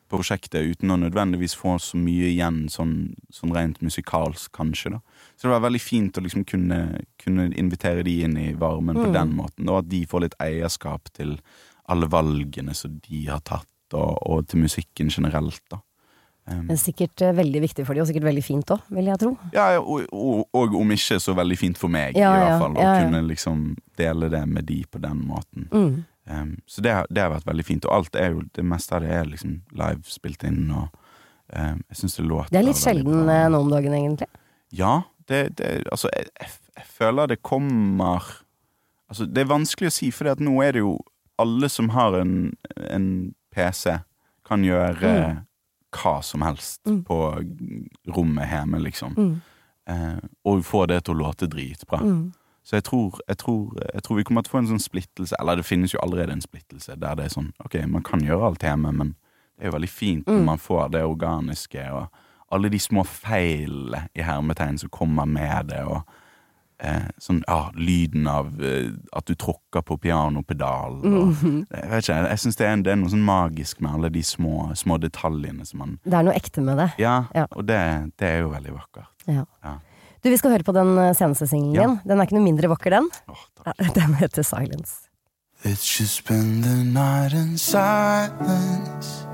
prosjektet 0.08 0.64
uten 0.72 0.90
å 0.90 0.96
nødvendigvis 1.00 1.54
få 1.58 1.76
så 1.80 1.96
mye 2.00 2.30
igjen 2.32 2.66
sånn, 2.72 3.14
sånn 3.32 3.54
rent 3.54 3.80
musikalsk, 3.84 4.50
kanskje. 4.56 4.90
da 4.96 5.00
Så 5.36 5.48
det 5.48 5.54
var 5.54 5.64
veldig 5.70 5.80
fint 5.80 6.18
å 6.18 6.24
liksom 6.24 6.44
kunne, 6.48 7.00
kunne 7.22 7.50
invitere 7.54 8.02
de 8.04 8.22
inn 8.24 8.36
i 8.36 8.52
varmen 8.54 8.96
på 8.96 9.06
Mm. 9.08 9.12
den 9.12 9.34
måten, 9.36 9.68
og 9.68 9.78
at 9.84 9.88
de 9.88 10.04
får 10.06 10.20
litt 10.20 10.38
eierskap 10.40 11.12
til 11.12 11.38
alle 11.88 12.06
valgene 12.08 12.74
som 12.74 13.00
de 13.08 13.26
har 13.26 13.40
tatt, 13.40 13.66
og, 13.94 14.18
og 14.28 14.46
til 14.48 14.60
musikken 14.60 15.08
generelt. 15.10 15.62
da 15.70 15.80
Um, 16.48 16.62
Men 16.66 16.78
sikkert 16.80 17.20
eh, 17.20 17.34
veldig 17.36 17.60
viktig 17.60 17.84
for 17.84 17.92
de, 17.92 18.00
og 18.00 18.06
sikkert 18.08 18.24
veldig 18.24 18.42
fint 18.42 18.70
òg, 18.72 18.80
vil 18.88 19.04
jeg 19.04 19.18
tro. 19.20 19.36
ja, 19.52 19.66
og, 19.82 20.06
og, 20.16 20.46
og 20.56 20.74
om 20.80 20.90
ikke 20.94 21.18
så 21.20 21.34
veldig 21.36 21.58
fint 21.60 21.76
for 21.76 21.88
meg, 21.92 22.16
Ja, 22.16 22.30
i 22.32 22.38
hvert 22.40 22.62
fall. 22.62 22.72
Å 22.72 22.80
ja, 22.80 22.94
ja. 22.94 23.02
kunne 23.04 23.20
liksom 23.28 23.76
dele 24.00 24.30
det 24.32 24.48
med 24.48 24.64
de 24.64 24.78
på 24.90 24.98
den 24.98 25.20
måten. 25.28 25.68
Mm. 25.70 26.06
Um, 26.28 26.56
så 26.68 26.82
det, 26.84 26.92
det 27.10 27.22
har 27.24 27.30
vært 27.32 27.46
veldig 27.48 27.64
fint. 27.64 27.86
Og 27.88 27.94
alt 27.94 28.16
er 28.20 28.34
jo, 28.34 28.42
det 28.54 28.64
meste 28.68 28.94
av 28.96 29.00
det 29.04 29.10
er 29.16 29.24
liksom 29.30 29.54
live 29.80 30.02
spilt 30.04 30.42
inn, 30.44 30.66
og 30.70 30.88
um, 31.56 31.78
jeg 31.88 31.96
syns 32.02 32.18
det 32.18 32.26
låter 32.28 32.52
Det 32.52 32.60
er 32.60 32.66
litt 32.68 32.80
sjelden 32.82 33.22
bra. 33.24 33.36
eh, 33.38 33.48
nå 33.54 33.60
om 33.64 33.70
dagen, 33.72 33.94
egentlig. 33.96 34.28
Ja, 34.76 35.02
det, 35.28 35.56
det 35.56 35.70
Altså, 35.92 36.10
jeg, 36.12 36.28
jeg, 36.40 36.50
jeg 36.76 36.86
føler 36.98 37.26
det 37.32 37.38
kommer 37.42 38.26
Altså, 39.08 39.24
det 39.24 39.40
er 39.40 39.48
vanskelig 39.54 39.88
å 39.88 39.94
si, 39.96 40.10
for 40.12 40.28
nå 40.44 40.58
er 40.66 40.72
det 40.76 40.82
jo 40.84 40.98
alle 41.40 41.68
som 41.72 41.88
har 41.94 42.18
en, 42.20 42.52
en 42.90 43.06
PC, 43.54 43.94
kan 44.44 44.64
gjøre 44.66 45.12
hva 45.96 46.18
som 46.22 46.42
helst 46.44 46.82
Mm. 46.84 47.04
på 47.08 47.16
rommet 48.12 48.48
hjemme, 48.50 48.80
liksom. 48.84 49.14
Mm. 49.16 49.40
Uh, 49.88 50.18
og 50.44 50.60
få 50.68 50.82
det 50.90 51.04
til 51.06 51.14
å 51.16 51.22
låte 51.22 51.48
dritbra. 51.48 52.02
Mm. 52.04 52.32
Så 52.68 52.76
jeg 52.76 52.84
tror, 52.84 53.14
jeg, 53.28 53.38
tror, 53.40 53.78
jeg 53.94 54.02
tror 54.04 54.16
vi 54.18 54.22
kommer 54.28 54.42
til 54.44 54.50
å 54.52 54.56
få 54.58 54.58
en 54.60 54.66
sånn 54.74 54.82
splittelse, 54.84 55.36
eller 55.40 55.56
det 55.56 55.64
finnes 55.64 55.94
jo 55.94 56.00
allerede 56.04 56.34
en 56.36 56.42
splittelse, 56.44 56.98
der 57.00 57.14
det 57.16 57.24
er 57.24 57.32
sånn 57.32 57.52
ok, 57.64 57.78
man 57.88 58.02
kan 58.04 58.20
gjøre 58.20 58.44
alt 58.50 58.60
hjemme, 58.66 58.92
men 58.92 59.14
det 59.56 59.64
er 59.64 59.70
jo 59.70 59.76
veldig 59.78 59.88
fint 59.88 60.26
når 60.28 60.38
Mm. 60.42 60.44
man 60.44 60.58
får 60.60 60.90
det 60.92 61.02
organiske, 61.02 61.86
og 61.92 62.08
alle 62.52 62.68
de 62.68 62.78
små 62.78 63.04
feilene 63.06 64.08
i 64.14 64.20
hermetegn 64.22 64.78
som 64.78 64.90
kommer 64.90 65.24
med 65.26 65.68
det, 65.72 65.80
og 65.84 66.02
eh, 66.80 67.08
sånn, 67.18 67.40
ja, 67.48 67.70
lyden 67.74 68.28
av 68.30 68.52
eh, 68.62 68.92
at 69.16 69.24
du 69.26 69.34
tråkker 69.34 69.82
på 69.82 69.96
pianopedalen, 69.98 71.14
og 71.18 71.26
Mhm. 71.32 71.66
jeg 71.72 71.90
vet 71.90 72.04
ikke, 72.08 72.28
jeg 72.28 72.38
synes 72.38 72.56
det 72.56 72.84
det 72.84 72.92
er 72.92 72.96
noe 72.96 73.08
sånn 73.10 73.24
magisk 73.24 73.80
med 73.80 73.90
alle 73.94 74.10
de 74.10 74.20
små, 74.22 74.72
små 74.76 74.98
detaljene 75.00 75.66
som 75.66 75.78
man, 75.80 75.98
Det 76.04 76.12
er 76.14 76.22
noe 76.22 76.34
ekte 76.34 76.62
med 76.62 76.76
det. 76.78 76.92
ja, 76.98 77.24
Ja. 77.34 77.46
og 77.50 77.66
det, 77.66 78.12
det 78.18 78.28
er 78.28 78.38
jo 78.40 78.50
veldig 78.50 78.72
vakkert. 78.76 79.06
Ja. 79.26 79.44
Ja. 79.64 79.78
Du, 80.24 80.28
vi 80.30 80.36
skal 80.40 80.50
høre 80.56 80.66
på 80.66 80.72
den 80.74 80.96
eh, 80.98 81.12
seneste 81.14 81.46
singelen 81.46 81.74
Ja. 81.78 81.86
din. 81.86 81.98
Den 82.08 82.18
er 82.20 82.26
ikke 82.26 82.36
noe 82.38 82.44
mindre 82.46 82.68
vakker, 82.72 82.90
den. 82.98 83.06
Oh, 83.28 83.44
takk. 83.64 83.74
Ja, 83.78 83.92
Den 84.00 84.14
heter 84.18 84.42
Silence. 84.42 85.04
Let's 85.64 85.86
just 86.00 86.14
spend 86.22 86.62
the 86.64 86.84
night 86.84 87.32
in 87.34 87.58
silence. 87.58 89.24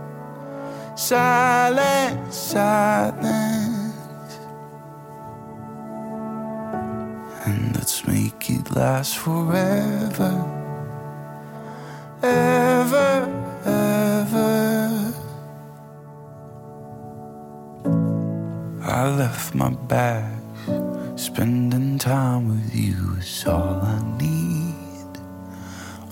Silence, 0.96 2.32
silence. 2.32 3.90
And 7.46 7.76
let's 7.76 8.06
make 8.06 8.48
it 8.48 8.70
last 8.74 9.18
forever. 9.18 10.32
Ever, 12.22 13.28
ever. 13.66 15.12
I 18.82 19.08
left 19.18 19.54
my 19.54 19.70
bags. 19.88 20.43
Spending 21.16 21.96
time 21.96 22.48
with 22.48 22.74
you 22.74 23.16
is 23.20 23.46
all 23.46 23.80
I 23.82 24.02
need. 24.18 25.20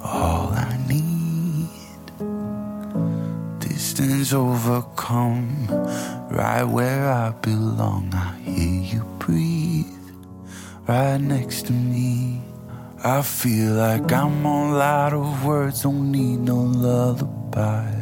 All 0.02 0.52
I 0.52 0.78
need. 0.88 1.68
Distance 3.58 4.32
overcome, 4.32 5.66
right 6.30 6.62
where 6.62 7.10
I 7.10 7.30
belong. 7.30 8.14
I 8.14 8.38
hear 8.42 8.82
you 8.94 9.04
breathe, 9.18 9.86
right 10.86 11.20
next 11.20 11.66
to 11.66 11.72
me. 11.72 12.40
I 13.02 13.22
feel 13.22 13.72
like 13.72 14.12
I'm 14.12 14.46
all 14.46 14.80
out 14.80 15.12
of 15.12 15.44
words, 15.44 15.82
don't 15.82 16.12
need 16.12 16.38
no 16.38 16.58
lullaby. 16.58 17.92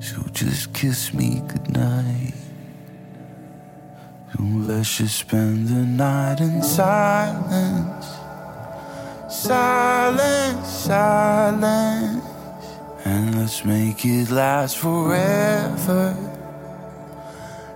So 0.00 0.22
just 0.32 0.74
kiss 0.74 1.14
me 1.14 1.40
goodnight. 1.48 2.41
So 4.42 4.48
let's 4.48 4.96
just 4.96 5.18
spend 5.18 5.68
the 5.68 5.84
night 5.86 6.40
in 6.40 6.62
silence. 6.62 8.06
Silence, 9.28 10.68
silence. 10.68 12.24
And 13.04 13.38
let's 13.38 13.64
make 13.64 14.04
it 14.04 14.30
last 14.30 14.78
forever. 14.78 16.16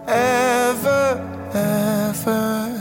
Ever, 0.08 1.08
ever. 1.54 2.72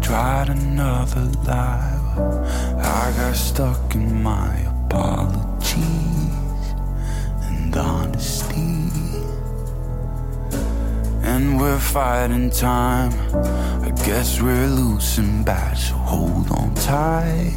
Tried 0.00 0.48
another 0.48 1.24
lie. 1.44 1.98
I 2.78 3.12
got 3.16 3.34
stuck 3.34 3.94
in 3.96 4.22
my 4.22 4.60
apologies 4.84 5.49
We're 11.40 11.78
fighting 11.78 12.50
time. 12.50 13.12
I 13.82 13.90
guess 14.04 14.42
we're 14.42 14.66
losing 14.66 15.42
bad, 15.42 15.78
so 15.78 15.94
hold 15.94 16.50
on 16.50 16.74
tight 16.74 17.54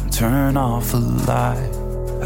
and 0.00 0.10
turn 0.10 0.56
off 0.56 0.90
the 0.92 1.00
light. 1.00 1.70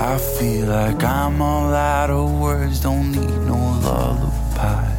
I 0.00 0.18
feel 0.18 0.66
like 0.66 1.02
I'm 1.02 1.42
all 1.42 1.74
out 1.74 2.10
of 2.10 2.38
words, 2.38 2.80
don't 2.80 3.10
need 3.10 3.40
no 3.46 3.58
lullaby. 3.82 4.94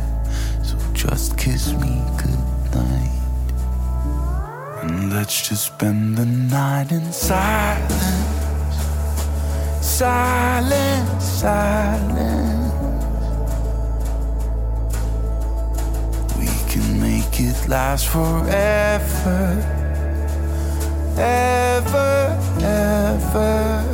So 0.63 0.75
just 0.93 1.37
kiss 1.37 1.71
me 1.71 2.03
goodnight. 2.17 3.11
And 4.83 5.13
let's 5.13 5.47
just 5.47 5.67
spend 5.67 6.17
the 6.17 6.25
night 6.25 6.91
in 6.91 7.09
silence. 7.13 7.93
Silence, 9.81 11.23
silence. 11.23 12.68
Make 17.39 17.51
it 17.51 17.67
last 17.67 18.07
forever. 18.07 19.63
Ever, 21.17 22.37
ever. 22.63 23.85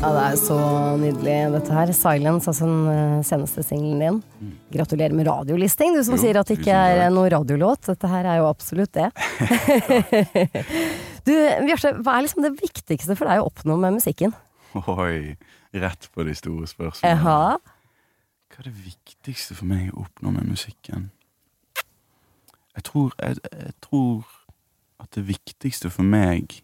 Ja, 0.00 0.10
det 0.12 0.22
er 0.22 0.36
så 0.36 0.56
nydelig, 1.00 1.36
dette 1.54 1.72
her. 1.72 1.92
Silence, 1.96 2.50
altså 2.50 2.66
den 2.66 2.88
eh, 2.92 3.22
seneste 3.24 3.64
singelen 3.64 4.02
din. 4.02 4.54
Gratulerer 4.74 5.14
med 5.16 5.28
radiolisting, 5.28 5.96
du 5.96 6.02
som 6.04 6.18
Jo, 6.18 6.20
sier 6.20 6.40
at 6.40 6.50
det 6.50 6.58
ikke 6.60 6.76
er 6.76 7.06
noen 7.06 7.16
noe 7.22 7.32
radiolåt. 7.32 7.88
Dette 7.88 8.10
her 8.12 8.28
er 8.28 8.42
jo 8.42 8.50
absolutt 8.50 8.92
det. 8.92 9.08
du, 11.26 11.32
Bjarte, 11.64 11.94
hva 12.04 12.18
er 12.18 12.26
liksom 12.26 12.44
det 12.44 12.52
viktigste 12.60 13.16
for 13.16 13.32
deg 13.32 13.40
å 13.40 13.48
oppnå 13.48 13.78
med 13.80 13.96
musikken? 13.96 14.36
Oi, 14.76 15.38
rett 15.72 16.10
på 16.12 16.28
de 16.28 16.36
store 16.36 16.68
spørsmålene. 16.68 17.16
Jaha. 17.16 17.73
Hva 18.54 18.62
er 18.62 18.68
det 18.70 18.84
viktigste 18.86 19.56
for 19.58 19.66
meg 19.66 19.88
å 19.90 20.04
oppnå 20.04 20.30
med 20.30 20.46
musikken? 20.46 21.08
Jeg 22.76 22.84
tror, 22.86 23.10
jeg, 23.18 23.40
jeg 23.50 23.74
tror 23.82 24.28
at 25.02 25.10
det 25.14 25.24
viktigste 25.26 25.90
for 25.90 26.06
meg 26.06 26.60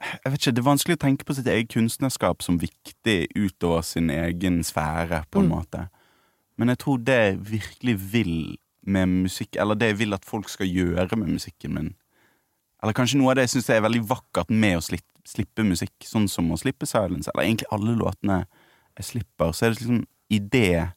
Jeg 0.00 0.32
vet 0.32 0.40
ikke, 0.40 0.52
Det 0.56 0.62
er 0.62 0.68
vanskelig 0.70 0.96
å 0.96 1.00
tenke 1.04 1.26
på 1.28 1.34
sitt 1.36 1.48
eget 1.52 1.68
kunstnerskap 1.74 2.40
som 2.40 2.56
viktig 2.60 3.18
utover 3.36 3.82
sin 3.84 4.08
egen 4.10 4.62
sfære, 4.64 5.26
på 5.30 5.42
en 5.42 5.48
Mm. 5.50 5.52
måte. 5.52 5.88
Men 6.56 6.68
jeg 6.68 6.78
tror 6.78 6.96
det 7.04 7.18
jeg 7.18 7.50
virkelig 7.50 8.12
vil 8.12 8.58
med 8.82 9.06
musikk, 9.08 9.56
eller 9.56 9.74
det 9.74 9.86
jeg 9.92 9.98
vil 9.98 10.14
at 10.14 10.24
folk 10.24 10.48
skal 10.48 10.66
gjøre 10.66 11.16
med 11.16 11.28
musikken 11.28 11.74
min 11.74 11.94
Eller 12.82 12.94
kanskje 12.94 13.18
noe 13.18 13.30
av 13.30 13.36
det 13.36 13.42
jeg 13.42 13.60
syns 13.60 13.68
er 13.68 13.82
veldig 13.84 14.08
vakkert 14.08 14.48
med 14.48 14.78
å 14.78 14.80
slippe, 14.80 15.62
musikk, 15.62 15.92
sånn 16.00 16.28
som 16.28 16.50
å 16.50 16.56
slippe 16.56 16.86
Silence, 16.86 17.30
eller 17.34 17.44
egentlig 17.44 17.68
alle 17.70 17.92
låtene 17.92 18.46
jeg 18.96 19.04
slipper, 19.04 19.52
så 19.52 19.66
er 19.66 19.70
det 19.74 19.82
liksom 19.82 20.06
Idet 20.30 20.90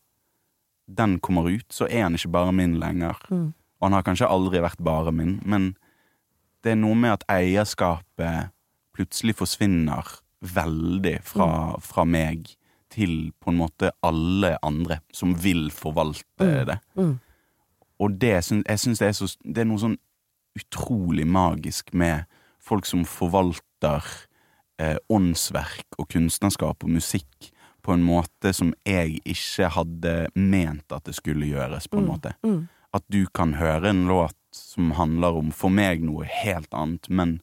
den 0.87 1.19
kommer 1.19 1.47
ut, 1.49 1.65
så 1.73 1.87
er 1.89 2.03
han 2.05 2.15
ikke 2.17 2.31
bare 2.33 2.53
min 2.53 2.75
lenger. 2.79 3.17
Og 3.31 3.87
han 3.87 3.93
har 3.97 4.03
kanskje 4.05 4.27
aldri 4.29 4.61
vært 4.63 4.79
bare 4.83 5.11
min, 5.11 5.39
men 5.45 5.71
det 6.63 6.71
er 6.71 6.79
noe 6.79 6.95
med 6.95 7.11
at 7.17 7.23
eierskapet 7.33 8.51
plutselig 8.95 9.35
forsvinner 9.35 10.07
veldig 10.43 11.17
fra, 11.25 11.47
fra 11.81 12.05
meg 12.05 12.53
til 12.93 13.31
på 13.41 13.49
en 13.51 13.57
måte 13.57 13.89
alle 14.05 14.53
andre 14.63 14.99
som 15.15 15.33
vil 15.41 15.69
forvalte 15.73 16.49
det. 16.69 16.77
Og 17.99 18.17
det, 18.21 18.33
jeg 18.51 18.79
syns 18.79 18.99
det, 18.99 19.15
så- 19.15 19.37
det 19.43 19.57
er 19.63 19.65
noe 19.65 19.79
sånn 19.81 19.97
utrolig 20.55 21.25
magisk 21.27 21.93
med 21.93 22.25
folk 22.59 22.85
som 22.85 23.03
forvalter 23.05 24.03
eh, 24.79 24.97
åndsverk 25.09 25.97
og 25.99 26.07
kunstnerskap 26.09 26.83
og 26.83 26.89
musikk 26.89 27.51
på 27.83 27.93
en 27.93 28.03
måte 28.05 28.53
som 28.55 28.71
jeg 28.87 29.19
ikke 29.27 29.69
hadde 29.75 30.13
ment 30.39 30.95
at 30.95 31.03
det 31.09 31.17
skulle 31.17 31.49
gjøres, 31.49 31.89
på 31.91 31.99
en 31.99 32.07
måte. 32.07 32.33
At 32.93 33.05
du 33.11 33.25
kan 33.33 33.57
høre 33.59 33.91
en 33.91 34.05
låt 34.07 34.37
som 34.55 34.93
handler 34.95 35.39
om 35.39 35.51
for 35.51 35.73
meg 35.73 36.03
noe 36.05 36.27
helt 36.29 36.71
annet, 36.77 37.09
men, 37.09 37.41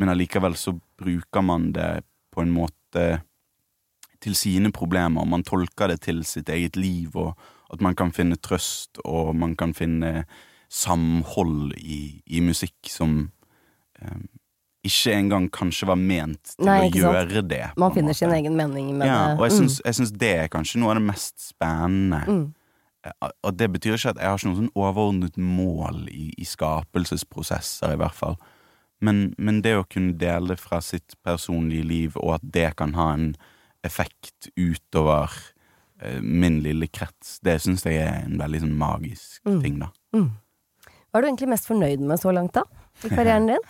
men 0.00 0.10
allikevel 0.12 0.56
så 0.58 0.74
bruker 0.98 1.44
man 1.44 1.70
det 1.76 2.02
på 2.34 2.42
en 2.42 2.54
måte 2.54 3.06
til 4.24 4.34
sine 4.34 4.72
problemer. 4.74 5.28
Man 5.28 5.44
tolker 5.46 5.92
det 5.92 6.00
til 6.08 6.24
sitt 6.24 6.48
eget 6.52 6.76
liv, 6.76 7.14
og 7.14 7.36
at 7.72 7.82
man 7.84 7.94
kan 7.98 8.12
finne 8.16 8.38
trøst, 8.40 8.98
og 9.04 9.34
man 9.36 9.54
kan 9.58 9.74
finne 9.76 10.24
samhold 10.72 11.76
i, 11.78 12.22
i 12.26 12.42
musikk 12.42 12.90
som 12.90 13.28
eh, 14.00 14.24
ikke 14.88 15.12
engang 15.16 15.48
kanskje 15.50 15.86
var 15.90 15.96
ment 16.00 16.54
til 16.56 16.64
Nei, 16.68 16.78
å 16.88 16.90
gjøre 16.94 17.36
sant? 17.40 17.48
det. 17.48 17.62
Man 17.76 17.92
finner 17.94 18.12
måte. 18.14 18.18
sin 18.22 18.32
egen 18.36 18.56
mening 18.56 18.92
med 18.98 19.06
Ja, 19.08 19.18
det. 19.28 19.38
og 19.40 19.44
jeg 19.50 19.52
Mm. 19.52 19.58
syns, 19.68 19.80
jeg 19.84 19.94
syns 19.94 20.12
det 20.18 20.32
er 20.36 20.48
kanskje 20.48 20.80
noe 20.80 20.90
av 20.90 20.96
det 21.00 21.06
mest 21.06 21.38
spennende. 21.54 22.22
Mm. 22.26 22.54
Eh, 23.04 23.28
Og 23.44 23.56
det 23.56 23.70
betyr 23.72 23.94
ikke 23.94 24.10
at 24.10 24.16
jeg 24.16 24.26
har 24.26 24.36
ikke 24.38 24.48
noe 24.50 24.60
sånn 24.62 24.72
overordnet 24.74 25.36
mål 25.38 26.08
i, 26.10 26.32
i 26.38 26.44
skapelsesprosesser, 26.44 27.92
i 27.92 27.96
hvert 28.00 28.14
fall. 28.16 28.36
Men, 29.00 29.34
men 29.38 29.60
det 29.62 29.74
å 29.76 29.84
kunne 29.88 30.16
dele 30.18 30.56
fra 30.56 30.80
sitt 30.80 31.14
personlige 31.24 31.84
liv, 31.86 32.16
og 32.16 32.34
at 32.38 32.46
det 32.52 32.70
kan 32.76 32.94
ha 32.96 33.10
en 33.12 33.34
effekt 33.84 34.48
utover 34.56 35.30
eh, 36.02 36.20
min 36.20 36.60
lille 36.64 36.88
krets, 36.88 37.38
det 37.44 37.58
syns 37.62 37.84
jeg 37.84 38.00
er 38.02 38.24
en 38.24 38.38
veldig 38.40 38.60
sånn 38.64 38.76
magisk 38.76 39.40
Mm. 39.46 39.60
ting, 39.62 39.78
da. 39.78 39.88
Hva 40.12 41.20
er 41.20 41.22
du 41.22 41.28
egentlig 41.28 41.48
mest 41.48 41.68
fornøyd 41.68 42.00
med 42.00 42.18
så 42.20 42.32
langt, 42.34 42.52
da? 42.52 42.64
I 43.04 43.08
karrieren 43.08 43.46
din? 43.52 43.62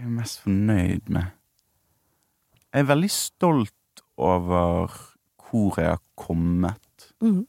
Hva 0.00 0.06
er 0.06 0.08
jeg 0.08 0.16
mest 0.16 0.38
fornøyd 0.40 1.08
med? 1.12 1.32
Jeg 2.72 2.80
er 2.80 2.86
veldig 2.88 3.08
stolt 3.12 4.00
over 4.16 4.94
hvor 5.50 5.76
jeg 5.76 5.90
har 5.90 6.00
kommet, 6.16 7.04
mm. 7.20 7.42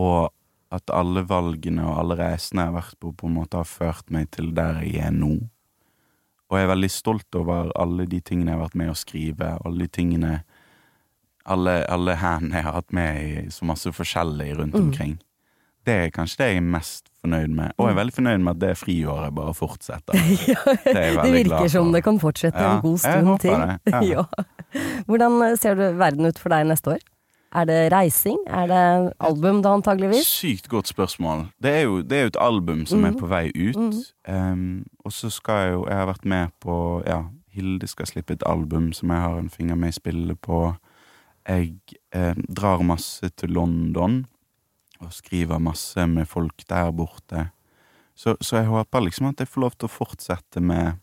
og 0.00 0.32
at 0.72 0.92
alle 0.96 1.26
valgene 1.28 1.84
og 1.84 1.98
alle 2.00 2.16
reisene 2.22 2.64
jeg 2.64 2.72
har 2.72 2.78
vært 2.78 2.96
på, 3.04 3.12
på 3.12 3.28
en 3.28 3.36
måte 3.36 3.60
har 3.60 3.68
ført 3.68 4.08
meg 4.16 4.30
til 4.32 4.48
der 4.56 4.80
jeg 4.80 5.02
er 5.10 5.12
nå. 5.12 5.34
Og 6.48 6.56
jeg 6.56 6.64
er 6.64 6.72
veldig 6.72 6.92
stolt 6.94 7.36
over 7.36 7.68
alle 7.76 8.08
de 8.08 8.22
tingene 8.24 8.54
jeg 8.54 8.56
har 8.56 8.64
vært 8.64 8.80
med 8.80 8.94
å 8.94 8.96
skrive, 8.96 9.52
alle 9.60 9.84
de 9.84 9.92
tingene 10.00 10.34
Alle, 11.44 11.82
alle 11.92 12.14
hendene 12.16 12.56
jeg 12.56 12.64
har 12.64 12.78
hatt 12.78 12.92
med 12.96 13.16
i 13.20 13.50
så 13.52 13.66
masse 13.68 13.92
forskjellig 13.92 14.54
rundt 14.56 14.74
omkring. 14.80 15.18
Det 15.84 15.94
er 15.94 16.12
kanskje 16.14 16.38
det 16.40 16.46
jeg 16.48 16.56
er 16.56 16.68
mest 16.74 17.10
fornøyd 17.20 17.52
med. 17.56 17.72
Og 17.78 17.88
jeg 17.88 17.94
er 17.94 17.98
veldig 17.98 18.14
fornøyd 18.16 18.44
med 18.44 18.54
at 18.54 18.60
det 18.62 18.76
friåret 18.80 19.34
bare 19.36 19.54
fortsetter. 19.56 20.16
Det 20.84 20.96
er 20.96 21.18
Det 21.22 21.32
virker 21.32 21.68
som 21.72 21.92
det 21.92 22.04
kan 22.04 22.20
fortsette 22.20 22.60
Ja, 22.60 22.76
en 22.76 22.82
god 22.84 22.98
stund 22.98 23.38
til. 23.40 23.50
det, 23.50 23.92
ja. 23.92 24.00
Ja. 24.14 24.24
Hvordan 25.06 25.56
ser 25.56 25.74
du 25.78 25.84
verden 25.98 26.26
ut 26.26 26.38
for 26.38 26.48
deg 26.54 26.66
neste 26.66 26.96
år? 26.96 27.04
Er 27.54 27.64
det 27.64 27.92
reising? 27.92 28.38
Er 28.50 28.66
det 28.66 29.12
album 29.20 29.62
da 29.62 29.74
antageligvis? 29.76 30.26
Sykt 30.26 30.68
godt 30.68 30.88
spørsmål. 30.90 31.46
Det 31.62 31.70
er 31.70 31.80
jo, 31.86 32.00
det 32.02 32.18
er 32.18 32.22
jo 32.22 32.32
et 32.32 32.40
album 32.40 32.82
som 32.86 33.04
er 33.06 33.14
på 33.14 33.28
vei 33.30 33.52
ut. 33.54 34.00
Um, 34.26 34.84
og 35.04 35.12
så 35.14 35.30
skal 35.30 35.60
jeg 35.62 35.72
jo 35.76 35.86
Jeg 35.86 35.96
har 35.96 36.06
vært 36.10 36.24
med 36.24 36.48
på 36.60 37.02
Ja, 37.06 37.20
Hilde 37.54 37.86
skal 37.86 38.06
slippe 38.10 38.34
et 38.34 38.42
album 38.46 38.92
som 38.92 39.10
jeg 39.14 39.20
har 39.20 39.38
en 39.38 39.50
finger 39.50 39.78
med 39.78 39.88
i 39.88 39.92
spillet 40.00 40.40
på. 40.42 40.74
Jeg 41.48 41.76
eh, 42.14 42.34
drar 42.56 42.82
masse 42.82 43.28
til 43.36 43.52
London 43.54 44.24
og 45.04 45.14
skriver 45.14 45.62
masse 45.62 46.06
med 46.10 46.28
folk 46.28 46.66
der 46.70 46.90
borte. 46.96 47.48
Så, 48.14 48.36
så 48.40 48.60
jeg 48.60 48.70
håper 48.70 49.04
liksom 49.04 49.30
at 49.30 49.42
jeg 49.42 49.50
får 49.50 49.64
lov 49.64 49.78
til 49.78 49.88
å 49.88 49.96
fortsette 49.96 50.62
med 50.62 51.00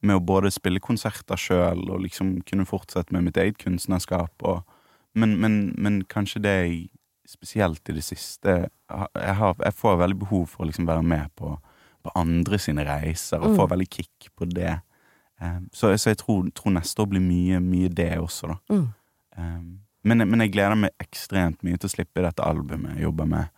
med 0.00 0.18
å 0.18 0.22
både 0.22 0.50
spille 0.54 0.82
konserter 0.82 1.38
sjøl 1.40 1.80
og 1.90 2.02
liksom 2.04 2.38
kunne 2.46 2.66
fortsette 2.68 3.14
med 3.14 3.26
mitt 3.26 3.38
eget 3.40 3.58
kunstnerskap. 3.58 4.44
Og, 4.46 4.60
men, 5.18 5.34
men, 5.42 5.58
men 5.78 6.02
kanskje 6.10 6.42
det 6.44 6.54
jeg 6.54 6.76
spesielt 7.28 7.90
i 7.90 7.92
det 7.98 8.04
siste 8.06 8.52
Jeg, 8.88 9.34
har, 9.36 9.56
jeg 9.60 9.74
får 9.76 9.98
veldig 10.00 10.16
behov 10.22 10.46
for 10.48 10.64
å 10.64 10.68
liksom 10.68 10.86
være 10.88 11.02
med 11.04 11.28
på, 11.36 11.50
på 12.04 12.12
andre 12.16 12.60
sine 12.62 12.86
reiser, 12.88 13.42
og 13.42 13.58
får 13.58 13.72
veldig 13.74 13.88
kick 13.92 14.30
på 14.38 14.48
det. 14.48 14.78
Um, 15.42 15.66
så, 15.76 15.90
så 16.00 16.14
jeg 16.14 16.22
tror, 16.22 16.46
tror 16.56 16.72
neste 16.78 17.04
år 17.04 17.10
blir 17.12 17.22
mye, 17.22 17.60
mye 17.60 17.90
det 17.92 18.14
også, 18.16 18.54
da. 18.54 18.56
Mm. 18.72 18.86
Eh, 19.36 19.58
men, 20.04 20.18
men 20.30 20.40
jeg 20.40 20.52
gleder 20.52 20.74
meg 20.76 20.90
ekstremt 21.02 21.62
mye 21.66 21.76
til 21.78 21.88
å 21.88 21.94
slippe 21.96 22.22
dette 22.22 22.42
albumet 22.44 22.94
jeg 22.96 23.02
jobber 23.08 23.26
med. 23.26 23.48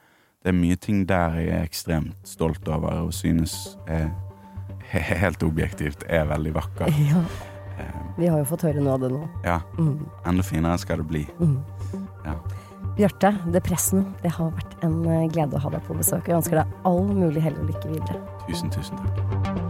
Det 0.43 0.49
er 0.49 0.57
mye 0.57 0.77
ting 0.81 1.03
der 1.07 1.35
jeg 1.37 1.49
er 1.53 1.65
ekstremt 1.67 2.15
stolt 2.25 2.69
over 2.69 3.03
og 3.05 3.13
synes 3.13 3.77
er 3.87 4.09
helt 4.91 5.43
objektivt 5.47 6.03
er 6.09 6.25
veldig 6.31 6.55
vakker. 6.55 6.93
Ja, 7.11 7.25
Eh, 7.81 8.01
vi 8.19 8.27
har 8.29 8.37
jo 8.37 8.45
fått 8.45 8.61
høre 8.67 8.83
noe 8.85 8.93
av 8.93 9.01
det 9.01 9.09
nå. 9.09 9.23
ja, 9.45 9.61
Mm. 9.79 10.03
enda 10.27 10.43
finere 10.45 10.77
skal 10.79 10.99
det 10.99 11.07
bli. 11.09 11.23
Mm. 11.41 11.63
Ja. 12.27 12.35
Bjarte, 12.99 13.31
Depressen, 13.55 14.05
det 14.23 14.33
har 14.37 14.51
vært 14.51 14.75
en 14.85 14.99
eh, 15.09 15.29
glede 15.33 15.57
å 15.57 15.63
ha 15.65 15.71
deg 15.71 15.81
på 15.89 15.97
besøk. 15.97 16.29
Jeg 16.29 16.37
ønsker 16.37 16.61
deg 16.61 16.67
all 16.85 17.07
mulig 17.09 17.41
hell 17.41 17.55
og 17.57 17.71
lykke 17.71 17.89
videre. 17.89 18.21
Tusen, 18.51 18.69
tusen 18.69 18.99
takk. 19.01 19.70